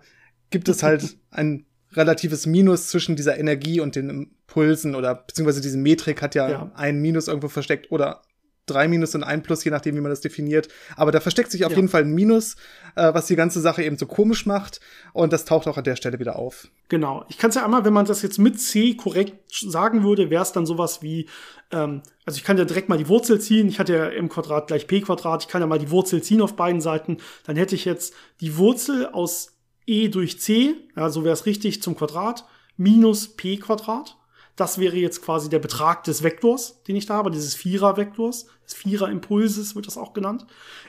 gibt 0.51 0.68
es 0.68 0.83
halt 0.83 1.16
ein 1.31 1.66
relatives 1.92 2.46
Minus 2.46 2.88
zwischen 2.88 3.14
dieser 3.14 3.38
Energie 3.38 3.81
und 3.81 3.94
den 3.94 4.11
Impulsen 4.11 4.94
oder 4.94 5.14
beziehungsweise 5.14 5.61
diese 5.61 5.79
Metrik 5.79 6.22
hat 6.22 6.35
ja, 6.35 6.49
ja. 6.49 6.72
ein 6.75 7.01
Minus 7.01 7.29
irgendwo 7.29 7.49
versteckt 7.49 7.92
oder 7.92 8.22
drei 8.66 8.88
Minus 8.88 9.14
und 9.14 9.22
ein 9.22 9.42
Plus, 9.42 9.64
je 9.64 9.70
nachdem, 9.70 9.96
wie 9.96 10.00
man 10.00 10.11
das 10.11 10.20
definiert. 10.20 10.68
Aber 10.96 11.12
da 11.12 11.20
versteckt 11.20 11.50
sich 11.50 11.64
auf 11.64 11.72
ja. 11.72 11.76
jeden 11.76 11.88
Fall 11.88 12.02
ein 12.02 12.12
Minus, 12.12 12.57
äh, 12.96 13.14
was 13.14 13.26
die 13.26 13.37
ganze 13.37 13.61
Sache 13.61 13.83
eben 13.83 13.96
so 13.96 14.07
komisch 14.07 14.44
macht. 14.44 14.81
Und 15.12 15.33
das 15.33 15.44
taucht 15.44 15.66
auch 15.68 15.79
an 15.79 15.85
der 15.85 15.96
Stelle 15.96 16.18
wieder 16.18 16.37
auf. 16.37 16.68
Genau. 16.88 17.24
Ich 17.29 17.38
kann 17.38 17.50
es 17.50 17.57
ja 17.57 17.64
einmal, 17.64 17.85
wenn 17.85 17.92
man 17.92 18.07
das 18.07 18.22
jetzt 18.22 18.38
mit 18.38 18.61
C 18.61 18.94
korrekt 18.94 19.35
sagen 19.50 20.05
würde, 20.05 20.31
wäre 20.31 20.42
es 20.42 20.52
dann 20.52 20.66
sowas 20.66 21.02
wie, 21.02 21.29
ähm, 21.70 22.02
also 22.24 22.37
ich 22.37 22.44
kann 22.44 22.59
ja 22.59 22.64
direkt 22.64 22.88
mal 22.88 22.98
die 22.98 23.09
Wurzel 23.09 23.40
ziehen. 23.40 23.68
Ich 23.68 23.79
hatte 23.79 23.94
ja 23.94 24.07
m 24.09 24.29
Quadrat 24.29 24.66
gleich 24.66 24.87
p 24.87 25.00
Quadrat. 25.00 25.44
Ich 25.44 25.48
kann 25.48 25.61
ja 25.61 25.66
mal 25.66 25.79
die 25.79 25.90
Wurzel 25.90 26.22
ziehen 26.22 26.42
auf 26.42 26.57
beiden 26.57 26.81
Seiten. 26.81 27.18
Dann 27.44 27.57
hätte 27.57 27.74
ich 27.74 27.85
jetzt 27.85 28.14
die 28.40 28.57
Wurzel 28.57 29.07
aus 29.07 29.57
e 29.87 30.09
durch 30.09 30.40
c, 30.40 30.74
ja, 30.96 31.11
so 31.11 31.22
wäre 31.22 31.35
es 31.35 31.46
richtig, 31.46 31.83
zum 31.83 31.96
Quadrat, 31.96 32.44
minus 32.76 33.29
p 33.29 33.57
Quadrat. 33.57 34.16
Das 34.57 34.79
wäre 34.79 34.97
jetzt 34.97 35.23
quasi 35.23 35.51
der 35.51 35.59
Betrag 35.59 36.05
des 36.05 36.23
Vektors, 36.23 36.83
den 36.85 36.97
ich 36.97 37.07
da 37.07 37.14
habe, 37.14 37.31
dieses 37.31 37.55
Vierer-Vektors, 37.55 38.47
des 38.64 38.75
Vierer-Impulses 38.75 39.77
wird 39.77 39.87
das 39.87 39.99
auch 39.99 40.14
genannt, 40.14 40.47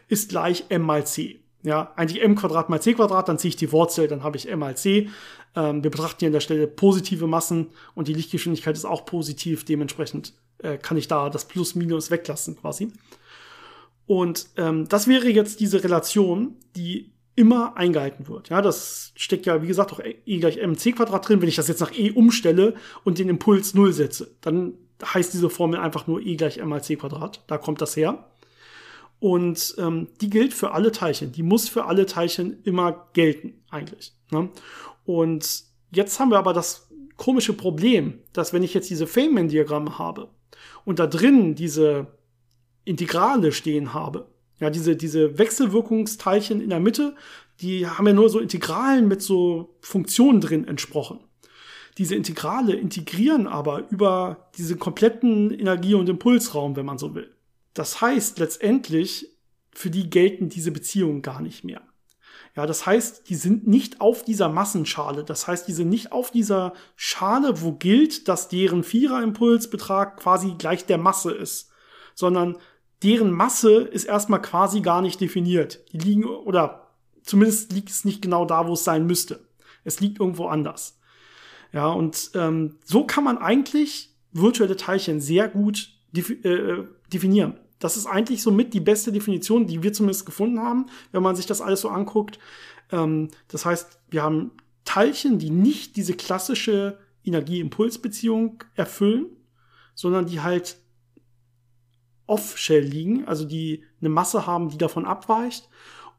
ist 0.08 0.30
gleich 0.30 0.66
m 0.70 0.82
mal 0.82 1.06
c. 1.06 1.42
Ja, 1.64 1.92
eigentlich 1.98 2.22
m 2.24 2.36
Quadrat 2.36 2.70
mal 2.70 2.82
c 2.82 2.94
Quadrat, 2.94 3.28
dann 3.28 3.38
ziehe 3.38 3.50
ich 3.50 3.56
die 3.58 3.72
Wurzel, 3.74 4.08
dann 4.08 4.24
habe 4.24 4.38
ich 4.38 4.48
m 4.48 4.60
mal 4.60 4.78
c. 4.78 5.10
Ähm, 5.56 5.84
wir 5.84 5.92
betrachten 5.92 6.20
hier 6.20 6.28
an 6.30 6.34
der 6.34 6.40
Stelle 6.40 6.66
positive 6.66 7.28
Massen 7.28 7.68
und 7.94 8.08
die 8.08 8.14
Lichtgeschwindigkeit 8.14 8.76
ist 8.76 8.86
auch 8.86 9.06
positiv, 9.06 9.66
dementsprechend 9.66 10.34
äh, 10.60 10.78
kann 10.78 10.98
ich 10.98 11.10
da 11.10 11.30
das 11.30 11.46
Plus-Minus 11.46 12.10
weglassen 12.10 12.56
quasi. 12.56 12.94
Und 14.06 14.48
ähm, 14.56 14.88
das 14.88 15.08
wäre 15.08 15.28
jetzt 15.28 15.60
diese 15.60 15.84
Relation, 15.84 16.56
die 16.78 17.12
immer 17.38 17.78
eingehalten 17.78 18.28
wird. 18.28 18.50
Ja, 18.50 18.64
das 18.64 19.14
steckt 19.16 19.46
ja, 19.46 19.62
wie 19.62 19.68
gesagt, 19.68 19.94
auch 19.94 20.00
e 20.00 20.40
gleich 20.40 20.58
mc 20.58 20.92
Quadrat 20.94 21.30
drin. 21.30 21.40
Wenn 21.40 21.48
ich 21.48 21.56
das 21.56 21.68
jetzt 21.68 21.80
nach 21.80 21.94
e 21.94 22.12
umstelle 22.12 22.74
und 23.04 23.20
den 23.20 23.30
Impuls 23.30 23.76
0 23.76 23.94
setze, 23.94 24.36
dann 24.42 24.74
heißt 25.06 25.34
diese 25.34 25.52
Formel 25.52 25.80
einfach 25.80 26.08
nur 26.08 26.20
e 26.20 26.36
gleich 26.36 26.58
m 26.58 26.68
mal 26.68 26.84
c 26.84 26.96
Quadrat. 26.96 27.44
Da 27.46 27.60
kommt 27.60 27.80
das 27.80 27.96
her. 27.96 28.26
Und 29.20 29.76
ähm, 29.78 30.08
die 30.20 30.32
gilt 30.32 30.54
für 30.54 30.72
alle 30.72 30.92
Teilchen. 30.92 31.32
Die 31.32 31.44
muss 31.44 31.70
für 31.70 31.86
alle 31.86 32.08
Teilchen 32.08 32.62
immer 32.64 33.08
gelten, 33.14 33.62
eigentlich. 33.70 34.14
Ne? 34.32 34.50
Und 35.06 35.64
jetzt 35.92 36.20
haben 36.20 36.32
wir 36.32 36.40
aber 36.40 36.54
das 36.54 36.90
komische 37.18 37.54
Problem, 37.54 38.20
dass 38.34 38.52
wenn 38.52 38.64
ich 38.64 38.74
jetzt 38.74 38.90
diese 38.90 39.06
Feynman-Diagramme 39.06 40.00
habe 40.00 40.30
und 40.86 40.98
da 40.98 41.06
drin 41.06 41.54
diese 41.54 42.08
Integrale 42.84 43.52
stehen 43.52 43.94
habe, 43.94 44.28
ja, 44.60 44.70
diese, 44.70 44.96
diese 44.96 45.38
Wechselwirkungsteilchen 45.38 46.62
in 46.62 46.70
der 46.70 46.80
Mitte, 46.80 47.16
die 47.62 47.88
haben 47.88 48.08
ja 48.08 48.14
nur 48.14 48.30
so 48.30 48.40
Integralen 48.40 49.08
mit 49.08 49.22
so 49.22 49.76
Funktionen 49.82 50.42
drin 50.42 50.68
entsprochen. 50.68 51.20
Diese 51.98 52.16
Integrale 52.16 52.76
integrieren 52.76 53.48
aber 53.48 53.90
über 53.90 54.50
diesen 54.58 54.78
kompletten 54.78 55.52
Energie- 55.52 55.96
und 55.96 56.10
Impulsraum, 56.10 56.76
wenn 56.76 56.86
man 56.86 57.00
so 57.00 57.16
will. 57.16 57.36
Das 57.74 58.02
heißt 58.02 58.40
letztendlich, 58.40 59.38
für 59.72 59.90
die 59.90 60.10
gelten 60.10 60.50
diese 60.50 60.72
Beziehungen 60.72 61.22
gar 61.22 61.42
nicht 61.42 61.64
mehr. 61.64 61.82
Ja, 62.56 62.66
das 62.66 62.88
heißt, 62.88 63.30
die 63.30 63.36
sind 63.36 63.68
nicht 63.68 64.02
auf 64.02 64.24
dieser 64.24 64.50
Massenschale. 64.50 65.24
Das 65.24 65.48
heißt, 65.48 65.68
die 65.68 65.74
sind 65.74 65.90
nicht 65.90 66.12
auf 66.12 66.32
dieser 66.32 66.74
Schale, 66.96 67.62
wo 67.62 67.74
gilt, 67.74 68.28
dass 68.28 68.50
deren 68.50 68.84
Viererimpulsbetrag 68.84 70.18
quasi 70.18 70.56
gleich 70.58 70.86
der 70.88 70.98
Masse 70.98 71.32
ist, 71.32 71.70
sondern 72.16 72.58
deren 73.04 73.32
Masse 73.32 73.82
ist 73.82 74.06
erstmal 74.06 74.42
quasi 74.42 74.82
gar 74.82 75.02
nicht 75.02 75.22
definiert. 75.22 75.84
Die 75.92 76.00
liegen, 76.00 76.26
oder 76.26 76.88
zumindest 77.24 77.72
liegt 77.74 77.90
es 77.90 78.06
nicht 78.06 78.22
genau 78.22 78.46
da, 78.46 78.68
wo 78.68 78.74
es 78.74 78.84
sein 78.84 79.06
müsste. 79.06 79.48
Es 79.84 80.00
liegt 80.00 80.20
irgendwo 80.20 80.48
anders. 80.48 81.00
Ja, 81.74 81.88
und 81.88 82.32
ähm, 82.34 82.78
so 82.84 83.06
kann 83.06 83.24
man 83.24 83.38
eigentlich 83.38 84.16
virtuelle 84.32 84.78
Teilchen 84.78 85.20
sehr 85.20 85.48
gut 85.48 85.90
äh, 86.16 86.84
definieren. 87.12 87.60
Das 87.80 87.98
ist 87.98 88.08
eigentlich 88.08 88.42
somit 88.42 88.74
die 88.74 88.80
beste 88.80 89.12
Definition, 89.12 89.68
die 89.68 89.84
wir 89.84 89.94
zumindest 89.94 90.26
gefunden 90.26 90.60
haben, 90.60 90.88
wenn 91.12 91.22
man 91.22 91.36
sich 91.36 91.46
das 91.46 91.62
alles 91.62 91.82
so 91.82 91.90
anguckt. 91.90 92.40
Ähm, 92.92 93.30
das 93.50 93.66
heißt, 93.66 94.00
wir 94.10 94.24
haben 94.24 94.52
Teilchen, 94.86 95.38
die 95.38 95.50
nicht 95.50 95.96
diese 95.96 96.14
klassische 96.14 96.98
Energie-Impuls-Beziehung 97.24 98.64
erfüllen, 98.76 99.28
sondern 99.94 100.26
die 100.26 100.42
halt 100.42 100.78
Off-Shell 102.28 102.84
liegen, 102.84 103.26
also 103.28 103.46
die 103.46 103.84
eine 104.00 104.10
Masse 104.10 104.46
haben, 104.46 104.70
die 104.70 104.78
davon 104.78 105.06
abweicht. 105.06 105.70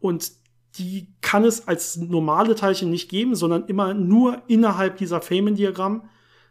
Und 0.00 0.32
die 0.76 1.08
kann 1.20 1.44
es 1.44 1.66
als 1.66 1.96
normale 1.96 2.54
Teilchen 2.54 2.90
nicht 2.90 3.08
geben, 3.08 3.34
sondern 3.34 3.66
immer 3.66 3.94
nur 3.94 4.42
innerhalb 4.48 4.96
dieser 4.96 5.20
Feynman-Diagramm, 5.20 6.08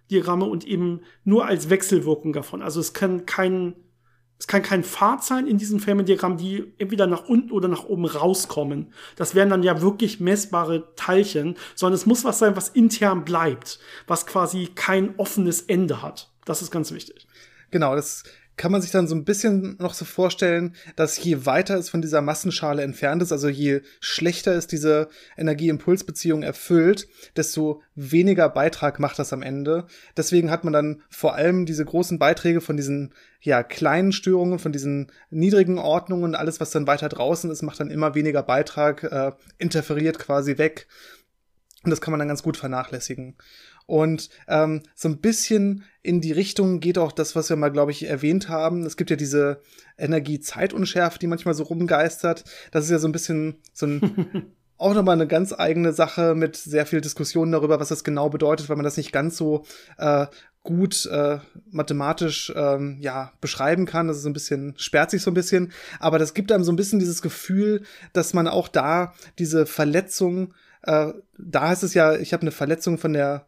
Diagramme 0.09 0.45
und 0.45 0.65
eben 0.65 1.01
nur 1.23 1.45
als 1.45 1.69
Wechselwirkung 1.69 2.33
davon. 2.33 2.61
Also 2.61 2.79
es 2.79 2.93
kann 2.93 3.25
kein, 3.25 3.75
es 4.39 4.47
kann 4.47 4.61
kein 4.61 4.83
Pfad 4.83 5.23
sein 5.23 5.47
in 5.47 5.57
diesen 5.57 5.79
Feynman-Diagrammen, 5.79 6.37
die 6.37 6.73
entweder 6.77 7.07
nach 7.07 7.27
unten 7.27 7.51
oder 7.51 7.67
nach 7.67 7.85
oben 7.85 8.05
rauskommen. 8.05 8.93
Das 9.15 9.35
wären 9.35 9.49
dann 9.49 9.63
ja 9.63 9.81
wirklich 9.81 10.19
messbare 10.19 10.93
Teilchen, 10.95 11.55
sondern 11.75 11.95
es 11.95 12.05
muss 12.05 12.23
was 12.23 12.39
sein, 12.39 12.55
was 12.55 12.69
intern 12.69 13.25
bleibt, 13.25 13.79
was 14.07 14.25
quasi 14.25 14.69
kein 14.75 15.17
offenes 15.17 15.61
Ende 15.61 16.01
hat. 16.01 16.31
Das 16.45 16.61
ist 16.61 16.71
ganz 16.71 16.91
wichtig. 16.91 17.27
Genau, 17.71 17.95
das 17.95 18.23
kann 18.57 18.71
man 18.71 18.81
sich 18.81 18.91
dann 18.91 19.07
so 19.07 19.15
ein 19.15 19.23
bisschen 19.23 19.77
noch 19.79 19.93
so 19.93 20.03
vorstellen, 20.03 20.75
dass 20.95 21.23
je 21.23 21.45
weiter 21.45 21.77
es 21.77 21.89
von 21.89 22.01
dieser 22.01 22.21
Massenschale 22.21 22.81
entfernt 22.81 23.21
ist, 23.21 23.31
also 23.31 23.47
je 23.47 23.81
schlechter 23.99 24.53
es 24.53 24.65
diese 24.65 25.09
Energie-Impuls-Beziehung 25.37 26.41
erfüllt, 26.41 27.07
desto 27.35 27.83
weniger 27.93 28.49
Beitrag 28.49 28.99
macht 28.99 29.19
das 29.19 29.31
am 29.31 29.43
Ende. 29.43 29.85
Deswegen 30.17 30.49
hat 30.49 30.63
man 30.63 30.73
dann 30.73 31.03
vor 31.09 31.35
allem 31.35 31.67
diese 31.67 31.85
großen 31.85 32.17
Beiträge 32.17 32.59
von 32.59 32.77
diesen 32.77 33.13
ja 33.41 33.61
kleinen 33.61 34.11
Störungen, 34.11 34.57
von 34.57 34.71
diesen 34.71 35.11
niedrigen 35.29 35.77
Ordnungen, 35.77 36.33
alles 36.33 36.59
was 36.59 36.71
dann 36.71 36.87
weiter 36.87 37.09
draußen 37.09 37.51
ist, 37.51 37.61
macht 37.61 37.79
dann 37.79 37.91
immer 37.91 38.15
weniger 38.15 38.41
Beitrag, 38.41 39.03
äh, 39.03 39.31
interferiert 39.59 40.17
quasi 40.17 40.57
weg. 40.57 40.87
Und 41.83 41.91
das 41.91 42.01
kann 42.01 42.11
man 42.11 42.19
dann 42.19 42.27
ganz 42.27 42.41
gut 42.41 42.57
vernachlässigen. 42.57 43.37
Und 43.87 44.29
ähm, 44.47 44.83
so 44.93 45.07
ein 45.09 45.17
bisschen 45.17 45.83
in 46.03 46.21
die 46.21 46.33
Richtung 46.33 46.79
geht 46.79 46.97
auch 46.97 47.11
das, 47.11 47.35
was 47.35 47.49
wir 47.49 47.55
mal, 47.55 47.71
glaube 47.71 47.91
ich, 47.91 48.07
erwähnt 48.07 48.49
haben. 48.49 48.85
Es 48.85 48.97
gibt 48.97 49.09
ja 49.09 49.15
diese 49.15 49.61
Energie-Zeitunschärfe, 49.97 51.17
die 51.17 51.27
manchmal 51.27 51.53
so 51.55 51.63
rumgeistert. 51.63 52.43
Das 52.71 52.85
ist 52.85 52.91
ja 52.91 52.99
so 52.99 53.07
ein 53.07 53.13
bisschen 53.13 53.57
so 53.73 53.87
ein 53.87 54.51
auch 54.77 54.93
nochmal 54.93 55.15
eine 55.15 55.27
ganz 55.27 55.53
eigene 55.57 55.91
Sache 55.91 56.35
mit 56.35 56.55
sehr 56.55 56.85
viel 56.85 57.01
Diskussion 57.01 57.51
darüber, 57.51 57.79
was 57.79 57.89
das 57.89 58.03
genau 58.03 58.29
bedeutet, 58.29 58.69
weil 58.69 58.75
man 58.75 58.83
das 58.83 58.97
nicht 58.97 59.11
ganz 59.11 59.35
so 59.35 59.65
äh, 59.97 60.27
gut 60.63 61.05
äh, 61.07 61.39
mathematisch 61.71 62.51
ähm, 62.55 62.97
ja 62.99 63.31
beschreiben 63.41 63.85
kann. 63.85 64.07
Das 64.07 64.17
ist 64.17 64.23
so 64.23 64.29
ein 64.29 64.33
bisschen 64.33 64.75
sperrt 64.77 65.11
sich 65.11 65.23
so 65.23 65.31
ein 65.31 65.35
bisschen, 65.35 65.71
aber 65.99 66.19
das 66.19 66.33
gibt 66.33 66.51
einem 66.51 66.63
so 66.63 66.71
ein 66.71 66.75
bisschen 66.75 66.99
dieses 66.99 67.21
Gefühl, 67.21 67.83
dass 68.13 68.33
man 68.33 68.47
auch 68.47 68.67
da 68.67 69.13
diese 69.39 69.65
Verletzung, 69.65 70.53
äh, 70.83 71.13
da 71.37 71.69
heißt 71.69 71.83
es 71.83 71.93
ja, 71.93 72.15
ich 72.15 72.33
habe 72.33 72.41
eine 72.41 72.51
Verletzung 72.51 72.97
von 72.97 73.13
der 73.13 73.47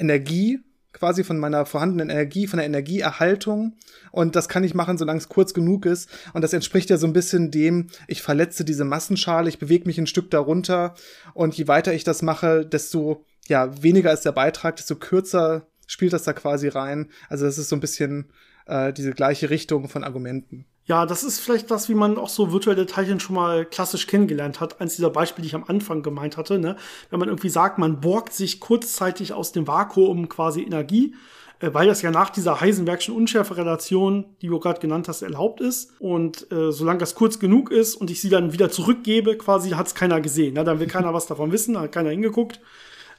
Energie 0.00 0.60
quasi 0.92 1.24
von 1.24 1.38
meiner 1.38 1.66
vorhandenen 1.66 2.10
Energie, 2.10 2.46
von 2.46 2.58
der 2.58 2.66
Energieerhaltung. 2.66 3.76
Und 4.10 4.36
das 4.36 4.48
kann 4.48 4.64
ich 4.64 4.74
machen, 4.74 4.98
solange 4.98 5.18
es 5.18 5.28
kurz 5.28 5.54
genug 5.54 5.86
ist. 5.86 6.10
Und 6.34 6.42
das 6.42 6.52
entspricht 6.52 6.90
ja 6.90 6.96
so 6.96 7.06
ein 7.06 7.12
bisschen 7.12 7.50
dem, 7.50 7.88
ich 8.08 8.22
verletze 8.22 8.64
diese 8.64 8.84
Massenschale, 8.84 9.48
ich 9.48 9.58
bewege 9.58 9.86
mich 9.86 9.98
ein 9.98 10.06
Stück 10.06 10.30
darunter. 10.30 10.94
Und 11.32 11.54
je 11.56 11.68
weiter 11.68 11.94
ich 11.94 12.04
das 12.04 12.22
mache, 12.22 12.66
desto 12.66 13.24
ja, 13.48 13.82
weniger 13.82 14.12
ist 14.12 14.24
der 14.24 14.32
Beitrag, 14.32 14.76
desto 14.76 14.96
kürzer 14.96 15.66
spielt 15.86 16.12
das 16.12 16.24
da 16.24 16.32
quasi 16.32 16.68
rein. 16.68 17.10
Also 17.28 17.46
das 17.46 17.58
ist 17.58 17.68
so 17.68 17.76
ein 17.76 17.80
bisschen 17.80 18.30
äh, 18.66 18.92
diese 18.92 19.12
gleiche 19.12 19.50
Richtung 19.50 19.88
von 19.88 20.04
Argumenten. 20.04 20.66
Ja, 20.86 21.06
das 21.06 21.22
ist 21.22 21.40
vielleicht 21.40 21.70
das, 21.70 21.88
wie 21.88 21.94
man 21.94 22.18
auch 22.18 22.28
so 22.28 22.52
virtuelle 22.52 22.86
Teilchen 22.86 23.20
schon 23.20 23.36
mal 23.36 23.64
klassisch 23.64 24.06
kennengelernt 24.06 24.60
hat. 24.60 24.80
Eins 24.80 24.96
dieser 24.96 25.10
Beispiele, 25.10 25.42
die 25.42 25.48
ich 25.48 25.54
am 25.54 25.64
Anfang 25.68 26.02
gemeint 26.02 26.36
hatte, 26.36 26.58
ne? 26.58 26.76
Wenn 27.10 27.20
man 27.20 27.28
irgendwie 27.28 27.48
sagt, 27.48 27.78
man 27.78 28.00
borgt 28.00 28.32
sich 28.32 28.60
kurzzeitig 28.60 29.32
aus 29.32 29.52
dem 29.52 29.68
Vakuum 29.68 30.28
quasi 30.28 30.62
Energie, 30.62 31.14
äh, 31.60 31.72
weil 31.72 31.86
das 31.86 32.02
ja 32.02 32.10
nach 32.10 32.30
dieser 32.30 32.60
Heisenbergschen 32.60 33.14
Unschärferelation, 33.14 34.24
die 34.42 34.48
du 34.48 34.58
gerade 34.58 34.80
genannt 34.80 35.06
hast, 35.06 35.22
erlaubt 35.22 35.60
ist. 35.60 35.92
Und 36.00 36.50
äh, 36.50 36.72
solange 36.72 36.98
das 36.98 37.14
kurz 37.14 37.38
genug 37.38 37.70
ist 37.70 37.94
und 37.94 38.10
ich 38.10 38.20
sie 38.20 38.30
dann 38.30 38.52
wieder 38.52 38.70
zurückgebe, 38.70 39.36
quasi 39.36 39.70
hat 39.70 39.86
es 39.86 39.94
keiner 39.94 40.20
gesehen. 40.20 40.54
Ne? 40.54 40.64
Dann 40.64 40.80
will 40.80 40.88
keiner 40.88 41.14
was 41.14 41.26
davon 41.26 41.52
wissen, 41.52 41.78
hat 41.78 41.92
keiner 41.92 42.10
hingeguckt. 42.10 42.60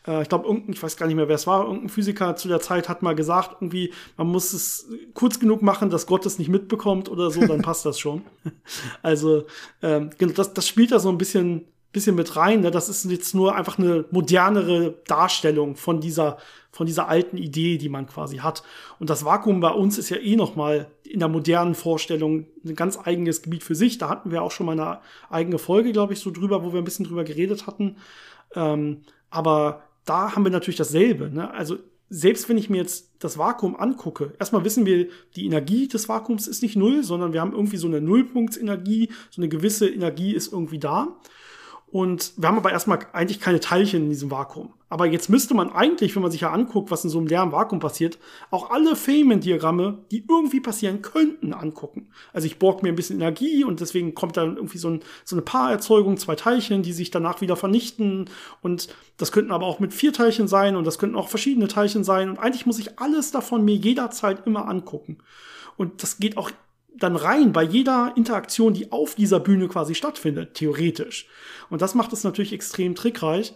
Äh, 0.08 0.24
ich 0.24 0.30
glaube, 0.30 0.48
irgendein, 0.48 0.74
ich 0.74 0.84
weiß 0.84 0.98
gar 0.98 1.08
nicht 1.08 1.16
mehr, 1.16 1.28
wer 1.28 1.36
es 1.36 1.48
war, 1.48 1.66
irgendein 1.66 1.90
Physiker 1.90 2.36
zu 2.36 2.48
der 2.48 2.62
Zeit 2.62 2.90
hat 2.90 3.02
mal 3.02 3.16
gesagt, 3.16 3.58
irgendwie, 3.62 3.94
man 4.18 4.28
muss 4.28 4.54
es 4.54 4.90
kurz 5.14 5.40
genug 5.40 5.62
machen, 5.62 5.90
dass 5.90 6.08
Gott 6.08 6.26
es 6.26 6.40
nicht 6.40 6.50
mitbekommt 6.50 7.10
oder 7.10 7.32
so, 7.32 7.46
dann 7.46 7.62
passt 7.62 7.86
das 7.86 8.00
schon. 8.00 8.24
also, 9.02 9.46
ähm, 9.82 10.10
genau, 10.18 10.34
das, 10.34 10.54
das 10.54 10.68
spielt 10.68 10.92
da 10.92 11.00
so 11.00 11.10
ein 11.10 11.18
bisschen, 11.18 11.66
bisschen 11.92 12.16
mit 12.16 12.36
rein. 12.36 12.62
Ne? 12.62 12.72
Das 12.72 12.90
ist 12.90 13.06
jetzt 13.06 13.36
nur 13.36 13.56
einfach 13.56 13.78
eine 13.78 14.06
modernere 14.12 14.96
Darstellung 15.08 15.76
von 15.76 16.00
dieser, 16.00 16.38
von 16.72 16.88
dieser 16.88 17.10
alten 17.10 17.38
Idee, 17.38 17.78
die 17.78 17.90
man 17.90 18.08
quasi 18.08 18.38
hat. 18.38 18.64
Und 19.00 19.10
das 19.10 19.26
Vakuum 19.26 19.60
bei 19.60 19.72
uns 19.72 19.98
ist 19.98 20.10
ja 20.10 20.18
eh 20.18 20.36
noch 20.36 20.56
mal 20.56 20.88
in 21.04 21.20
der 21.20 21.28
modernen 21.28 21.76
Vorstellung 21.76 22.46
ein 22.64 22.76
ganz 22.76 22.98
eigenes 22.98 23.42
Gebiet 23.42 23.64
für 23.64 23.76
sich. 23.76 23.98
Da 23.98 24.08
hatten 24.08 24.32
wir 24.32 24.42
auch 24.42 24.52
schon 24.52 24.66
mal 24.66 24.80
eine 24.80 25.00
eigene 25.30 25.60
Folge, 25.60 25.92
glaube 25.92 26.14
ich, 26.14 26.22
so 26.22 26.32
drüber, 26.32 26.64
wo 26.64 26.72
wir 26.72 26.80
ein 26.80 26.86
bisschen 26.86 27.06
drüber 27.06 27.26
geredet 27.26 27.68
hatten. 27.68 27.98
Ähm, 28.56 29.02
aber 29.30 29.84
da 30.06 30.36
haben 30.36 30.44
wir 30.44 30.52
natürlich 30.52 30.78
dasselbe. 30.78 31.30
Ne? 31.30 31.52
Also 31.52 31.78
selbst 32.10 32.50
wenn 32.50 32.58
ich 32.58 32.70
mir 32.70 32.78
jetzt 32.78 33.12
das 33.20 33.38
Vakuum 33.38 33.76
angucke, 33.78 34.34
erstmal 34.38 34.66
wissen 34.66 34.86
wir, 34.86 35.08
die 35.36 35.46
Energie 35.46 35.88
des 35.88 36.10
Vakuums 36.10 36.48
ist 36.48 36.62
nicht 36.62 36.76
null, 36.76 37.04
sondern 37.04 37.32
wir 37.32 37.40
haben 37.40 37.54
irgendwie 37.54 37.78
so 37.78 37.88
eine 37.88 38.02
Nullpunktsenergie, 38.02 39.10
so 39.30 39.42
eine 39.42 39.48
gewisse 39.48 39.88
Energie 39.88 40.34
ist 40.34 40.52
irgendwie 40.52 40.80
da. 40.80 41.20
Und 41.92 42.32
wir 42.38 42.48
haben 42.48 42.58
aber 42.58 42.72
erstmal 42.72 43.00
eigentlich 43.12 43.42
keine 43.42 43.60
Teilchen 43.60 44.04
in 44.04 44.10
diesem 44.10 44.32
Vakuum. 44.32 44.74
Aber 44.88 45.06
jetzt 45.06 45.30
müsste 45.30 45.54
man 45.54 45.72
eigentlich, 45.72 46.16
wenn 46.16 46.22
man 46.22 46.32
sich 46.32 46.42
ja 46.42 46.52
anguckt, 46.52 46.90
was 46.90 47.04
in 47.04 47.10
so 47.10 47.18
einem 47.18 47.28
leeren 47.28 47.52
Vakuum 47.52 47.80
passiert, 47.80 48.18
auch 48.50 48.72
alle 48.72 48.96
Feynman-Diagramme, 48.96 50.00
die 50.10 50.26
irgendwie 50.28 50.62
passieren 50.62 51.02
könnten, 51.02 51.54
angucken. 51.54 52.08
Also 52.32 52.48
ich 52.48 52.60
borg 52.60 52.82
mir 52.82 52.90
ein 52.90 52.96
bisschen 52.96 53.18
Energie 53.20 53.66
und 53.66 53.82
deswegen 53.82 54.16
kommt 54.16 54.38
dann 54.38 54.56
irgendwie 54.56 54.78
so, 54.78 54.90
ein, 54.90 55.02
so 55.26 55.36
eine 55.36 55.44
Paarerzeugung, 55.44 56.16
zwei 56.16 56.36
Teilchen, 56.36 56.82
die 56.82 56.94
sich 56.94 57.12
danach 57.12 57.42
wieder 57.42 57.58
vernichten. 57.58 58.30
Und 58.62 58.88
das 59.18 59.34
könnten 59.34 59.52
aber 59.52 59.66
auch 59.66 59.82
mit 59.82 59.94
vier 59.94 60.14
Teilchen 60.14 60.48
sein 60.48 60.78
und 60.78 60.88
das 60.88 60.98
könnten 60.98 61.18
auch 61.18 61.28
verschiedene 61.28 61.68
Teilchen 61.68 62.06
sein. 62.06 62.30
Und 62.30 62.40
eigentlich 62.40 62.66
muss 62.66 62.80
ich 62.80 63.00
alles 63.00 63.32
davon 63.32 63.66
mir 63.66 63.76
jederzeit 63.76 64.48
immer 64.48 64.68
angucken. 64.68 65.18
Und 65.76 66.04
das 66.04 66.20
geht 66.20 66.38
auch 66.38 66.52
dann 66.98 67.16
rein 67.16 67.54
bei 67.54 67.64
jeder 67.64 68.14
Interaktion, 68.16 68.74
die 68.74 68.92
auf 68.92 69.16
dieser 69.16 69.40
Bühne 69.40 69.68
quasi 69.68 69.96
stattfindet, 69.96 70.54
theoretisch. 70.56 71.28
Und 71.70 71.82
das 71.82 71.96
macht 71.96 72.14
es 72.14 72.24
natürlich 72.24 72.54
extrem 72.54 72.96
trickreich. 72.96 73.56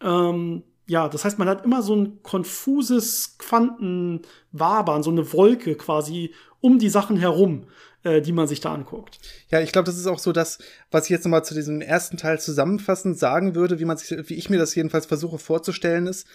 Ähm, 0.00 0.64
ja, 0.86 1.08
das 1.08 1.24
heißt, 1.24 1.38
man 1.38 1.48
hat 1.48 1.64
immer 1.64 1.82
so 1.82 1.94
ein 1.94 2.22
konfuses 2.22 3.36
Quantenwabern, 3.38 5.02
so 5.02 5.10
eine 5.10 5.32
Wolke 5.32 5.76
quasi 5.76 6.34
um 6.60 6.78
die 6.78 6.88
Sachen 6.88 7.16
herum, 7.16 7.66
äh, 8.02 8.20
die 8.20 8.32
man 8.32 8.48
sich 8.48 8.60
da 8.60 8.74
anguckt. 8.74 9.18
Ja, 9.50 9.60
ich 9.60 9.72
glaube, 9.72 9.86
das 9.86 9.96
ist 9.96 10.06
auch 10.06 10.18
so 10.18 10.32
das, 10.32 10.58
was 10.90 11.04
ich 11.04 11.10
jetzt 11.10 11.24
nochmal 11.24 11.44
zu 11.44 11.54
diesem 11.54 11.80
ersten 11.80 12.16
Teil 12.16 12.40
zusammenfassend 12.40 13.18
sagen 13.18 13.54
würde, 13.54 13.78
wie 13.78 13.84
man 13.84 13.96
sich, 13.96 14.28
wie 14.28 14.34
ich 14.34 14.50
mir 14.50 14.58
das 14.58 14.74
jedenfalls 14.74 15.06
versuche 15.06 15.38
vorzustellen, 15.38 16.06
ist, 16.06 16.26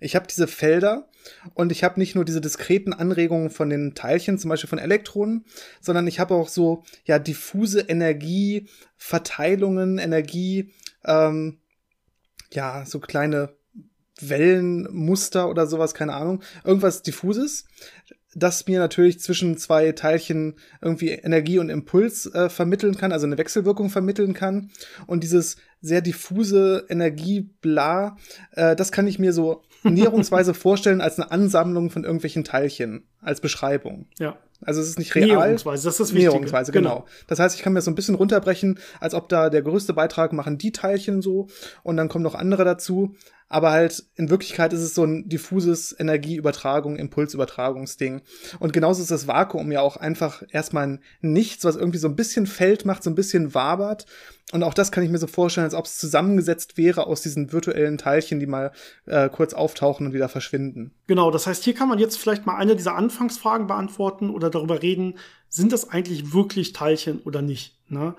ich 0.00 0.16
habe 0.16 0.26
diese 0.26 0.46
Felder 0.46 1.08
und 1.54 1.72
ich 1.72 1.84
habe 1.84 2.00
nicht 2.00 2.14
nur 2.14 2.24
diese 2.24 2.40
diskreten 2.40 2.92
Anregungen 2.92 3.50
von 3.50 3.70
den 3.70 3.94
Teilchen, 3.94 4.38
zum 4.38 4.48
Beispiel 4.48 4.68
von 4.68 4.78
Elektronen, 4.78 5.44
sondern 5.80 6.06
ich 6.06 6.18
habe 6.18 6.34
auch 6.34 6.48
so 6.48 6.84
ja 7.04 7.18
diffuse 7.18 7.80
Energieverteilungen, 7.80 9.98
Energie, 9.98 10.72
ähm, 11.04 11.58
ja 12.52 12.84
so 12.86 13.00
kleine 13.00 13.54
Wellenmuster 14.20 15.48
oder 15.48 15.66
sowas, 15.66 15.94
keine 15.94 16.14
Ahnung, 16.14 16.42
irgendwas 16.64 17.02
diffuses, 17.02 17.64
das 18.34 18.66
mir 18.66 18.78
natürlich 18.78 19.20
zwischen 19.20 19.56
zwei 19.56 19.92
Teilchen 19.92 20.56
irgendwie 20.80 21.10
Energie 21.10 21.58
und 21.58 21.68
Impuls 21.68 22.26
äh, 22.26 22.48
vermitteln 22.48 22.96
kann, 22.96 23.12
also 23.12 23.26
eine 23.26 23.38
Wechselwirkung 23.38 23.90
vermitteln 23.90 24.34
kann. 24.34 24.70
Und 25.06 25.24
dieses 25.24 25.56
sehr 25.80 26.00
diffuse 26.00 26.86
Energiebla, 26.88 28.16
äh, 28.52 28.76
das 28.76 28.92
kann 28.92 29.06
ich 29.06 29.18
mir 29.18 29.32
so 29.32 29.62
näherungsweise 29.82 30.54
vorstellen 30.54 31.00
als 31.00 31.18
eine 31.18 31.30
Ansammlung 31.30 31.90
von 31.90 32.04
irgendwelchen 32.04 32.44
Teilchen, 32.44 33.04
als 33.20 33.40
Beschreibung. 33.40 34.06
Ja. 34.18 34.36
Also 34.62 34.80
es 34.80 34.88
ist 34.88 34.98
nicht 34.98 35.14
real. 35.14 35.26
Näherungsweise, 35.26 35.84
das 35.84 35.94
ist 35.94 36.00
das 36.00 36.08
Wichtige. 36.12 36.32
Näherungsweise, 36.32 36.72
genau. 36.72 36.96
genau. 36.96 37.06
Das 37.26 37.38
heißt, 37.38 37.56
ich 37.56 37.62
kann 37.62 37.72
mir 37.72 37.80
so 37.80 37.90
ein 37.90 37.94
bisschen 37.94 38.14
runterbrechen, 38.14 38.78
als 39.00 39.14
ob 39.14 39.28
da 39.28 39.48
der 39.48 39.62
größte 39.62 39.94
Beitrag 39.94 40.32
machen 40.32 40.58
die 40.58 40.72
Teilchen 40.72 41.22
so 41.22 41.48
und 41.82 41.96
dann 41.96 42.08
kommen 42.08 42.24
noch 42.24 42.34
andere 42.34 42.64
dazu. 42.64 43.14
Aber 43.52 43.72
halt 43.72 44.04
in 44.14 44.30
Wirklichkeit 44.30 44.72
ist 44.72 44.80
es 44.80 44.94
so 44.94 45.02
ein 45.02 45.28
diffuses 45.28 45.94
Energieübertragung, 45.98 46.96
Impulsübertragungsding. 46.96 48.22
Und 48.60 48.72
genauso 48.72 49.02
ist 49.02 49.10
das 49.10 49.26
Vakuum 49.26 49.72
ja 49.72 49.80
auch 49.80 49.96
einfach 49.96 50.44
erstmal 50.50 50.86
ein 50.86 51.00
Nichts, 51.20 51.64
was 51.64 51.74
irgendwie 51.74 51.98
so 51.98 52.06
ein 52.06 52.14
bisschen 52.14 52.46
Feld 52.46 52.84
macht, 52.84 53.02
so 53.02 53.10
ein 53.10 53.16
bisschen 53.16 53.52
wabert. 53.52 54.06
Und 54.52 54.62
auch 54.64 54.74
das 54.74 54.90
kann 54.90 55.04
ich 55.04 55.10
mir 55.10 55.18
so 55.18 55.26
vorstellen, 55.26 55.64
als 55.64 55.74
ob 55.74 55.84
es 55.84 55.98
zusammengesetzt 55.98 56.76
wäre 56.76 57.06
aus 57.06 57.22
diesen 57.22 57.52
virtuellen 57.52 57.98
Teilchen, 57.98 58.40
die 58.40 58.46
mal 58.46 58.72
äh, 59.06 59.28
kurz 59.28 59.54
auftauchen 59.54 60.06
und 60.06 60.12
wieder 60.12 60.28
verschwinden. 60.28 60.92
Genau, 61.06 61.30
das 61.30 61.46
heißt, 61.46 61.62
hier 61.62 61.74
kann 61.74 61.88
man 61.88 61.98
jetzt 61.98 62.18
vielleicht 62.18 62.46
mal 62.46 62.56
eine 62.56 62.74
dieser 62.74 62.96
Anfangsfragen 62.96 63.68
beantworten 63.68 64.30
oder 64.30 64.50
darüber 64.50 64.82
reden, 64.82 65.18
sind 65.48 65.72
das 65.72 65.88
eigentlich 65.88 66.32
wirklich 66.32 66.72
Teilchen 66.72 67.20
oder 67.20 67.42
nicht? 67.42 67.78
Ne? 67.88 68.14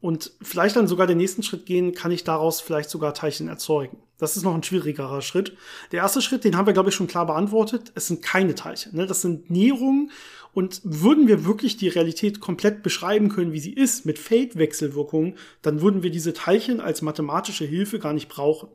Und 0.00 0.32
vielleicht 0.40 0.76
dann 0.76 0.88
sogar 0.88 1.06
den 1.06 1.18
nächsten 1.18 1.42
Schritt 1.42 1.66
gehen, 1.66 1.94
kann 1.94 2.10
ich 2.10 2.24
daraus 2.24 2.60
vielleicht 2.60 2.88
sogar 2.88 3.12
Teilchen 3.12 3.48
erzeugen. 3.48 3.98
Das 4.18 4.36
ist 4.36 4.42
noch 4.42 4.54
ein 4.54 4.62
schwierigerer 4.62 5.22
Schritt. 5.22 5.56
Der 5.92 6.00
erste 6.00 6.22
Schritt, 6.22 6.44
den 6.44 6.56
haben 6.56 6.66
wir, 6.66 6.72
glaube 6.72 6.90
ich, 6.90 6.94
schon 6.94 7.06
klar 7.06 7.26
beantwortet. 7.26 7.92
Es 7.94 8.06
sind 8.06 8.22
keine 8.22 8.54
Teilchen. 8.54 8.96
Ne? 8.96 9.06
Das 9.06 9.22
sind 9.22 9.50
Näherungen. 9.50 10.10
Und 10.52 10.80
würden 10.84 11.28
wir 11.28 11.44
wirklich 11.44 11.76
die 11.76 11.88
Realität 11.88 12.40
komplett 12.40 12.82
beschreiben 12.82 13.28
können, 13.28 13.52
wie 13.52 13.60
sie 13.60 13.72
ist, 13.72 14.04
mit 14.04 14.18
Feldwechselwirkungen, 14.18 15.36
dann 15.62 15.80
würden 15.80 16.02
wir 16.02 16.10
diese 16.10 16.32
Teilchen 16.32 16.80
als 16.80 17.02
mathematische 17.02 17.64
Hilfe 17.64 18.00
gar 18.00 18.12
nicht 18.12 18.28
brauchen. 18.28 18.68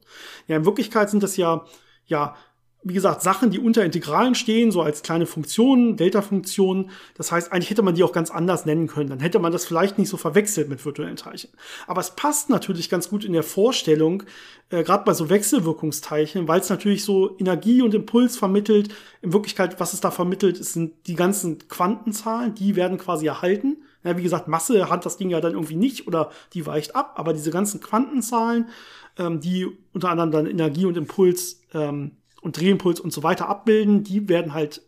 Ja, 0.48 0.56
in 0.56 0.66
Wirklichkeit 0.66 1.10
sind 1.10 1.22
das 1.22 1.36
ja, 1.36 1.66
ja, 2.08 2.36
wie 2.88 2.94
gesagt, 2.94 3.24
Sachen, 3.24 3.50
die 3.50 3.58
unter 3.58 3.84
Integralen 3.84 4.36
stehen, 4.36 4.72
so 4.72 4.84
als 4.84 5.02
kleine 5.02 5.26
Funktionen, 5.26 5.98
Delta-Funktionen. 5.98 6.92
Das 7.16 7.32
heißt, 7.32 7.52
eigentlich 7.52 7.72
hätte 7.72 7.82
man 7.82 7.96
die 7.96 8.04
auch 8.04 8.12
ganz 8.12 8.30
anders 8.30 8.68
nennen 8.68 8.86
können. 8.86 9.10
Dann 9.10 9.20
hätte 9.20 9.40
man 9.40 9.52
das 9.52 9.66
vielleicht 9.66 9.98
nicht 9.98 10.08
so 10.08 10.18
verwechselt 10.18 10.70
mit 10.70 10.86
virtuellen 10.86 11.16
Teilchen. 11.16 11.50
Aber 11.88 12.00
es 12.00 12.12
passt 12.12 12.52
natürlich 12.52 12.88
ganz 12.88 13.10
gut 13.10 13.26
in 13.26 13.34
der 13.34 13.42
Vorstellung, 13.42 14.22
äh, 14.70 14.84
gerade 14.84 15.04
bei 15.04 15.16
so 15.16 15.32
Wechselwirkungsteilchen, 15.32 16.48
weil 16.48 16.60
es 16.60 16.70
natürlich 16.70 17.04
so 17.04 17.36
Energie 17.40 17.82
und 17.82 17.96
Impuls 17.96 18.38
vermittelt. 18.38 18.94
In 19.24 19.34
Wirklichkeit, 19.34 19.80
was 19.80 19.94
es 19.94 20.02
da 20.02 20.12
vermittelt, 20.12 20.64
sind 20.64 21.08
die 21.08 21.16
ganzen 21.16 21.68
Quantenzahlen, 21.68 22.54
die 22.54 22.76
werden 22.76 23.00
quasi 23.00 23.26
erhalten. 23.26 23.78
Ja, 24.04 24.16
wie 24.16 24.24
gesagt, 24.24 24.48
Masse 24.48 24.92
hat 24.92 25.08
das 25.08 25.18
Ding 25.18 25.32
ja 25.32 25.42
dann 25.42 25.54
irgendwie 25.54 25.76
nicht 25.76 26.08
oder 26.08 26.30
die 26.54 26.68
weicht 26.68 26.96
ab, 26.96 27.14
aber 27.16 27.34
diese 27.34 27.50
ganzen 27.50 27.82
Quantenzahlen, 27.82 28.70
ähm, 29.18 29.42
die 29.42 29.66
unter 29.92 30.10
anderem 30.10 30.30
dann 30.30 30.46
Energie 30.46 30.86
und 30.86 30.98
Impuls 30.98 31.62
ähm, 31.74 32.12
und 32.46 32.60
Drehimpuls 32.60 33.00
und 33.00 33.12
so 33.12 33.24
weiter 33.24 33.50
abbilden, 33.50 34.04
die 34.04 34.30
werden 34.30 34.54
halt 34.54 34.84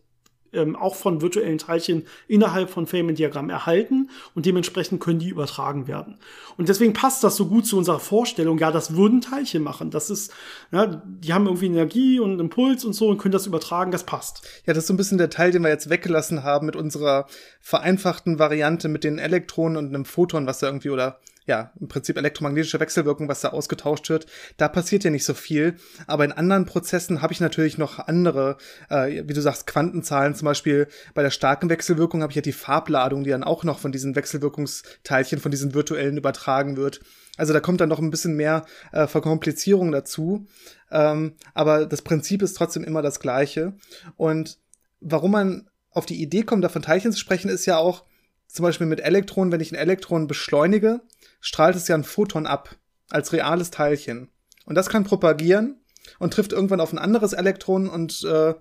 ähm, 0.53 0.75
auch 0.75 0.95
von 0.95 1.21
virtuellen 1.21 1.57
Teilchen 1.57 2.05
innerhalb 2.27 2.69
von 2.69 2.87
Feynman-Diagrammen 2.87 3.49
erhalten 3.49 4.09
und 4.35 4.45
dementsprechend 4.45 5.01
können 5.01 5.19
die 5.19 5.29
übertragen 5.29 5.87
werden. 5.87 6.19
Und 6.55 6.69
deswegen 6.69 6.93
passt 6.93 7.23
das 7.23 7.35
so 7.35 7.47
gut 7.47 7.65
zu 7.65 7.77
unserer 7.77 7.99
Vorstellung, 7.99 8.59
ja, 8.59 8.71
das 8.71 8.95
würden 8.95 9.21
Teilchen 9.21 9.63
machen. 9.63 9.89
Das 9.91 10.09
ist, 10.09 10.31
ja, 10.71 10.85
die 11.05 11.33
haben 11.33 11.47
irgendwie 11.47 11.65
Energie 11.65 12.19
und 12.19 12.39
Impuls 12.39 12.85
und 12.85 12.93
so 12.93 13.09
und 13.09 13.17
können 13.17 13.33
das 13.33 13.47
übertragen, 13.47 13.91
das 13.91 14.03
passt. 14.03 14.47
Ja, 14.65 14.73
das 14.73 14.83
ist 14.83 14.87
so 14.87 14.93
ein 14.93 14.97
bisschen 14.97 15.17
der 15.17 15.31
Teil, 15.31 15.51
den 15.51 15.63
wir 15.63 15.69
jetzt 15.69 15.89
weggelassen 15.89 16.43
haben 16.43 16.67
mit 16.67 16.75
unserer 16.75 17.25
vereinfachten 17.59 18.39
Variante 18.39 18.87
mit 18.87 19.03
den 19.03 19.17
Elektronen 19.17 19.77
und 19.77 19.87
einem 19.87 20.05
Photon, 20.05 20.45
was 20.45 20.59
da 20.59 20.67
irgendwie 20.67 20.91
oder 20.91 21.19
ja, 21.47 21.71
im 21.79 21.87
Prinzip 21.87 22.17
elektromagnetische 22.17 22.79
Wechselwirkung, 22.79 23.29
was 23.29 23.39
da 23.41 23.49
ausgetauscht 23.49 24.09
wird. 24.09 24.27
Da 24.57 24.67
passiert 24.67 25.05
ja 25.05 25.09
nicht 25.09 25.23
so 25.23 25.33
viel. 25.33 25.77
Aber 26.05 26.25
in 26.25 26.33
anderen 26.33 26.65
Prozessen 26.65 27.21
habe 27.21 27.31
ich 27.31 27.39
natürlich 27.39 27.77
noch 27.77 27.99
andere, 27.99 28.57
äh, 28.89 29.23
wie 29.25 29.33
du 29.33 29.41
sagst, 29.41 29.65
Quantenzahlen. 29.65 30.35
Zum 30.35 30.45
Beispiel 30.45 30.87
bei 31.13 31.23
der 31.23 31.31
starken 31.31 31.69
Wechselwirkung 31.69 32.21
habe 32.21 32.31
ich 32.31 32.35
ja 32.35 32.41
die 32.41 32.51
Farbladung, 32.51 33.23
die 33.23 33.29
dann 33.29 33.45
auch 33.45 33.63
noch 33.63 33.79
von 33.79 33.93
diesen 33.93 34.15
Wechselwirkungsteilchen, 34.15 35.39
von 35.39 35.49
diesen 35.49 35.73
virtuellen 35.73 36.17
übertragen 36.17 36.75
wird. 36.75 36.99
Also 37.37 37.53
da 37.53 37.61
kommt 37.61 37.79
dann 37.79 37.89
noch 37.89 37.99
ein 37.99 38.11
bisschen 38.11 38.35
mehr 38.35 38.65
äh, 38.91 39.07
Verkomplizierung 39.07 39.93
dazu. 39.93 40.47
Ähm, 40.91 41.35
aber 41.53 41.85
das 41.85 42.01
Prinzip 42.01 42.41
ist 42.41 42.57
trotzdem 42.57 42.83
immer 42.83 43.01
das 43.01 43.21
gleiche. 43.21 43.73
Und 44.17 44.57
warum 44.99 45.31
man 45.31 45.69
auf 45.91 46.05
die 46.05 46.21
Idee 46.21 46.43
kommt, 46.43 46.65
da 46.65 46.69
von 46.69 46.81
Teilchen 46.81 47.13
zu 47.13 47.19
sprechen, 47.19 47.49
ist 47.49 47.65
ja 47.65 47.77
auch 47.77 48.03
zum 48.47 48.63
Beispiel 48.63 48.87
mit 48.87 48.99
Elektronen, 48.99 49.51
wenn 49.51 49.61
ich 49.61 49.71
ein 49.71 49.75
Elektron 49.75 50.27
beschleunige, 50.27 51.01
strahlt 51.41 51.75
es 51.75 51.87
ja 51.87 51.95
ein 51.95 52.03
Photon 52.03 52.47
ab 52.47 52.75
als 53.09 53.33
reales 53.33 53.71
Teilchen. 53.71 54.29
Und 54.65 54.75
das 54.75 54.89
kann 54.89 55.03
propagieren 55.03 55.81
und 56.19 56.33
trifft 56.33 56.53
irgendwann 56.53 56.81
auf 56.81 56.91
ein 56.91 56.99
anderes 56.99 57.33
Elektron 57.33 57.87
und 57.89 58.23
äh, 58.23 58.53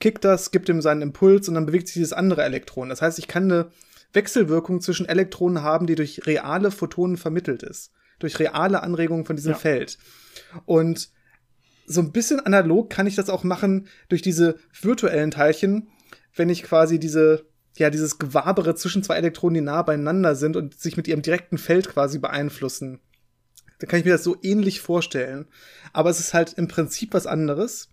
kickt 0.00 0.24
das, 0.24 0.50
gibt 0.50 0.68
ihm 0.68 0.82
seinen 0.82 1.02
Impuls 1.02 1.48
und 1.48 1.54
dann 1.54 1.66
bewegt 1.66 1.88
sich 1.88 1.94
dieses 1.94 2.12
andere 2.12 2.42
Elektron. 2.44 2.88
Das 2.88 3.02
heißt, 3.02 3.18
ich 3.18 3.28
kann 3.28 3.44
eine 3.44 3.70
Wechselwirkung 4.12 4.80
zwischen 4.80 5.08
Elektronen 5.08 5.62
haben, 5.62 5.86
die 5.86 5.94
durch 5.94 6.26
reale 6.26 6.70
Photonen 6.70 7.16
vermittelt 7.16 7.62
ist. 7.62 7.92
Durch 8.18 8.38
reale 8.38 8.82
Anregungen 8.82 9.26
von 9.26 9.36
diesem 9.36 9.52
ja. 9.52 9.58
Feld. 9.58 9.98
Und 10.64 11.10
so 11.86 12.00
ein 12.00 12.12
bisschen 12.12 12.40
analog 12.40 12.90
kann 12.90 13.06
ich 13.06 13.14
das 13.14 13.30
auch 13.30 13.44
machen 13.44 13.88
durch 14.08 14.22
diese 14.22 14.56
virtuellen 14.80 15.30
Teilchen, 15.30 15.88
wenn 16.34 16.48
ich 16.48 16.62
quasi 16.62 16.98
diese, 16.98 17.46
ja, 17.76 17.90
dieses 17.90 18.18
Gewabere 18.18 18.74
zwischen 18.74 19.02
zwei 19.02 19.16
Elektronen, 19.16 19.54
die 19.54 19.60
nah 19.60 19.82
beieinander 19.82 20.34
sind 20.34 20.56
und 20.56 20.78
sich 20.78 20.96
mit 20.96 21.08
ihrem 21.08 21.22
direkten 21.22 21.58
Feld 21.58 21.88
quasi 21.88 22.18
beeinflussen. 22.18 23.00
Da 23.78 23.86
kann 23.86 23.98
ich 23.98 24.04
mir 24.04 24.12
das 24.12 24.24
so 24.24 24.36
ähnlich 24.42 24.80
vorstellen. 24.80 25.46
Aber 25.92 26.10
es 26.10 26.20
ist 26.20 26.34
halt 26.34 26.54
im 26.54 26.68
Prinzip 26.68 27.12
was 27.12 27.26
anderes 27.26 27.90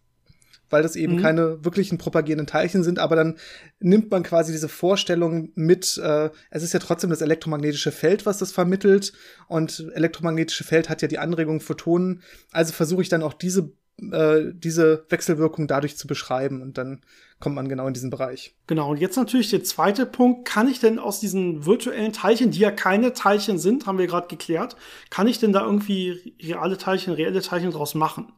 weil 0.74 0.82
das 0.82 0.98
eben 0.98 1.18
mhm. 1.18 1.22
keine 1.22 1.64
wirklichen 1.64 1.98
propagierenden 1.98 2.48
Teilchen 2.48 2.84
sind, 2.84 2.98
aber 3.00 3.16
dann 3.16 3.38
nimmt 3.80 4.10
man 4.10 4.24
quasi 4.24 4.52
diese 4.52 4.68
Vorstellung 4.68 5.52
mit, 5.54 5.98
äh, 6.04 6.32
es 6.50 6.64
ist 6.64 6.74
ja 6.74 6.80
trotzdem 6.80 7.12
das 7.12 7.22
elektromagnetische 7.22 7.92
Feld, 7.92 8.26
was 8.26 8.40
das 8.40 8.52
vermittelt 8.52 9.14
und 9.48 9.88
elektromagnetische 9.94 10.64
Feld 10.64 10.90
hat 10.90 11.04
ja 11.04 11.08
die 11.08 11.20
Anregung 11.20 11.62
Photonen, 11.62 12.24
also 12.52 12.74
versuche 12.74 13.04
ich 13.04 13.10
dann 13.10 13.22
auch 13.22 13.34
diese 13.34 13.72
äh, 14.12 14.52
diese 14.56 15.06
Wechselwirkung 15.10 15.68
dadurch 15.68 15.96
zu 15.96 16.08
beschreiben 16.08 16.64
und 16.64 16.80
dann 16.80 17.02
kommt 17.44 17.58
man 17.58 17.68
genau 17.68 17.88
in 17.88 17.94
diesen 17.94 18.10
Bereich. 18.10 18.56
Genau, 18.68 18.90
und 18.90 19.02
jetzt 19.02 19.18
natürlich 19.18 19.50
der 19.50 19.66
zweite 19.66 20.06
Punkt, 20.06 20.46
kann 20.46 20.70
ich 20.70 20.80
denn 20.80 20.98
aus 20.98 21.20
diesen 21.20 21.66
virtuellen 21.66 22.14
Teilchen, 22.14 22.52
die 22.52 22.60
ja 22.60 22.72
keine 22.72 23.12
Teilchen 23.12 23.60
sind, 23.60 23.86
haben 23.86 23.98
wir 23.98 24.08
gerade 24.08 24.30
geklärt, 24.30 24.78
kann 25.10 25.28
ich 25.28 25.40
denn 25.40 25.52
da 25.52 25.66
irgendwie 25.66 26.36
reale 26.42 26.78
Teilchen, 26.78 27.14
reelle 27.14 27.42
Teilchen 27.42 27.72
draus 27.72 27.96
machen? 27.96 28.32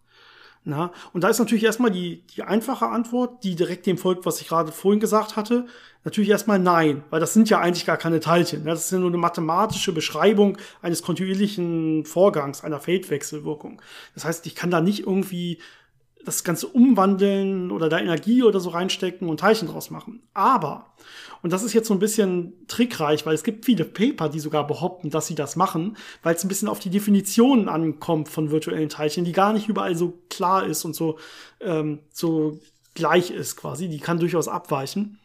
Na, 0.63 0.91
und 1.13 1.23
da 1.23 1.29
ist 1.29 1.37
natürlich 1.37 1.63
erstmal 1.63 1.91
die, 1.91 2.25
die 2.35 2.41
einfache 2.41 2.87
Antwort, 2.87 3.43
die 3.43 3.55
direkt 3.55 3.85
dem 3.85 3.99
folgt, 3.99 4.25
was 4.25 4.41
ich 4.41 4.47
gerade 4.47 4.71
vorhin 4.71 4.99
gesagt 4.99 5.35
hatte. 5.35 5.67
Natürlich 6.03 6.31
erstmal 6.31 6.57
nein, 6.57 7.03
weil 7.11 7.19
das 7.19 7.35
sind 7.35 7.47
ja 7.51 7.59
eigentlich 7.59 7.85
gar 7.85 7.97
keine 7.97 8.19
Teilchen. 8.19 8.63
Ne? 8.63 8.71
Das 8.71 8.85
ist 8.85 8.91
ja 8.91 8.97
nur 8.97 9.09
eine 9.09 9.17
mathematische 9.17 9.91
Beschreibung 9.91 10.57
eines 10.81 11.03
kontinuierlichen 11.03 12.05
Vorgangs, 12.05 12.63
einer 12.63 12.79
Feldwechselwirkung. 12.79 13.79
Das 14.15 14.25
heißt, 14.25 14.47
ich 14.47 14.55
kann 14.55 14.71
da 14.71 14.81
nicht 14.81 15.01
irgendwie 15.01 15.59
das 16.25 16.43
Ganze 16.43 16.67
umwandeln 16.67 17.71
oder 17.71 17.89
da 17.89 17.99
Energie 17.99 18.43
oder 18.43 18.59
so 18.59 18.69
reinstecken 18.69 19.29
und 19.29 19.39
Teilchen 19.39 19.67
draus 19.67 19.89
machen. 19.89 20.23
Aber, 20.33 20.87
und 21.41 21.53
das 21.53 21.63
ist 21.63 21.73
jetzt 21.73 21.87
so 21.87 21.93
ein 21.93 21.99
bisschen 21.99 22.53
trickreich, 22.67 23.25
weil 23.25 23.35
es 23.35 23.43
gibt 23.43 23.65
viele 23.65 23.85
Paper, 23.85 24.29
die 24.29 24.39
sogar 24.39 24.65
behaupten, 24.67 25.09
dass 25.11 25.27
sie 25.27 25.35
das 25.35 25.55
machen, 25.55 25.95
weil 26.23 26.35
es 26.35 26.43
ein 26.43 26.47
bisschen 26.47 26.67
auf 26.67 26.79
die 26.79 26.89
Definitionen 26.89 27.69
ankommt 27.69 28.29
von 28.29 28.51
virtuellen 28.51 28.89
Teilchen, 28.89 29.25
die 29.25 29.31
gar 29.31 29.53
nicht 29.53 29.69
überall 29.69 29.95
so 29.95 30.19
klar 30.29 30.65
ist 30.65 30.83
und 30.83 30.95
so, 30.95 31.17
ähm, 31.61 31.99
so 32.11 32.59
gleich 32.95 33.31
ist 33.31 33.55
quasi. 33.55 33.87
Die 33.87 33.99
kann 33.99 34.19
durchaus 34.19 34.47
abweichen. 34.47 35.19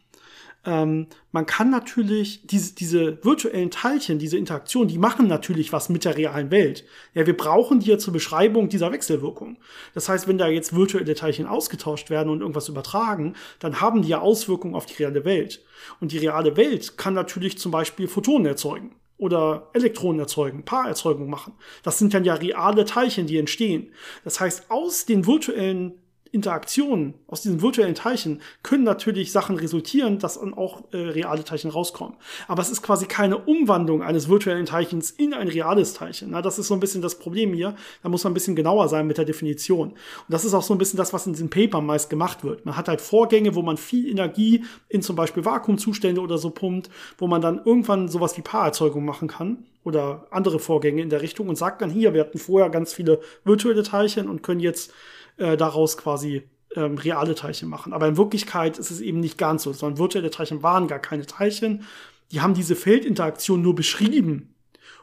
Ähm, 0.65 1.07
man 1.33 1.47
kann 1.47 1.71
natürlich 1.71 2.47
diese, 2.47 2.75
diese 2.75 3.25
virtuellen 3.25 3.71
Teilchen, 3.71 4.19
diese 4.19 4.37
Interaktion, 4.37 4.89
die 4.89 4.99
machen 4.99 5.27
natürlich 5.27 5.73
was 5.73 5.89
mit 5.89 6.05
der 6.05 6.17
realen 6.17 6.51
Welt. 6.51 6.85
Ja, 7.15 7.27
wir 7.27 7.37
brauchen 7.37 7.81
die 7.81 7.91
ja 7.91 7.99
zur 7.99 8.13
Beschreibung 8.13 8.69
dieser 8.69 8.93
Wechselwirkung. 8.93 9.57
Das 9.95 10.09
heißt, 10.09 10.29
wenn 10.29 10.39
da 10.39 10.49
jetzt 10.49 10.75
virtuelle 10.75 11.15
Teilchen 11.15 11.47
ausgetauscht 11.47 12.11
werden 12.11 12.29
und 12.29 12.41
irgendwas 12.41 12.69
übertragen, 12.69 13.35
dann 13.59 13.81
haben 13.81 14.03
die 14.03 14.09
ja 14.09 14.21
Auswirkungen 14.21 14.75
auf 14.75 14.87
die 14.87 15.03
reale 15.03 15.25
Welt. 15.25 15.65
Und 16.01 16.13
die 16.13 16.19
reale 16.19 16.57
Welt 16.57 16.99
kann 16.99 17.15
natürlich 17.15 17.59
zum 17.59 17.73
Beispiel 17.73 18.07
Photonen 18.07 18.47
erzeugen 18.47 18.97
oder 19.21 19.69
Elektronen 19.75 20.19
erzeugen, 20.19 20.65
Paarerzeugung 20.65 21.29
machen. 21.29 21.53
Das 21.83 21.99
sind 21.99 22.15
dann 22.15 22.25
ja 22.25 22.35
reale 22.35 22.87
Teilchen, 22.87 23.27
die 23.27 23.37
entstehen. 23.39 23.93
Das 24.25 24.41
heißt, 24.41 24.71
aus 24.71 25.05
den 25.05 25.27
virtuellen 25.27 26.00
Interaktionen 26.33 27.15
aus 27.27 27.43
diesen 27.43 27.61
virtuellen 27.61 27.95
Teilchen 27.95 28.41
können 28.63 28.85
natürlich 28.85 29.33
Sachen 29.33 29.57
resultieren, 29.57 30.19
dass 30.19 30.39
dann 30.39 30.55
auch 30.55 30.85
äh, 30.93 30.97
reale 30.97 31.45
Teilchen 31.45 31.71
rauskommen. 31.71 32.17
Aber 32.47 32.63
es 32.63 32.71
ist 32.71 32.83
quasi 32.83 33.07
keine 33.07 33.39
Umwandlung 33.39 34.03
eines 34.03 34.29
virtuellen 34.29 34.67
Teilchens 34.67 35.11
in 35.11 35.35
ein 35.35 35.49
reales 35.49 35.95
Teilchen. 35.95 36.31
Na, 36.31 36.43
das 36.43 36.59
ist 36.59 36.69
so 36.69 36.75
ein 36.75 36.81
bisschen 36.81 37.03
das 37.03 37.19
Problem 37.19 37.53
hier. 37.53 37.75
Da 38.03 38.09
muss 38.09 38.25
man 38.25 38.33
ein 38.33 38.35
bisschen 38.35 38.57
genauer 38.57 38.89
sein 38.89 39.07
mit 39.07 39.19
der 39.19 39.25
Definition. 39.25 39.91
Und 39.91 39.99
das 40.29 40.45
ist 40.45 40.55
auch 40.55 40.63
so 40.63 40.75
ein 40.75 40.79
bisschen 40.79 40.97
das, 40.99 41.13
was 41.13 41.27
in 41.27 41.33
diesen 41.33 41.51
Papern 41.51 41.85
meist 41.85 42.11
gemacht 42.11 42.45
wird. 42.45 42.65
Man 42.65 42.77
hat 42.77 42.89
halt 42.89 43.01
Vorgänge, 43.01 43.55
wo 43.55 43.63
man 43.63 43.77
viel 43.77 44.09
Energie 44.09 44.65
in 44.89 45.03
zum 45.03 45.17
Beispiel 45.17 45.45
Vakuumzustände 45.45 46.21
oder 46.21 46.39
so 46.39 46.51
pumpt, 46.51 46.91
wo 47.19 47.27
man 47.27 47.41
dann 47.41 47.61
irgendwann 47.65 48.09
sowas 48.09 48.37
wie 48.37 48.43
Paarerzeugung 48.43 49.05
machen 49.05 49.29
kann 49.29 49.65
oder 49.85 50.27
andere 50.31 50.59
Vorgänge 50.59 51.03
in 51.03 51.11
der 51.11 51.23
Richtung 51.23 51.49
und 51.49 51.57
sagt 51.57 51.83
dann 51.83 51.91
hier, 51.91 52.13
wir 52.13 52.21
hatten 52.21 52.39
vorher 52.39 52.71
ganz 52.71 52.93
viele 52.93 53.21
virtuelle 53.45 53.83
Teilchen 53.83 54.29
und 54.29 54.43
können 54.43 54.61
jetzt 54.61 54.93
äh, 55.41 55.57
daraus 55.57 55.97
quasi 55.97 56.49
ähm, 56.77 56.99
reale 56.99 57.35
Teilchen 57.35 57.69
machen. 57.69 57.93
Aber 57.93 58.07
in 58.07 58.17
Wirklichkeit 58.17 58.79
ist 58.79 58.91
es 58.91 59.01
eben 59.01 59.21
nicht 59.21 59.39
ganz 59.39 59.65
so, 59.65 59.73
sondern 59.73 59.99
virtuelle 59.99 60.31
Teilchen 60.31 60.63
waren 60.63 60.87
gar 60.87 61.01
keine 61.01 61.27
Teilchen. 61.27 61.85
Die 62.31 62.41
haben 62.41 62.55
diese 62.55 62.77
Feldinteraktion 62.77 63.61
nur 63.61 63.75
beschrieben. 63.75 64.55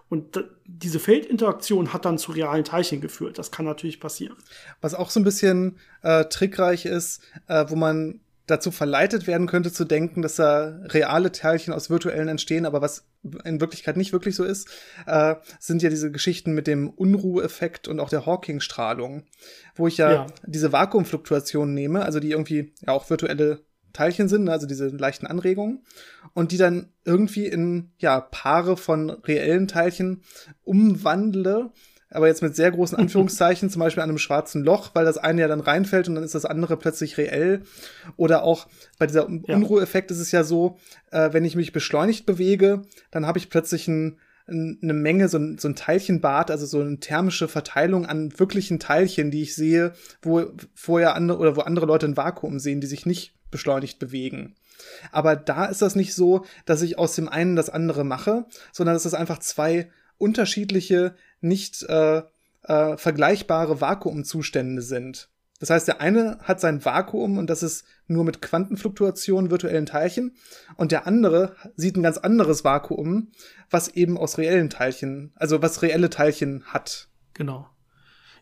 Und 0.09 0.41
diese 0.65 0.99
Feldinteraktion 0.99 1.91
hat 1.91 2.05
dann 2.05 2.17
zu 2.17 2.31
realen 2.31 2.63
Teilchen 2.63 3.01
geführt. 3.01 3.37
Das 3.37 3.51
kann 3.51 3.65
natürlich 3.65 3.99
passieren. 3.99 4.37
Was 4.79 4.93
auch 4.93 5.09
so 5.09 5.19
ein 5.19 5.25
bisschen 5.25 5.77
äh, 6.01 6.23
trickreich 6.25 6.85
ist, 6.85 7.21
äh, 7.47 7.65
wo 7.67 7.75
man 7.75 8.21
dazu 8.47 8.71
verleitet 8.71 9.27
werden 9.27 9.45
könnte 9.45 9.71
zu 9.71 9.85
denken, 9.85 10.21
dass 10.21 10.37
da 10.37 10.79
reale 10.85 11.31
Teilchen 11.31 11.73
aus 11.73 11.89
virtuellen 11.89 12.29
entstehen, 12.29 12.65
aber 12.65 12.81
was 12.81 13.05
in 13.43 13.59
Wirklichkeit 13.59 13.97
nicht 13.97 14.13
wirklich 14.13 14.35
so 14.35 14.45
ist, 14.45 14.69
äh, 15.05 15.35
sind 15.59 15.83
ja 15.83 15.89
diese 15.89 16.11
Geschichten 16.11 16.53
mit 16.53 16.65
dem 16.65 16.89
Unruheffekt 16.89 17.87
und 17.87 17.99
auch 17.99 18.09
der 18.09 18.25
Hawking-Strahlung, 18.25 19.23
wo 19.75 19.87
ich 19.87 19.97
ja, 19.97 20.11
ja, 20.11 20.25
diese 20.45 20.71
Vakuumfluktuationen 20.71 21.73
nehme, 21.73 22.03
also 22.03 22.19
die 22.19 22.31
irgendwie 22.31 22.73
ja 22.85 22.93
auch 22.93 23.09
virtuelle 23.09 23.65
Teilchen 23.91 24.29
sind, 24.29 24.47
also 24.47 24.65
diese 24.65 24.87
leichten 24.87 25.27
Anregungen, 25.27 25.83
und 26.33 26.51
die 26.51 26.57
dann 26.57 26.93
irgendwie 27.03 27.47
in 27.47 27.91
ja 27.97 28.21
Paare 28.21 28.77
von 28.77 29.09
reellen 29.09 29.67
Teilchen 29.67 30.23
umwandle 30.63 31.71
aber 32.09 32.27
jetzt 32.27 32.41
mit 32.41 32.55
sehr 32.55 32.71
großen 32.71 32.97
Anführungszeichen, 32.97 33.69
zum 33.69 33.79
Beispiel 33.79 34.03
an 34.03 34.09
einem 34.09 34.17
schwarzen 34.17 34.63
Loch, 34.63 34.91
weil 34.93 35.05
das 35.05 35.17
eine 35.17 35.41
ja 35.41 35.47
dann 35.47 35.59
reinfällt 35.59 36.07
und 36.07 36.15
dann 36.15 36.23
ist 36.23 36.35
das 36.35 36.45
andere 36.45 36.77
plötzlich 36.77 37.17
reell. 37.17 37.63
Oder 38.15 38.43
auch 38.43 38.67
bei 38.97 39.07
dieser 39.07 39.29
ja. 39.29 39.55
Unruheeffekt 39.55 40.11
ist 40.11 40.19
es 40.19 40.31
ja 40.31 40.43
so, 40.43 40.77
äh, 41.11 41.33
wenn 41.33 41.45
ich 41.45 41.55
mich 41.55 41.73
beschleunigt 41.73 42.25
bewege, 42.25 42.83
dann 43.11 43.25
habe 43.25 43.39
ich 43.39 43.49
plötzlich 43.49 43.87
ein, 43.87 44.19
eine 44.47 44.93
Menge, 44.93 45.27
so 45.27 45.37
ein, 45.37 45.57
so 45.57 45.67
ein 45.67 45.75
Teilchenbad, 45.75 46.51
also 46.51 46.65
so 46.65 46.79
eine 46.79 46.99
thermische 46.99 47.49
Verteilung 47.49 48.05
an 48.05 48.37
wirklichen 48.39 48.79
Teilchen, 48.79 49.29
die 49.29 49.41
ich 49.41 49.55
sehe, 49.55 49.93
wo 50.21 50.45
vorher 50.73 51.15
andere 51.15 51.39
oder 51.39 51.55
wo 51.57 51.61
andere 51.61 51.85
Leute 51.85 52.05
ein 52.05 52.17
Vakuum 52.17 52.59
sehen, 52.59 52.79
die 52.79 52.87
sich 52.87 53.05
nicht 53.05 53.33
beschleunigt 53.51 53.99
bewegen. 53.99 54.55
Aber 55.11 55.35
da 55.35 55.65
ist 55.65 55.81
das 55.81 55.95
nicht 55.95 56.13
so, 56.13 56.45
dass 56.65 56.81
ich 56.81 56.97
aus 56.97 57.15
dem 57.15 57.27
einen 57.27 57.55
das 57.55 57.69
andere 57.69 58.03
mache, 58.03 58.45
sondern 58.71 58.95
dass 58.95 59.05
es 59.05 59.13
einfach 59.13 59.39
zwei 59.39 59.89
unterschiedliche, 60.17 61.15
nicht 61.41 61.83
äh, 61.83 62.23
äh, 62.63 62.97
vergleichbare 62.97 63.81
Vakuumzustände 63.81 64.81
sind. 64.81 65.29
Das 65.59 65.71
heißt, 65.71 65.87
der 65.87 66.01
eine 66.01 66.37
hat 66.43 66.59
sein 66.59 66.85
Vakuum 66.85 67.37
und 67.37 67.49
das 67.49 67.63
ist 67.63 67.85
nur 68.07 68.23
mit 68.23 68.41
Quantenfluktuationen, 68.41 69.49
virtuellen 69.49 69.87
Teilchen. 69.87 70.35
Und 70.75 70.91
der 70.91 71.07
andere 71.07 71.55
sieht 71.75 71.97
ein 71.97 72.03
ganz 72.03 72.19
anderes 72.19 72.63
Vakuum, 72.63 73.31
was 73.71 73.89
eben 73.89 74.17
aus 74.17 74.37
reellen 74.37 74.69
Teilchen, 74.69 75.31
also 75.35 75.61
was 75.61 75.81
reelle 75.81 76.11
Teilchen 76.11 76.63
hat. 76.65 77.07
Genau. 77.33 77.67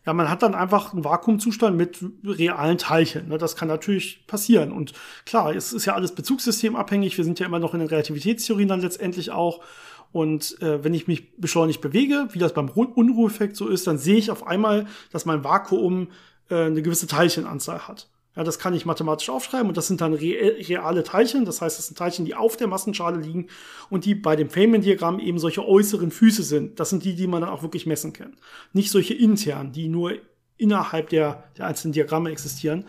Ja, 0.04 0.12
man 0.12 0.30
hat 0.30 0.42
dann 0.42 0.54
einfach 0.54 0.92
einen 0.92 1.04
Vakuumzustand 1.04 1.76
mit 1.76 1.98
realen 2.24 2.78
Teilchen. 2.78 3.28
Ne? 3.28 3.38
Das 3.38 3.56
kann 3.56 3.66
natürlich 3.66 4.24
passieren. 4.28 4.70
Und 4.70 4.92
klar, 5.24 5.54
es 5.54 5.72
ist 5.72 5.84
ja 5.84 5.94
alles 5.94 6.12
bezugssystemabhängig. 6.12 7.16
Wir 7.16 7.24
sind 7.24 7.40
ja 7.40 7.46
immer 7.46 7.58
noch 7.58 7.74
in 7.74 7.80
den 7.80 7.88
Relativitätstheorien 7.88 8.68
dann 8.68 8.82
letztendlich 8.82 9.32
auch. 9.32 9.64
Und 10.12 10.60
äh, 10.62 10.82
wenn 10.82 10.94
ich 10.94 11.08
mich 11.08 11.36
beschleunigt 11.36 11.80
bewege, 11.80 12.28
wie 12.32 12.38
das 12.38 12.54
beim 12.54 12.68
Unruheffekt 12.68 13.56
so 13.56 13.68
ist, 13.68 13.86
dann 13.86 13.98
sehe 13.98 14.16
ich 14.16 14.30
auf 14.30 14.46
einmal, 14.46 14.86
dass 15.12 15.26
mein 15.26 15.44
Vakuum 15.44 16.08
äh, 16.48 16.66
eine 16.66 16.82
gewisse 16.82 17.06
Teilchenanzahl 17.06 17.86
hat. 17.86 18.08
Ja, 18.36 18.44
das 18.44 18.58
kann 18.58 18.74
ich 18.74 18.84
mathematisch 18.84 19.30
aufschreiben 19.30 19.68
und 19.68 19.78
das 19.78 19.86
sind 19.86 20.02
dann 20.02 20.12
re 20.12 20.56
reale 20.68 21.02
Teilchen. 21.02 21.46
Das 21.46 21.62
heißt, 21.62 21.78
das 21.78 21.86
sind 21.86 21.96
Teilchen, 21.96 22.26
die 22.26 22.34
auf 22.34 22.58
der 22.58 22.66
Massenschale 22.66 23.18
liegen 23.18 23.46
und 23.88 24.04
die 24.04 24.14
bei 24.14 24.36
dem 24.36 24.50
Feynman-Diagramm 24.50 25.20
eben 25.20 25.38
solche 25.38 25.66
äußeren 25.66 26.10
Füße 26.10 26.42
sind. 26.42 26.78
Das 26.78 26.90
sind 26.90 27.02
die, 27.04 27.14
die 27.14 27.26
man 27.26 27.40
dann 27.40 27.50
auch 27.50 27.62
wirklich 27.62 27.86
messen 27.86 28.12
kann. 28.12 28.36
Nicht 28.74 28.90
solche 28.90 29.14
internen, 29.14 29.72
die 29.72 29.88
nur 29.88 30.12
innerhalb 30.58 31.08
der, 31.08 31.44
der 31.56 31.66
einzelnen 31.66 31.94
Diagramme 31.94 32.30
existieren. 32.30 32.84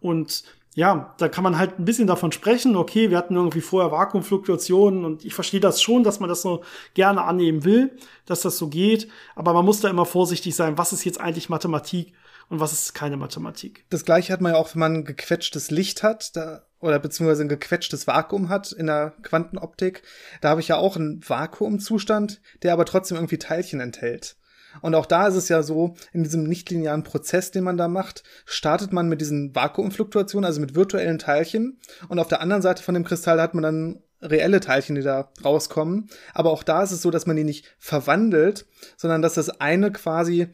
Und 0.00 0.44
ja, 0.74 1.14
da 1.18 1.28
kann 1.28 1.42
man 1.44 1.58
halt 1.58 1.78
ein 1.78 1.84
bisschen 1.84 2.06
davon 2.06 2.30
sprechen, 2.30 2.76
okay, 2.76 3.10
wir 3.10 3.18
hatten 3.18 3.34
irgendwie 3.34 3.60
vorher 3.60 3.90
Vakuumfluktuationen 3.90 5.04
und 5.04 5.24
ich 5.24 5.34
verstehe 5.34 5.60
das 5.60 5.82
schon, 5.82 6.04
dass 6.04 6.20
man 6.20 6.28
das 6.28 6.42
so 6.42 6.62
gerne 6.94 7.24
annehmen 7.24 7.64
will, 7.64 7.96
dass 8.26 8.42
das 8.42 8.56
so 8.56 8.68
geht, 8.68 9.08
aber 9.34 9.52
man 9.52 9.64
muss 9.64 9.80
da 9.80 9.88
immer 9.88 10.06
vorsichtig 10.06 10.54
sein, 10.54 10.78
was 10.78 10.92
ist 10.92 11.04
jetzt 11.04 11.20
eigentlich 11.20 11.48
Mathematik 11.48 12.12
und 12.48 12.60
was 12.60 12.72
ist 12.72 12.94
keine 12.94 13.16
Mathematik. 13.16 13.84
Das 13.90 14.04
gleiche 14.04 14.32
hat 14.32 14.40
man 14.40 14.52
ja 14.52 14.58
auch, 14.58 14.74
wenn 14.74 14.80
man 14.80 15.04
gequetschtes 15.04 15.70
Licht 15.70 16.02
hat, 16.02 16.36
da, 16.36 16.64
oder 16.80 16.98
beziehungsweise 16.98 17.42
ein 17.42 17.48
gequetschtes 17.48 18.06
Vakuum 18.06 18.48
hat 18.48 18.72
in 18.72 18.86
der 18.86 19.14
Quantenoptik. 19.22 20.02
Da 20.40 20.50
habe 20.50 20.60
ich 20.60 20.68
ja 20.68 20.76
auch 20.76 20.96
einen 20.96 21.20
Vakuumzustand, 21.26 22.40
der 22.62 22.72
aber 22.72 22.84
trotzdem 22.84 23.16
irgendwie 23.16 23.38
Teilchen 23.38 23.80
enthält. 23.80 24.36
Und 24.82 24.94
auch 24.94 25.06
da 25.06 25.26
ist 25.26 25.34
es 25.34 25.48
ja 25.48 25.62
so, 25.62 25.94
in 26.12 26.22
diesem 26.22 26.44
nichtlinearen 26.44 27.02
Prozess, 27.02 27.50
den 27.50 27.64
man 27.64 27.76
da 27.76 27.88
macht, 27.88 28.22
startet 28.44 28.92
man 28.92 29.08
mit 29.08 29.20
diesen 29.20 29.54
Vakuumfluktuationen, 29.54 30.46
also 30.46 30.60
mit 30.60 30.74
virtuellen 30.74 31.18
Teilchen. 31.18 31.78
Und 32.08 32.18
auf 32.18 32.28
der 32.28 32.40
anderen 32.40 32.62
Seite 32.62 32.82
von 32.82 32.94
dem 32.94 33.04
Kristall 33.04 33.40
hat 33.40 33.54
man 33.54 33.62
dann 33.62 34.02
reelle 34.22 34.60
Teilchen, 34.60 34.96
die 34.96 35.02
da 35.02 35.32
rauskommen. 35.44 36.08
Aber 36.34 36.50
auch 36.50 36.62
da 36.62 36.82
ist 36.82 36.92
es 36.92 37.02
so, 37.02 37.10
dass 37.10 37.26
man 37.26 37.36
die 37.36 37.44
nicht 37.44 37.74
verwandelt, 37.78 38.66
sondern 38.96 39.22
dass 39.22 39.34
das 39.34 39.48
eine 39.60 39.92
quasi, 39.92 40.48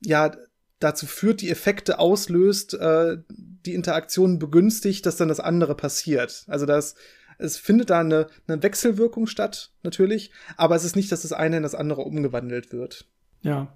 ja, 0.00 0.32
dazu 0.80 1.06
führt, 1.06 1.40
die 1.40 1.50
Effekte 1.50 1.98
auslöst, 1.98 2.74
äh, 2.74 3.18
die 3.28 3.74
Interaktion 3.74 4.38
begünstigt, 4.38 5.06
dass 5.06 5.16
dann 5.16 5.28
das 5.28 5.40
andere 5.40 5.76
passiert. 5.76 6.44
Also 6.48 6.66
das, 6.66 6.96
es 7.38 7.56
findet 7.56 7.90
da 7.90 8.00
eine, 8.00 8.26
eine 8.46 8.62
Wechselwirkung 8.62 9.26
statt, 9.26 9.72
natürlich, 9.82 10.32
aber 10.56 10.74
es 10.74 10.84
ist 10.84 10.96
nicht, 10.96 11.12
dass 11.12 11.22
das 11.22 11.32
eine 11.32 11.58
in 11.58 11.62
das 11.62 11.74
andere 11.74 12.02
umgewandelt 12.02 12.72
wird. 12.72 13.06
Ja. 13.42 13.68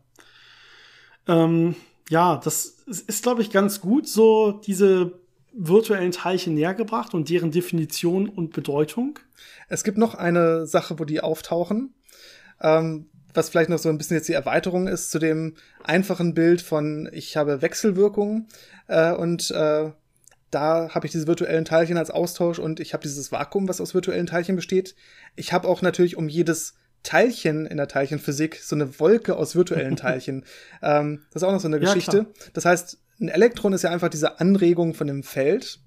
Ähm, 1.29 1.75
ja, 2.09 2.41
das 2.43 2.67
ist, 2.87 3.23
glaube 3.23 3.43
ich, 3.43 3.51
ganz 3.51 3.81
gut, 3.81 4.09
so 4.09 4.53
diese 4.53 5.19
virtuellen 5.53 6.13
Teilchen 6.13 6.55
nähergebracht 6.55 7.15
und 7.15 7.29
deren 7.31 7.51
Definition 7.51 8.29
und 8.29 8.53
Bedeutung. 8.53 9.19
Es 9.69 9.85
gibt 9.85 9.99
noch 9.99 10.15
eine 10.15 10.67
Sache, 10.67 10.99
wo 10.99 11.05
die 11.05 11.21
auftauchen, 11.21 11.95
ähm, 12.61 13.07
was 13.35 13.49
vielleicht 13.49 13.71
noch 13.71 13.79
so 13.79 13.89
ein 13.89 13.99
bisschen 13.99 14.17
jetzt 14.17 14.29
die 14.29 14.35
Erweiterung 14.35 14.87
ist 14.87 15.11
zu 15.11 15.19
dem 15.19 15.55
einfachen 15.83 16.35
Bild 16.35 16.61
von 16.61 17.09
ich 17.13 17.37
habe 17.37 17.63
Wechselwirkungen 17.63 18.49
äh, 18.87 19.13
und 19.13 19.51
äh, 19.51 19.91
da 20.51 20.89
habe 20.95 21.07
ich 21.07 21.13
diese 21.13 21.27
virtuellen 21.27 21.65
Teilchen 21.65 21.99
als 21.99 22.11
Austausch 22.11 22.59
und 22.59 22.79
ich 22.79 22.93
habe 22.93 23.03
dieses 23.03 23.33
Vakuum, 23.33 23.69
was 23.69 23.81
aus 23.81 23.95
virtuellen 23.95 24.27
Teilchen 24.27 24.57
besteht. 24.57 24.95
Ich 25.35 25.53
habe 25.53 25.69
auch 25.69 25.83
natürlich 25.83 26.17
um 26.17 26.29
jedes 26.29 26.75
Teilchen 27.07 27.67
in 27.67 27.77
der 27.77 27.87
Teilchenphysik, 27.87 28.57
so 28.57 28.75
eine 28.75 28.99
Wolke 28.99 29.37
aus 29.37 29.55
virtuellen 29.55 29.97
Teilchen. 29.97 30.45
ähm, 30.83 31.23
das 31.33 31.43
ist 31.43 31.49
auch 31.49 31.53
noch 31.53 31.61
so 31.61 31.69
eine 31.69 31.79
Geschichte. 31.79 32.17
Ja, 32.19 32.27
das 32.53 32.65
heißt, 32.65 32.99
ein 33.21 33.29
Elektron 33.29 33.73
ist 33.73 33.83
ja 33.83 33.91
einfach 33.91 34.09
diese 34.09 34.41
Anregung 34.41 34.93
von 34.93 35.07
dem 35.07 35.23
Feld. 35.23 35.79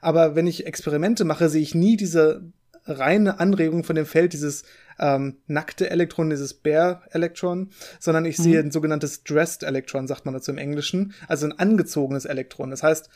Aber 0.00 0.34
wenn 0.34 0.46
ich 0.46 0.66
Experimente 0.66 1.24
mache, 1.24 1.48
sehe 1.48 1.62
ich 1.62 1.74
nie 1.74 1.96
diese 1.96 2.52
reine 2.86 3.40
Anregung 3.40 3.84
von 3.84 3.94
dem 3.94 4.06
Feld, 4.06 4.32
dieses 4.32 4.64
ähm, 4.98 5.38
nackte 5.46 5.90
Elektron, 5.90 6.30
dieses 6.30 6.54
Bare-Elektron, 6.54 7.70
sondern 8.00 8.24
ich 8.24 8.38
mhm. 8.38 8.42
sehe 8.42 8.60
ein 8.60 8.70
sogenanntes 8.70 9.22
Dressed 9.22 9.62
Elektron, 9.62 10.06
sagt 10.06 10.24
man 10.24 10.34
dazu 10.34 10.50
im 10.50 10.58
Englischen, 10.58 11.14
also 11.28 11.46
ein 11.46 11.58
angezogenes 11.58 12.24
Elektron. 12.24 12.70
Das 12.70 12.82
heißt, 12.82 13.08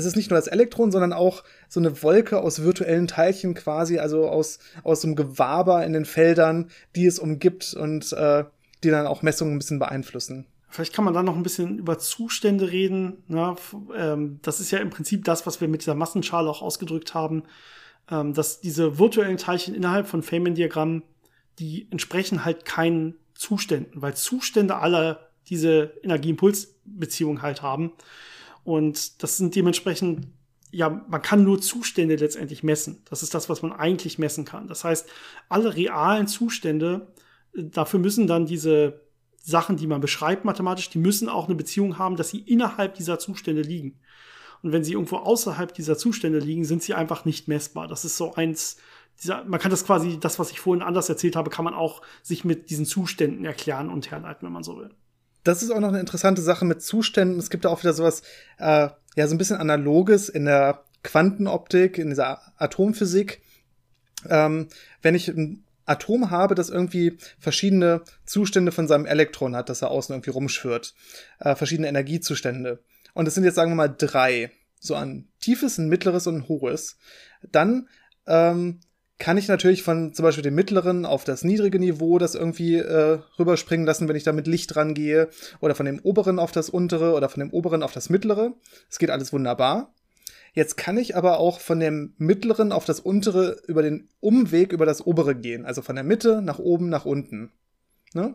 es 0.00 0.06
ist 0.06 0.16
nicht 0.16 0.30
nur 0.30 0.38
das 0.38 0.46
Elektron, 0.46 0.90
sondern 0.90 1.12
auch 1.12 1.44
so 1.68 1.80
eine 1.80 2.02
Wolke 2.02 2.40
aus 2.40 2.62
virtuellen 2.62 3.06
Teilchen 3.06 3.54
quasi, 3.54 3.98
also 3.98 4.28
aus, 4.28 4.58
aus 4.82 5.04
einem 5.04 5.16
Gewaber 5.16 5.84
in 5.84 5.92
den 5.92 6.04
Feldern, 6.04 6.70
die 6.96 7.06
es 7.06 7.18
umgibt 7.18 7.74
und 7.74 8.12
äh, 8.12 8.44
die 8.82 8.90
dann 8.90 9.06
auch 9.06 9.22
Messungen 9.22 9.54
ein 9.54 9.58
bisschen 9.58 9.78
beeinflussen. 9.78 10.46
Vielleicht 10.68 10.94
kann 10.94 11.04
man 11.04 11.14
dann 11.14 11.24
noch 11.24 11.36
ein 11.36 11.42
bisschen 11.42 11.78
über 11.78 11.98
Zustände 11.98 12.70
reden. 12.70 13.24
Ne? 13.26 13.56
Ähm, 13.96 14.38
das 14.42 14.60
ist 14.60 14.70
ja 14.70 14.78
im 14.78 14.90
Prinzip 14.90 15.24
das, 15.24 15.46
was 15.46 15.60
wir 15.60 15.68
mit 15.68 15.82
dieser 15.82 15.96
Massenschale 15.96 16.48
auch 16.48 16.62
ausgedrückt 16.62 17.12
haben, 17.12 17.42
ähm, 18.10 18.34
dass 18.34 18.60
diese 18.60 18.98
virtuellen 18.98 19.36
Teilchen 19.36 19.74
innerhalb 19.74 20.06
von 20.06 20.22
Feynman-Diagrammen, 20.22 21.02
die 21.58 21.88
entsprechen 21.90 22.44
halt 22.44 22.64
keinen 22.64 23.16
Zuständen, 23.34 24.00
weil 24.00 24.14
Zustände 24.14 24.76
aller 24.76 25.30
diese 25.48 25.92
Energieimpulsbeziehung 26.02 27.42
halt 27.42 27.62
haben. 27.62 27.92
Und 28.70 29.20
das 29.24 29.36
sind 29.36 29.56
dementsprechend, 29.56 30.28
ja, 30.70 31.04
man 31.08 31.22
kann 31.22 31.42
nur 31.42 31.60
Zustände 31.60 32.14
letztendlich 32.14 32.62
messen. 32.62 33.02
Das 33.10 33.24
ist 33.24 33.34
das, 33.34 33.48
was 33.48 33.62
man 33.62 33.72
eigentlich 33.72 34.16
messen 34.16 34.44
kann. 34.44 34.68
Das 34.68 34.84
heißt, 34.84 35.08
alle 35.48 35.74
realen 35.74 36.28
Zustände, 36.28 37.08
äh, 37.52 37.64
dafür 37.64 37.98
müssen 37.98 38.28
dann 38.28 38.46
diese 38.46 39.00
Sachen, 39.42 39.76
die 39.76 39.88
man 39.88 40.00
beschreibt 40.00 40.44
mathematisch, 40.44 40.88
die 40.88 41.00
müssen 41.00 41.28
auch 41.28 41.46
eine 41.46 41.56
Beziehung 41.56 41.98
haben, 41.98 42.14
dass 42.14 42.30
sie 42.30 42.38
innerhalb 42.38 42.94
dieser 42.94 43.18
Zustände 43.18 43.62
liegen. 43.62 43.98
Und 44.62 44.70
wenn 44.70 44.84
sie 44.84 44.92
irgendwo 44.92 45.16
außerhalb 45.16 45.74
dieser 45.74 45.98
Zustände 45.98 46.38
liegen, 46.38 46.64
sind 46.64 46.84
sie 46.84 46.94
einfach 46.94 47.24
nicht 47.24 47.48
messbar. 47.48 47.88
Das 47.88 48.04
ist 48.04 48.16
so 48.16 48.34
eins, 48.34 48.76
dieser, 49.20 49.42
man 49.46 49.58
kann 49.58 49.72
das 49.72 49.84
quasi, 49.84 50.20
das, 50.20 50.38
was 50.38 50.52
ich 50.52 50.60
vorhin 50.60 50.84
anders 50.84 51.08
erzählt 51.08 51.34
habe, 51.34 51.50
kann 51.50 51.64
man 51.64 51.74
auch 51.74 52.02
sich 52.22 52.44
mit 52.44 52.70
diesen 52.70 52.86
Zuständen 52.86 53.44
erklären 53.44 53.90
und 53.90 54.12
herleiten, 54.12 54.46
wenn 54.46 54.52
man 54.52 54.62
so 54.62 54.76
will 54.76 54.94
das 55.44 55.62
ist 55.62 55.70
auch 55.70 55.80
noch 55.80 55.88
eine 55.88 56.00
interessante 56.00 56.42
Sache 56.42 56.64
mit 56.64 56.82
Zuständen. 56.82 57.38
Es 57.38 57.50
gibt 57.50 57.64
da 57.64 57.68
auch 57.68 57.82
wieder 57.82 57.92
sowas, 57.92 58.22
äh, 58.58 58.88
ja, 59.16 59.26
so 59.26 59.34
ein 59.34 59.38
bisschen 59.38 59.56
Analoges 59.56 60.28
in 60.28 60.44
der 60.44 60.84
Quantenoptik, 61.02 61.98
in 61.98 62.10
dieser 62.10 62.40
Atomphysik. 62.58 63.42
Ähm, 64.28 64.68
wenn 65.02 65.14
ich 65.14 65.28
ein 65.28 65.64
Atom 65.86 66.30
habe, 66.30 66.54
das 66.54 66.68
irgendwie 66.68 67.18
verschiedene 67.38 68.02
Zustände 68.24 68.70
von 68.70 68.86
seinem 68.86 69.06
Elektron 69.06 69.56
hat, 69.56 69.68
das 69.68 69.82
er 69.82 69.90
außen 69.90 70.14
irgendwie 70.14 70.30
rumschwirrt, 70.30 70.94
äh, 71.40 71.56
verschiedene 71.56 71.88
Energiezustände. 71.88 72.82
Und 73.14 73.26
es 73.26 73.34
sind 73.34 73.44
jetzt, 73.44 73.56
sagen 73.56 73.72
wir 73.72 73.76
mal, 73.76 73.88
drei. 73.88 74.52
So 74.78 74.94
ein 74.94 75.28
tiefes, 75.40 75.78
ein 75.78 75.88
mittleres 75.88 76.26
und 76.26 76.36
ein 76.36 76.48
hohes. 76.48 76.96
Dann 77.50 77.88
ähm, 78.26 78.80
kann 79.20 79.36
ich 79.36 79.48
natürlich 79.48 79.82
von 79.82 80.14
zum 80.14 80.24
Beispiel 80.24 80.42
dem 80.42 80.54
mittleren 80.54 81.04
auf 81.04 81.24
das 81.24 81.44
niedrige 81.44 81.78
Niveau 81.78 82.18
das 82.18 82.34
irgendwie 82.34 82.76
äh, 82.76 83.18
rüberspringen 83.38 83.86
lassen, 83.86 84.08
wenn 84.08 84.16
ich 84.16 84.24
da 84.24 84.32
mit 84.32 84.46
Licht 84.46 84.74
rangehe, 84.74 85.28
oder 85.60 85.74
von 85.74 85.86
dem 85.86 86.00
oberen 86.00 86.38
auf 86.38 86.52
das 86.52 86.70
untere 86.70 87.12
oder 87.12 87.28
von 87.28 87.40
dem 87.40 87.50
oberen 87.50 87.82
auf 87.82 87.92
das 87.92 88.08
mittlere. 88.08 88.54
Es 88.88 88.98
geht 88.98 89.10
alles 89.10 89.32
wunderbar. 89.32 89.94
Jetzt 90.54 90.76
kann 90.78 90.96
ich 90.96 91.16
aber 91.16 91.38
auch 91.38 91.60
von 91.60 91.78
dem 91.78 92.14
mittleren 92.16 92.72
auf 92.72 92.86
das 92.86 92.98
untere 92.98 93.60
über 93.68 93.82
den 93.82 94.08
Umweg 94.20 94.72
über 94.72 94.86
das 94.86 95.06
obere 95.06 95.36
gehen, 95.36 95.66
also 95.66 95.82
von 95.82 95.94
der 95.94 96.04
Mitte 96.04 96.40
nach 96.42 96.58
oben 96.58 96.88
nach 96.88 97.04
unten. 97.04 97.52
Ne? 98.14 98.34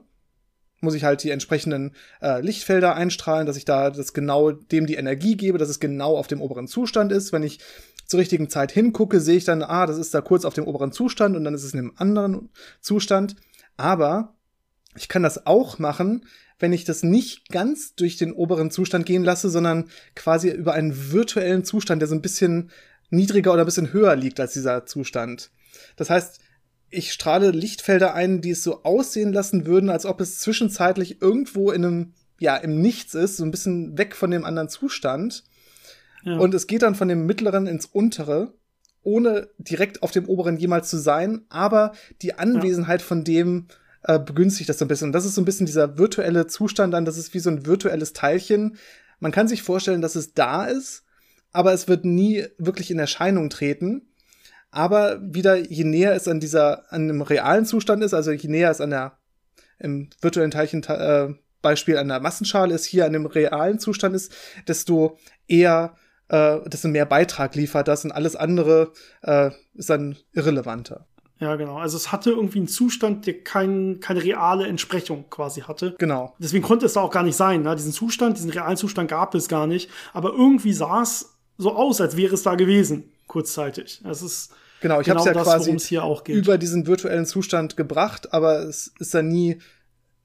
Muss 0.81 0.93
ich 0.93 1.03
halt 1.03 1.23
die 1.23 1.31
entsprechenden 1.31 1.95
äh, 2.21 2.41
Lichtfelder 2.41 2.95
einstrahlen, 2.95 3.47
dass 3.47 3.57
ich 3.57 3.65
da 3.65 3.89
das 3.89 4.13
genau 4.13 4.51
dem 4.51 4.85
die 4.85 4.95
Energie 4.95 5.35
gebe, 5.35 5.57
dass 5.57 5.69
es 5.69 5.79
genau 5.79 6.15
auf 6.15 6.27
dem 6.27 6.41
oberen 6.41 6.67
Zustand 6.67 7.11
ist. 7.11 7.33
Wenn 7.33 7.43
ich 7.43 7.59
zur 8.05 8.19
richtigen 8.19 8.49
Zeit 8.49 8.71
hingucke, 8.71 9.19
sehe 9.19 9.37
ich 9.37 9.45
dann, 9.45 9.63
ah, 9.63 9.85
das 9.85 9.97
ist 9.97 10.13
da 10.13 10.21
kurz 10.21 10.45
auf 10.45 10.53
dem 10.53 10.67
oberen 10.67 10.91
Zustand 10.91 11.35
und 11.35 11.43
dann 11.43 11.53
ist 11.53 11.63
es 11.63 11.73
in 11.73 11.79
einem 11.79 11.93
anderen 11.95 12.49
Zustand. 12.81 13.35
Aber 13.77 14.35
ich 14.95 15.07
kann 15.07 15.23
das 15.23 15.45
auch 15.45 15.79
machen, 15.79 16.25
wenn 16.59 16.73
ich 16.73 16.85
das 16.85 17.03
nicht 17.03 17.49
ganz 17.49 17.95
durch 17.95 18.17
den 18.17 18.31
oberen 18.31 18.71
Zustand 18.71 19.05
gehen 19.05 19.23
lasse, 19.23 19.49
sondern 19.49 19.89
quasi 20.15 20.49
über 20.49 20.73
einen 20.73 21.11
virtuellen 21.11 21.65
Zustand, 21.65 22.01
der 22.01 22.07
so 22.07 22.15
ein 22.15 22.21
bisschen 22.21 22.71
niedriger 23.09 23.51
oder 23.51 23.63
ein 23.63 23.67
bisschen 23.67 23.93
höher 23.93 24.15
liegt 24.15 24.39
als 24.39 24.53
dieser 24.53 24.85
Zustand. 24.85 25.51
Das 25.97 26.09
heißt, 26.09 26.39
ich 26.89 27.11
strahle 27.11 27.51
Lichtfelder 27.51 28.13
ein, 28.13 28.41
die 28.41 28.51
es 28.51 28.63
so 28.63 28.83
aussehen 28.83 29.33
lassen 29.33 29.65
würden, 29.65 29.89
als 29.89 30.05
ob 30.05 30.21
es 30.21 30.39
zwischenzeitlich 30.39 31.21
irgendwo 31.21 31.71
in 31.71 31.83
einem, 31.83 32.13
ja, 32.39 32.55
im 32.55 32.81
Nichts 32.81 33.15
ist, 33.15 33.37
so 33.37 33.43
ein 33.43 33.51
bisschen 33.51 33.97
weg 33.97 34.15
von 34.15 34.31
dem 34.31 34.45
anderen 34.45 34.69
Zustand. 34.69 35.43
Und 36.33 36.53
es 36.53 36.67
geht 36.67 36.81
dann 36.81 36.95
von 36.95 37.07
dem 37.07 37.25
mittleren 37.25 37.67
ins 37.67 37.85
untere, 37.85 38.53
ohne 39.03 39.49
direkt 39.57 40.01
auf 40.03 40.11
dem 40.11 40.27
oberen 40.27 40.57
jemals 40.57 40.89
zu 40.89 40.97
sein, 40.97 41.45
aber 41.49 41.93
die 42.21 42.37
Anwesenheit 42.37 43.01
ja. 43.01 43.07
von 43.07 43.23
dem 43.23 43.67
äh, 44.03 44.19
begünstigt 44.19 44.67
das 44.67 44.79
so 44.79 44.85
ein 44.85 44.87
bisschen. 44.87 45.09
Und 45.09 45.13
das 45.13 45.25
ist 45.25 45.35
so 45.35 45.41
ein 45.41 45.45
bisschen 45.45 45.67
dieser 45.67 45.97
virtuelle 45.97 46.47
Zustand 46.47 46.93
dann, 46.93 47.05
das 47.05 47.17
ist 47.17 47.33
wie 47.33 47.39
so 47.39 47.49
ein 47.49 47.65
virtuelles 47.65 48.13
Teilchen. 48.13 48.77
Man 49.19 49.31
kann 49.31 49.47
sich 49.47 49.61
vorstellen, 49.61 50.01
dass 50.01 50.15
es 50.15 50.33
da 50.33 50.65
ist, 50.65 51.03
aber 51.51 51.73
es 51.73 51.87
wird 51.87 52.05
nie 52.05 52.45
wirklich 52.57 52.91
in 52.91 52.99
Erscheinung 52.99 53.49
treten. 53.49 54.09
Aber 54.71 55.21
wieder, 55.21 55.55
je 55.55 55.85
näher 55.85 56.13
es 56.13 56.27
an 56.27 56.39
dieser, 56.39 56.91
an 56.91 57.03
einem 57.03 57.21
realen 57.21 57.65
Zustand 57.65 58.03
ist, 58.03 58.13
also 58.13 58.31
je 58.31 58.49
näher 58.49 58.71
es 58.71 58.81
an 58.81 58.89
der, 58.89 59.17
im 59.79 60.09
virtuellen 60.21 60.51
Teilchen, 60.51 60.83
äh, 60.83 61.33
Beispiel 61.61 61.97
an 61.97 62.09
der 62.09 62.19
Massenschale 62.19 62.75
ist, 62.75 62.85
hier 62.85 63.05
an 63.05 63.13
dem 63.13 63.25
realen 63.25 63.79
Zustand 63.79 64.15
ist, 64.15 64.31
desto 64.67 65.17
eher 65.47 65.95
äh, 66.29 66.59
desto 66.67 66.87
mehr 66.87 67.05
Beitrag 67.05 67.55
liefert 67.55 67.87
das 67.87 68.05
und 68.05 68.11
alles 68.11 68.35
andere 68.35 68.91
äh, 69.21 69.51
ist 69.73 69.89
dann 69.89 70.17
irrelevanter. 70.33 71.07
Ja, 71.39 71.55
genau. 71.57 71.77
Also 71.77 71.97
es 71.97 72.11
hatte 72.11 72.31
irgendwie 72.31 72.59
einen 72.59 72.67
Zustand, 72.67 73.27
der 73.27 73.43
kein, 73.43 73.99
keine 73.99 74.23
reale 74.23 74.67
Entsprechung 74.67 75.29
quasi 75.29 75.61
hatte. 75.61 75.95
Genau. 75.97 76.33
Deswegen 76.39 76.63
konnte 76.63 76.85
es 76.85 76.93
da 76.93 77.01
auch 77.01 77.11
gar 77.11 77.23
nicht 77.23 77.35
sein. 77.35 77.61
Ne? 77.61 77.75
Diesen 77.75 77.91
Zustand, 77.91 78.37
diesen 78.37 78.51
realen 78.51 78.77
Zustand 78.77 79.09
gab 79.09 79.35
es 79.35 79.49
gar 79.49 79.67
nicht. 79.67 79.89
Aber 80.13 80.31
irgendwie 80.31 80.71
sah 80.71 81.01
es 81.01 81.37
so 81.57 81.75
aus, 81.75 81.99
als 81.99 82.15
wäre 82.15 82.33
es 82.33 82.43
da 82.43 82.55
gewesen, 82.55 83.11
kurzzeitig. 83.27 84.01
Das 84.03 84.21
ist 84.21 84.53
genau, 84.81 85.01
ich 85.01 85.07
genau 85.07 85.19
habe 85.19 85.29
es 85.29 85.35
ja 85.35 85.43
quasi 85.43 86.31
über 86.31 86.57
diesen 86.57 86.87
virtuellen 86.87 87.25
Zustand 87.25 87.75
gebracht, 87.75 88.33
aber 88.33 88.59
es 88.59 88.93
ist 88.99 89.13
dann 89.13 89.27
nie 89.27 89.59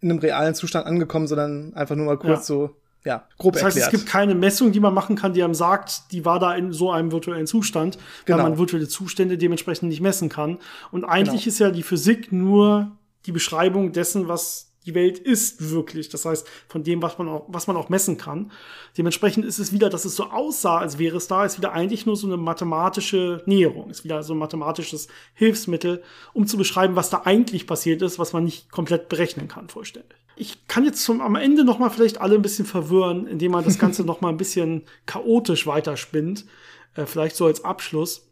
in 0.01 0.11
einem 0.11 0.21
realen 0.21 0.55
Zustand 0.55 0.87
angekommen, 0.87 1.27
sondern 1.27 1.75
einfach 1.75 1.97
nur 1.97 2.07
mal 2.07 2.19
kurz 2.19 2.41
ja. 2.49 2.55
so 2.55 2.77
ja, 3.05 3.25
grob 3.39 3.55
das 3.55 3.63
heißt, 3.65 3.77
erklärt. 3.77 3.95
es 3.95 4.01
gibt 4.01 4.11
keine 4.13 4.35
Messung, 4.35 4.73
die 4.73 4.81
man 4.81 4.93
machen 4.95 5.17
kann, 5.17 5.33
die 5.33 5.43
einem 5.43 5.55
sagt, 5.55 6.13
die 6.13 6.25
war 6.25 6.39
da 6.39 6.55
in 6.55 6.73
so 6.73 6.91
einem 6.91 7.13
virtuellen 7.13 7.47
Zustand, 7.47 7.99
Genau. 8.25 8.39
weil 8.39 8.51
man 8.51 8.59
virtuelle 8.59 8.89
Zustände 8.89 9.39
dementsprechend 9.39 9.89
nicht 9.89 10.01
messen 10.01 10.29
kann. 10.29 10.59
Und 10.91 11.05
eigentlich 11.05 11.43
Genau. 11.45 11.53
ist 11.53 11.59
ja 11.61 11.71
die 11.71 11.83
Physik 11.83 12.33
nur 12.33 12.93
die 13.27 13.33
Beschreibung 13.33 13.93
dessen, 13.93 14.29
was 14.29 14.70
die 14.87 14.95
Welt 14.95 15.19
ist 15.19 15.71
wirklich. 15.71 16.09
Das 16.09 16.25
heißt, 16.25 16.49
von 16.69 16.83
dem, 16.83 17.03
was 17.03 17.19
man 17.19 17.29
auch, 17.29 17.45
was 17.49 17.67
man 17.67 17.77
auch 17.77 17.89
messen 17.91 18.17
kann. 18.17 18.51
Dementsprechend 18.97 19.45
ist 19.45 19.59
es 19.59 19.73
wieder, 19.73 19.91
dass 19.91 20.05
es 20.05 20.17
so 20.17 20.25
aussah, 20.25 20.79
als 20.79 20.99
wäre 20.99 21.19
es 21.19 21.29
da, 21.29 21.45
ist 21.45 21.59
wieder 21.59 21.73
eigentlich 21.73 22.07
nur 22.07 22.17
so 22.17 22.27
eine 22.27 22.37
mathematische 22.37 23.43
Näherung, 23.47 23.91
ist 23.91 24.05
wieder 24.05 24.23
so 24.23 24.35
ein 24.35 24.39
mathematisches 24.39 25.09
Hilfsmittel, 25.35 26.03
um 26.33 26.47
zu 26.47 26.57
beschreiben, 26.57 26.97
was 26.97 27.11
da 27.11 27.23
eigentlich 27.25 27.67
passiert 27.67 28.01
ist, 28.03 28.19
was 28.19 28.33
man 28.33 28.45
nicht 28.45 28.71
komplett 28.71 29.09
berechnen 29.09 29.49
kann 29.49 29.69
vollständig. 29.69 30.17
Ich 30.37 30.67
kann 30.69 30.85
jetzt 30.85 31.05
zum, 31.05 31.21
am 31.21 31.37
Ende 31.37 31.65
noch 31.65 31.79
mal 31.79 31.91
vielleicht 31.91 32.21
alle 32.21 32.37
ein 32.37 32.43
bisschen 32.43 32.65
verwirren, 32.65 33.27
indem 33.27 33.53
man 33.53 33.65
das 33.65 33.79
Ganze 33.79 34.05
noch 34.05 34.23
mal 34.23 34.31
ein 34.31 34.39
bisschen 34.39 34.85
chaotisch 35.05 35.67
weiterspinnt, 35.67 36.47
äh, 36.95 37.05
vielleicht 37.05 37.37
so 37.37 37.45
als 37.45 37.65
Abschluss. 37.65 38.31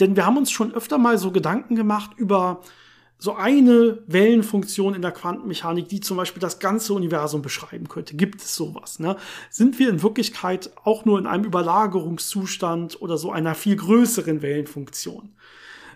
Denn 0.00 0.16
wir 0.16 0.26
haben 0.26 0.36
uns 0.36 0.50
schon 0.50 0.74
öfter 0.74 0.98
mal 0.98 1.18
so 1.18 1.30
Gedanken 1.30 1.76
gemacht 1.76 2.10
über 2.16 2.62
so 3.18 3.34
eine 3.34 3.98
Wellenfunktion 4.06 4.94
in 4.94 5.02
der 5.02 5.10
Quantenmechanik, 5.10 5.88
die 5.88 5.98
zum 6.00 6.16
Beispiel 6.16 6.40
das 6.40 6.60
ganze 6.60 6.94
Universum 6.94 7.42
beschreiben 7.42 7.88
könnte. 7.88 8.14
Gibt 8.14 8.40
es 8.40 8.54
sowas? 8.54 9.00
Ne? 9.00 9.16
Sind 9.50 9.78
wir 9.80 9.88
in 9.88 10.02
Wirklichkeit 10.02 10.70
auch 10.84 11.04
nur 11.04 11.18
in 11.18 11.26
einem 11.26 11.44
Überlagerungszustand 11.44 13.02
oder 13.02 13.18
so 13.18 13.32
einer 13.32 13.56
viel 13.56 13.74
größeren 13.74 14.40
Wellenfunktion? 14.40 15.34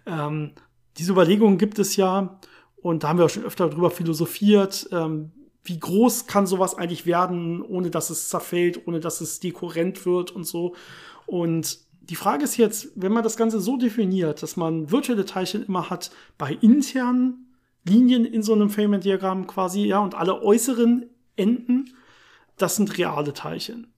Ähm, 0.05 0.53
diese 0.99 1.13
Überlegungen 1.13 1.59
gibt 1.59 1.79
es 1.79 1.95
ja 1.95 2.41
und 2.77 3.05
da 3.05 3.09
haben 3.09 3.19
wir 3.19 3.27
auch 3.27 3.31
schon 3.31 3.45
öfter 3.45 3.69
drüber 3.71 3.91
philosophiert. 3.91 4.89
Ähm, 4.91 5.31
wie 5.65 5.79
groß 5.79 6.27
kann 6.27 6.49
sowas 6.49 6.77
eigentlich 6.77 7.07
werden, 7.07 7.63
ohne 7.63 7.91
dass 7.91 8.11
es 8.11 8.29
zerfällt, 8.29 8.89
ohne 8.89 8.99
dass 8.99 9.21
es 9.21 9.39
dekurrent 9.39 10.05
wird 10.05 10.33
und 10.33 10.43
so? 10.43 10.75
Und 11.27 11.79
die 12.05 12.17
Frage 12.17 12.45
ist 12.45 12.57
jetzt, 12.57 12.89
wenn 12.97 13.13
man 13.13 13.23
das 13.23 13.37
Ganze 13.37 13.61
so 13.61 13.77
definiert, 13.77 14.43
dass 14.43 14.57
man 14.57 14.91
virtuelle 14.91 15.25
Teilchen 15.25 15.65
immer 15.65 15.89
hat 15.89 16.11
bei 16.37 16.53
internen 16.61 17.55
Linien 17.85 18.25
in 18.25 18.43
so 18.43 18.53
einem 18.53 18.71
Feynman-Diagramm 18.71 19.47
quasi, 19.47 19.85
ja, 19.85 20.01
und 20.01 20.15
alle 20.15 20.43
äußeren 20.43 21.11
Enden, 21.37 21.95
das 22.57 22.77
sind 22.77 22.99
reale 22.99 23.33
Teilchen. 23.33 23.93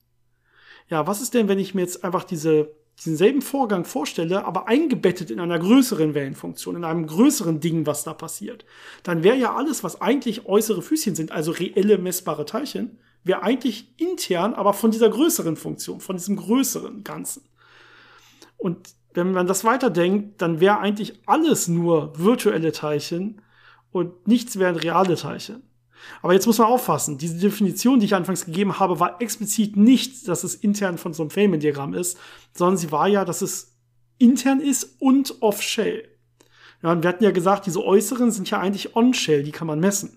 Ja, 0.88 1.06
was 1.06 1.22
ist 1.22 1.34
denn, 1.34 1.48
wenn 1.48 1.58
ich 1.58 1.74
mir 1.74 1.82
jetzt 1.82 2.04
einfach 2.04 2.24
diese, 2.24 2.70
diesen 2.98 3.16
selben 3.16 3.42
Vorgang 3.42 3.84
vorstelle, 3.84 4.44
aber 4.44 4.68
eingebettet 4.68 5.30
in 5.30 5.40
einer 5.40 5.58
größeren 5.58 6.14
Wellenfunktion, 6.14 6.76
in 6.76 6.84
einem 6.84 7.06
größeren 7.06 7.60
Ding, 7.60 7.86
was 7.86 8.04
da 8.04 8.14
passiert? 8.14 8.64
Dann 9.02 9.22
wäre 9.22 9.36
ja 9.36 9.54
alles, 9.54 9.82
was 9.82 10.00
eigentlich 10.00 10.46
äußere 10.46 10.82
Füßchen 10.82 11.14
sind, 11.14 11.32
also 11.32 11.52
reelle 11.52 11.98
messbare 11.98 12.44
Teilchen, 12.44 12.98
wäre 13.22 13.42
eigentlich 13.42 13.94
intern, 13.98 14.54
aber 14.54 14.74
von 14.74 14.90
dieser 14.90 15.08
größeren 15.08 15.56
Funktion, 15.56 16.00
von 16.00 16.16
diesem 16.16 16.36
größeren 16.36 17.02
Ganzen. 17.02 17.42
Und 18.64 18.94
wenn 19.12 19.32
man 19.32 19.46
das 19.46 19.62
weiterdenkt, 19.64 20.40
dann 20.40 20.58
wäre 20.58 20.78
eigentlich 20.78 21.20
alles 21.26 21.68
nur 21.68 22.18
virtuelle 22.18 22.72
Teilchen 22.72 23.42
und 23.92 24.26
nichts 24.26 24.58
wären 24.58 24.76
reale 24.76 25.16
Teilchen. 25.16 25.62
Aber 26.22 26.32
jetzt 26.32 26.46
muss 26.46 26.56
man 26.56 26.68
aufpassen. 26.68 27.18
Diese 27.18 27.36
Definition, 27.36 28.00
die 28.00 28.06
ich 28.06 28.14
anfangs 28.14 28.46
gegeben 28.46 28.78
habe, 28.78 29.00
war 29.00 29.20
explizit 29.20 29.76
nicht, 29.76 30.28
dass 30.28 30.44
es 30.44 30.54
intern 30.54 30.96
von 30.96 31.12
so 31.12 31.24
einem 31.24 31.28
Feynman-Diagramm 31.28 31.92
ist, 31.92 32.18
sondern 32.54 32.78
sie 32.78 32.90
war 32.90 33.06
ja, 33.06 33.26
dass 33.26 33.42
es 33.42 33.76
intern 34.16 34.60
ist 34.60 34.96
und 34.98 35.42
off-shell. 35.42 36.08
Ja, 36.82 36.92
und 36.92 37.02
wir 37.02 37.10
hatten 37.10 37.24
ja 37.24 37.32
gesagt, 37.32 37.66
diese 37.66 37.84
äußeren 37.84 38.30
sind 38.30 38.48
ja 38.48 38.60
eigentlich 38.60 38.96
on-shell, 38.96 39.42
die 39.42 39.52
kann 39.52 39.66
man 39.66 39.78
messen. 39.78 40.16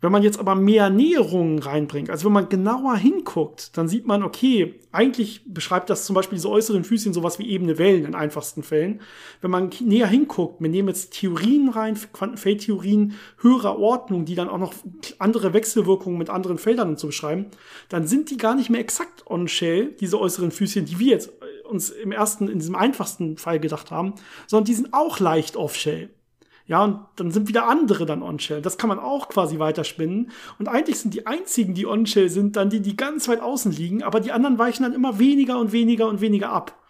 Wenn 0.00 0.12
man 0.12 0.22
jetzt 0.22 0.38
aber 0.38 0.54
mehr 0.54 0.88
Näherungen 0.88 1.58
reinbringt, 1.58 2.08
also 2.08 2.24
wenn 2.24 2.32
man 2.32 2.48
genauer 2.48 2.96
hinguckt, 2.96 3.76
dann 3.76 3.86
sieht 3.86 4.06
man, 4.06 4.22
okay, 4.22 4.80
eigentlich 4.92 5.42
beschreibt 5.46 5.90
das 5.90 6.06
zum 6.06 6.14
Beispiel 6.14 6.36
diese 6.36 6.48
äußeren 6.48 6.84
Füßchen 6.84 7.12
sowas 7.12 7.38
wie 7.38 7.50
ebene 7.50 7.76
Wellen 7.76 8.06
in 8.06 8.14
einfachsten 8.14 8.62
Fällen. 8.62 9.02
Wenn 9.42 9.50
man 9.50 9.70
näher 9.80 10.06
hinguckt, 10.06 10.60
wir 10.60 10.70
nehmen 10.70 10.88
jetzt 10.88 11.12
Theorien 11.12 11.68
rein, 11.68 11.98
Quantenfeldtheorien 12.12 13.14
höherer 13.42 13.78
Ordnung, 13.78 14.24
die 14.24 14.34
dann 14.34 14.48
auch 14.48 14.58
noch 14.58 14.72
andere 15.18 15.52
Wechselwirkungen 15.52 16.18
mit 16.18 16.30
anderen 16.30 16.56
Feldern 16.56 16.96
so 16.96 17.08
beschreiben, 17.08 17.46
dann 17.90 18.06
sind 18.06 18.30
die 18.30 18.38
gar 18.38 18.54
nicht 18.54 18.70
mehr 18.70 18.80
exakt 18.80 19.26
on-shell, 19.26 19.94
diese 20.00 20.18
äußeren 20.18 20.50
Füßchen, 20.50 20.86
die 20.86 20.98
wir 20.98 21.08
jetzt 21.08 21.30
uns 21.68 21.90
im 21.90 22.10
ersten, 22.10 22.48
in 22.48 22.58
diesem 22.58 22.74
einfachsten 22.74 23.36
Fall 23.36 23.60
gedacht 23.60 23.90
haben, 23.90 24.14
sondern 24.46 24.64
die 24.64 24.74
sind 24.74 24.92
auch 24.92 25.20
leicht 25.20 25.56
off-shell. 25.56 26.10
Ja, 26.70 26.84
und 26.84 27.00
dann 27.16 27.32
sind 27.32 27.48
wieder 27.48 27.66
andere 27.66 28.06
dann 28.06 28.22
on-shell. 28.22 28.62
Das 28.62 28.78
kann 28.78 28.86
man 28.86 29.00
auch 29.00 29.28
quasi 29.28 29.58
weiterspinnen. 29.58 30.30
Und 30.60 30.68
eigentlich 30.68 31.00
sind 31.00 31.14
die 31.14 31.26
einzigen, 31.26 31.74
die 31.74 31.84
on-shell 31.84 32.28
sind, 32.28 32.54
dann 32.54 32.70
die, 32.70 32.78
die 32.78 32.96
ganz 32.96 33.26
weit 33.26 33.40
außen 33.40 33.72
liegen, 33.72 34.04
aber 34.04 34.20
die 34.20 34.30
anderen 34.30 34.56
weichen 34.56 34.84
dann 34.84 34.92
immer 34.92 35.18
weniger 35.18 35.58
und 35.58 35.72
weniger 35.72 36.06
und 36.06 36.20
weniger 36.20 36.50
ab. 36.50 36.80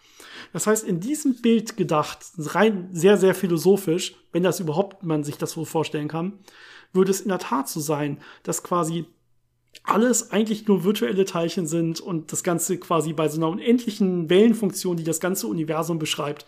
Das 0.53 0.67
heißt, 0.67 0.83
in 0.83 0.99
diesem 0.99 1.41
Bild 1.41 1.77
gedacht, 1.77 2.19
rein 2.37 2.89
sehr, 2.93 3.17
sehr 3.17 3.33
philosophisch, 3.33 4.13
wenn 4.31 4.43
das 4.43 4.59
überhaupt 4.59 5.01
man 5.01 5.23
sich 5.23 5.39
das 5.39 5.53
so 5.53 5.65
vorstellen 5.65 6.07
kann, 6.07 6.33
würde 6.93 7.09
es 7.09 7.21
in 7.21 7.29
der 7.29 7.39
Tat 7.39 7.67
so 7.67 7.79
sein, 7.79 8.19
dass 8.43 8.61
quasi 8.61 9.07
alles 9.81 10.29
eigentlich 10.31 10.67
nur 10.67 10.83
virtuelle 10.83 11.25
Teilchen 11.25 11.65
sind 11.65 11.99
und 11.99 12.31
das 12.31 12.43
Ganze 12.43 12.77
quasi 12.77 13.13
bei 13.13 13.29
so 13.29 13.37
einer 13.37 13.49
unendlichen 13.49 14.29
Wellenfunktion, 14.29 14.97
die 14.97 15.03
das 15.03 15.19
ganze 15.19 15.47
Universum 15.47 15.97
beschreibt, 15.97 16.45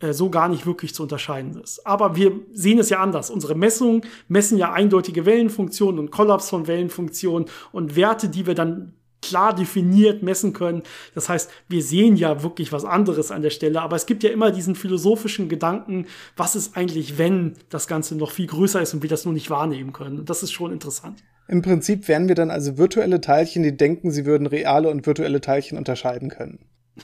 äh, 0.00 0.12
so 0.12 0.30
gar 0.30 0.48
nicht 0.48 0.66
wirklich 0.66 0.94
zu 0.94 1.02
unterscheiden 1.02 1.60
ist. 1.62 1.86
Aber 1.86 2.16
wir 2.16 2.32
sehen 2.52 2.78
es 2.78 2.90
ja 2.90 3.00
anders. 3.00 3.30
Unsere 3.30 3.54
Messungen 3.54 4.02
messen 4.28 4.58
ja 4.58 4.72
eindeutige 4.72 5.26
Wellenfunktionen 5.26 5.98
und 5.98 6.10
Kollaps 6.10 6.50
von 6.50 6.66
Wellenfunktionen 6.66 7.48
und 7.72 7.96
Werte, 7.96 8.28
die 8.28 8.46
wir 8.46 8.54
dann 8.54 8.94
klar 9.24 9.54
definiert 9.54 10.22
messen 10.22 10.52
können. 10.52 10.82
Das 11.14 11.28
heißt, 11.28 11.50
wir 11.68 11.82
sehen 11.82 12.16
ja 12.16 12.42
wirklich 12.42 12.72
was 12.72 12.84
anderes 12.84 13.30
an 13.30 13.42
der 13.42 13.50
Stelle, 13.50 13.80
aber 13.80 13.96
es 13.96 14.06
gibt 14.06 14.22
ja 14.22 14.30
immer 14.30 14.50
diesen 14.50 14.74
philosophischen 14.74 15.48
Gedanken, 15.48 16.06
was 16.36 16.56
ist 16.56 16.76
eigentlich, 16.76 17.16
wenn 17.16 17.54
das 17.70 17.86
Ganze 17.86 18.16
noch 18.16 18.30
viel 18.30 18.46
größer 18.46 18.82
ist 18.82 18.92
und 18.94 19.02
wir 19.02 19.08
das 19.08 19.24
nur 19.24 19.32
nicht 19.32 19.48
wahrnehmen 19.50 19.92
können. 19.92 20.18
Und 20.18 20.30
das 20.30 20.42
ist 20.42 20.52
schon 20.52 20.72
interessant. 20.72 21.24
Im 21.48 21.62
Prinzip 21.62 22.08
wären 22.08 22.28
wir 22.28 22.34
dann 22.34 22.50
also 22.50 22.78
virtuelle 22.78 23.20
Teilchen, 23.20 23.62
die 23.62 23.76
denken, 23.76 24.10
sie 24.10 24.26
würden 24.26 24.46
reale 24.46 24.88
und 24.88 25.06
virtuelle 25.06 25.40
Teilchen 25.40 25.76
unterscheiden 25.78 26.30
können. 26.30 26.58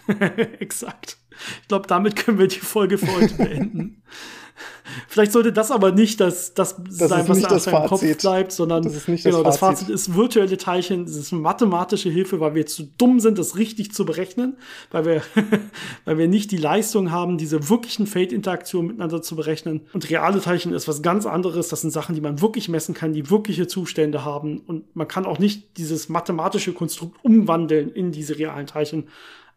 Exakt. 0.61 1.19
Ich 1.62 1.68
glaube, 1.68 1.86
damit 1.86 2.16
können 2.16 2.38
wir 2.38 2.49
die 2.49 2.59
Folge 2.59 2.99
für 2.99 3.14
heute 3.14 3.34
beenden. 3.34 4.03
Vielleicht 5.09 5.32
sollte 5.32 5.53
das 5.53 5.70
aber 5.70 5.93
nicht 5.93 6.20
das, 6.20 6.55
das, 6.55 6.76
das 6.76 7.09
sein, 7.09 7.28
was 7.28 7.45
einfach 7.45 7.82
im 7.82 7.88
Kopf 7.88 8.18
bleibt, 8.18 8.53
sondern 8.53 8.82
Das 8.82 8.95
ist 8.95 9.09
nicht 9.09 9.24
genau, 9.24 9.43
das 9.43 9.59
Fazit. 9.59 9.88
Ist 9.88 10.14
virtuelle 10.14 10.57
Teilchen, 10.57 11.05
das 11.07 11.16
ist 11.16 11.32
mathematische 11.32 12.11
Hilfe, 12.11 12.41
weil 12.41 12.55
wir 12.55 12.66
zu 12.66 12.84
dumm 12.99 13.20
sind, 13.20 13.38
das 13.38 13.57
richtig 13.57 13.93
zu 13.93 14.05
berechnen, 14.05 14.57
weil 14.91 15.05
wir, 15.05 15.22
weil 16.05 16.18
wir 16.18 16.28
nicht 16.28 16.51
die 16.51 16.57
Leistung 16.57 17.11
haben, 17.11 17.38
diese 17.38 17.68
wirklichen 17.68 18.07
Feldinteraktionen 18.07 18.88
miteinander 18.88 19.22
zu 19.22 19.36
berechnen. 19.36 19.82
Und 19.93 20.09
reale 20.11 20.41
Teilchen 20.41 20.72
ist 20.72 20.88
was 20.88 21.03
ganz 21.03 21.26
anderes. 21.26 21.68
Das 21.68 21.80
sind 21.80 21.91
Sachen, 21.91 22.14
die 22.14 22.20
man 22.20 22.41
wirklich 22.41 22.68
messen 22.68 22.95
kann, 22.95 23.12
die 23.12 23.30
wirkliche 23.30 23.66
Zustände 23.66 24.24
haben. 24.24 24.59
Und 24.59 24.95
man 24.97 25.09
kann 25.09 25.26
auch 25.26 25.38
nicht 25.38 25.76
dieses 25.78 26.09
mathematische 26.09 26.72
Konstrukt 26.72 27.18
umwandeln 27.22 27.91
in 27.91 28.12
diese 28.12 28.38
realen 28.38 28.66
Teilchen. 28.66 29.09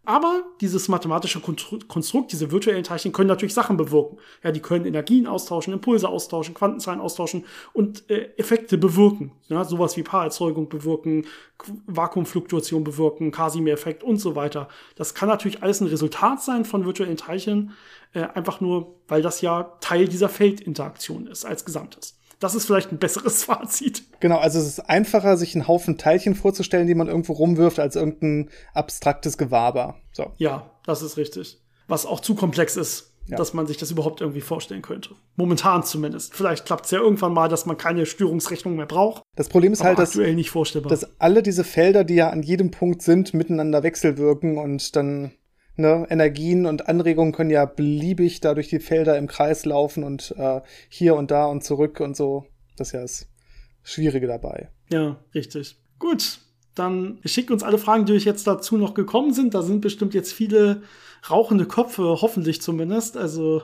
Aber 0.05 0.43
dieses 0.59 0.89
mathematische 0.89 1.39
Konstru- 1.39 1.87
Konstrukt, 1.87 2.33
diese 2.33 2.51
virtuellen 2.51 2.83
Teilchen 2.83 3.13
können 3.13 3.29
natürlich 3.29 3.53
Sachen 3.53 3.77
bewirken. 3.77 4.17
Ja, 4.43 4.51
die 4.51 4.59
können 4.59 4.85
Energien 4.85 5.27
austauschen, 5.27 5.71
Impulse 5.71 6.09
austauschen, 6.09 6.53
Quantenzahlen 6.53 6.99
austauschen 6.99 7.45
und 7.71 8.09
äh, 8.09 8.31
Effekte 8.35 8.77
bewirken. 8.77 9.31
Ja, 9.47 9.63
sowas 9.63 9.95
wie 9.95 10.03
Paarerzeugung 10.03 10.67
bewirken, 10.67 11.25
Vakuumfluktuation 11.85 12.83
bewirken, 12.83 13.31
Casimir-Effekt 13.31 14.03
und 14.03 14.17
so 14.17 14.35
weiter. 14.35 14.67
Das 14.95 15.13
kann 15.13 15.29
natürlich 15.29 15.63
alles 15.63 15.79
ein 15.79 15.87
Resultat 15.87 16.41
sein 16.41 16.65
von 16.65 16.85
virtuellen 16.85 17.15
Teilchen, 17.15 17.71
äh, 18.13 18.23
einfach 18.23 18.59
nur, 18.59 18.95
weil 19.07 19.21
das 19.21 19.39
ja 19.39 19.77
Teil 19.79 20.09
dieser 20.09 20.27
Feldinteraktion 20.27 21.27
ist 21.27 21.45
als 21.45 21.63
Gesamtes. 21.63 22.19
Das 22.39 22.55
ist 22.55 22.65
vielleicht 22.65 22.91
ein 22.91 22.97
besseres 22.97 23.43
Fazit. 23.45 24.03
Genau, 24.19 24.37
also 24.37 24.59
es 24.59 24.67
ist 24.67 24.79
einfacher, 24.89 25.37
sich 25.37 25.55
einen 25.55 25.67
Haufen 25.67 25.97
Teilchen 25.97 26.35
vorzustellen, 26.35 26.87
die 26.87 26.95
man 26.95 27.07
irgendwo 27.07 27.33
rumwirft, 27.33 27.79
als 27.79 27.95
irgendein 27.95 28.49
abstraktes 28.73 29.37
Gewaber. 29.37 29.95
So. 30.11 30.31
Ja, 30.37 30.69
das 30.85 31.01
ist 31.01 31.17
richtig. 31.17 31.59
Was 31.87 32.05
auch 32.05 32.19
zu 32.19 32.35
komplex 32.35 32.75
ist, 32.77 33.11
Ja. 33.27 33.37
dass 33.37 33.53
man 33.53 33.67
sich 33.67 33.77
das 33.77 33.89
überhaupt 33.91 34.19
irgendwie 34.19 34.41
vorstellen 34.41 34.81
könnte. 34.81 35.11
Momentan 35.37 35.83
zumindest. 35.83 36.33
Vielleicht 36.33 36.65
klappt 36.65 36.85
es 36.85 36.91
ja 36.91 36.99
irgendwann 36.99 37.33
mal, 37.33 37.47
dass 37.47 37.65
man 37.65 37.77
keine 37.77 38.05
Störungsrechnung 38.05 38.75
mehr 38.75 38.85
braucht. 38.85 39.21
Das 39.37 39.47
Problem 39.47 39.71
ist 39.71 39.81
halt, 39.83 39.97
dass, 39.97 40.09
aktuell 40.09 40.35
nicht 40.35 40.49
vorstellbar. 40.49 40.89
dass 40.89 41.19
alle 41.21 41.41
diese 41.43 41.63
Felder, 41.63 42.03
die 42.03 42.15
ja 42.15 42.29
an 42.29 42.43
jedem 42.43 42.71
Punkt 42.71 43.01
sind, 43.01 43.33
miteinander 43.33 43.81
wechselwirken 43.83 44.57
und 44.57 44.95
dann 44.97 45.31
ne, 45.75 46.05
Energien 46.09 46.65
und 46.65 46.87
Anregungen 46.87 47.33
können 47.33 47.49
ja 47.49 47.65
beliebig 47.65 48.39
da 48.39 48.53
durch 48.53 48.69
die 48.69 48.79
Felder 48.79 49.17
im 49.17 49.27
Kreis 49.27 49.65
laufen 49.65 50.03
und 50.03 50.33
äh, 50.37 50.61
hier 50.89 51.15
und 51.15 51.31
da 51.31 51.45
und 51.45 51.63
zurück 51.63 51.99
und 51.99 52.15
so. 52.15 52.45
Das 52.77 52.89
ist 52.89 52.93
ja 52.93 53.01
das 53.01 53.27
Schwierige 53.83 54.27
dabei. 54.27 54.69
ja, 54.89 55.17
richtig. 55.33 55.77
Gut, 55.99 56.39
dann 56.75 57.19
schickt 57.23 57.51
uns 57.51 57.63
alle 57.63 57.77
Fragen, 57.77 58.05
die 58.05 58.13
euch 58.13 58.25
jetzt 58.25 58.47
dazu 58.47 58.77
noch 58.77 58.93
gekommen 58.93 59.33
sind. 59.33 59.53
Da 59.53 59.61
sind 59.61 59.81
bestimmt 59.81 60.13
jetzt 60.13 60.33
viele 60.33 60.83
rauchende 61.29 61.65
Köpfe, 61.65 62.03
hoffentlich 62.21 62.61
zumindest. 62.61 63.15
Also 63.15 63.63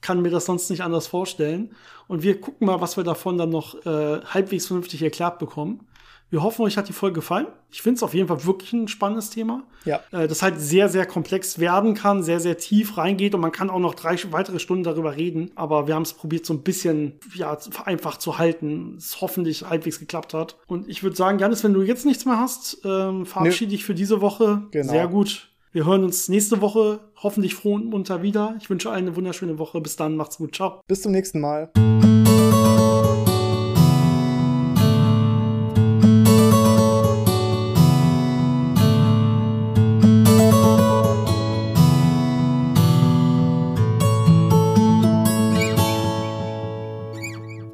kann 0.00 0.22
mir 0.22 0.30
das 0.30 0.46
sonst 0.46 0.70
nicht 0.70 0.82
anders 0.82 1.06
vorstellen. 1.06 1.74
Und 2.06 2.22
wir 2.22 2.40
gucken 2.40 2.66
mal, 2.66 2.80
was 2.80 2.96
wir 2.96 3.04
davon 3.04 3.38
dann 3.38 3.50
noch 3.50 3.74
äh, 3.86 4.20
halbwegs 4.22 4.66
vernünftig 4.66 5.02
erklärt 5.02 5.38
bekommen. 5.38 5.86
Wir 6.30 6.42
hoffen, 6.42 6.62
euch 6.62 6.76
hat 6.76 6.88
die 6.88 6.92
Folge 6.92 7.16
gefallen. 7.16 7.46
Ich 7.70 7.80
finde 7.80 7.96
es 7.96 8.02
auf 8.02 8.12
jeden 8.12 8.28
Fall 8.28 8.44
wirklich 8.44 8.72
ein 8.72 8.88
spannendes 8.88 9.30
Thema. 9.30 9.64
Ja. 9.84 10.00
Äh, 10.10 10.28
das 10.28 10.42
halt 10.42 10.60
sehr, 10.60 10.88
sehr 10.88 11.06
komplex 11.06 11.58
werden 11.58 11.94
kann, 11.94 12.22
sehr, 12.22 12.40
sehr 12.40 12.58
tief 12.58 12.98
reingeht 12.98 13.34
und 13.34 13.40
man 13.40 13.52
kann 13.52 13.70
auch 13.70 13.78
noch 13.78 13.94
drei 13.94 14.16
weitere 14.30 14.58
Stunden 14.58 14.84
darüber 14.84 15.16
reden. 15.16 15.50
Aber 15.54 15.86
wir 15.86 15.94
haben 15.94 16.02
es 16.02 16.12
probiert, 16.12 16.44
so 16.44 16.52
ein 16.52 16.62
bisschen 16.62 17.14
ja, 17.34 17.56
einfach 17.84 18.18
zu 18.18 18.38
halten. 18.38 18.96
Es 18.98 19.20
hoffentlich 19.20 19.64
halbwegs 19.64 19.98
geklappt 19.98 20.34
hat. 20.34 20.56
Und 20.66 20.88
ich 20.88 21.02
würde 21.02 21.16
sagen, 21.16 21.38
Janis, 21.38 21.64
wenn 21.64 21.72
du 21.72 21.82
jetzt 21.82 22.04
nichts 22.04 22.26
mehr 22.26 22.38
hast, 22.38 22.78
ähm, 22.84 23.24
verabschiede 23.24 23.74
ich 23.74 23.84
für 23.84 23.94
diese 23.94 24.20
Woche. 24.20 24.62
Genau. 24.70 24.92
Sehr 24.92 25.08
gut. 25.08 25.48
Wir 25.72 25.86
hören 25.86 26.04
uns 26.04 26.28
nächste 26.28 26.60
Woche 26.60 27.00
hoffentlich 27.16 27.54
froh 27.54 27.74
und 27.74 27.86
munter 27.86 28.22
wieder. 28.22 28.56
Ich 28.60 28.70
wünsche 28.70 28.90
allen 28.90 29.06
eine 29.06 29.16
wunderschöne 29.16 29.58
Woche. 29.58 29.80
Bis 29.80 29.96
dann, 29.96 30.16
macht's 30.16 30.38
gut. 30.38 30.54
Ciao. 30.54 30.80
Bis 30.86 31.02
zum 31.02 31.12
nächsten 31.12 31.40
Mal. 31.40 31.70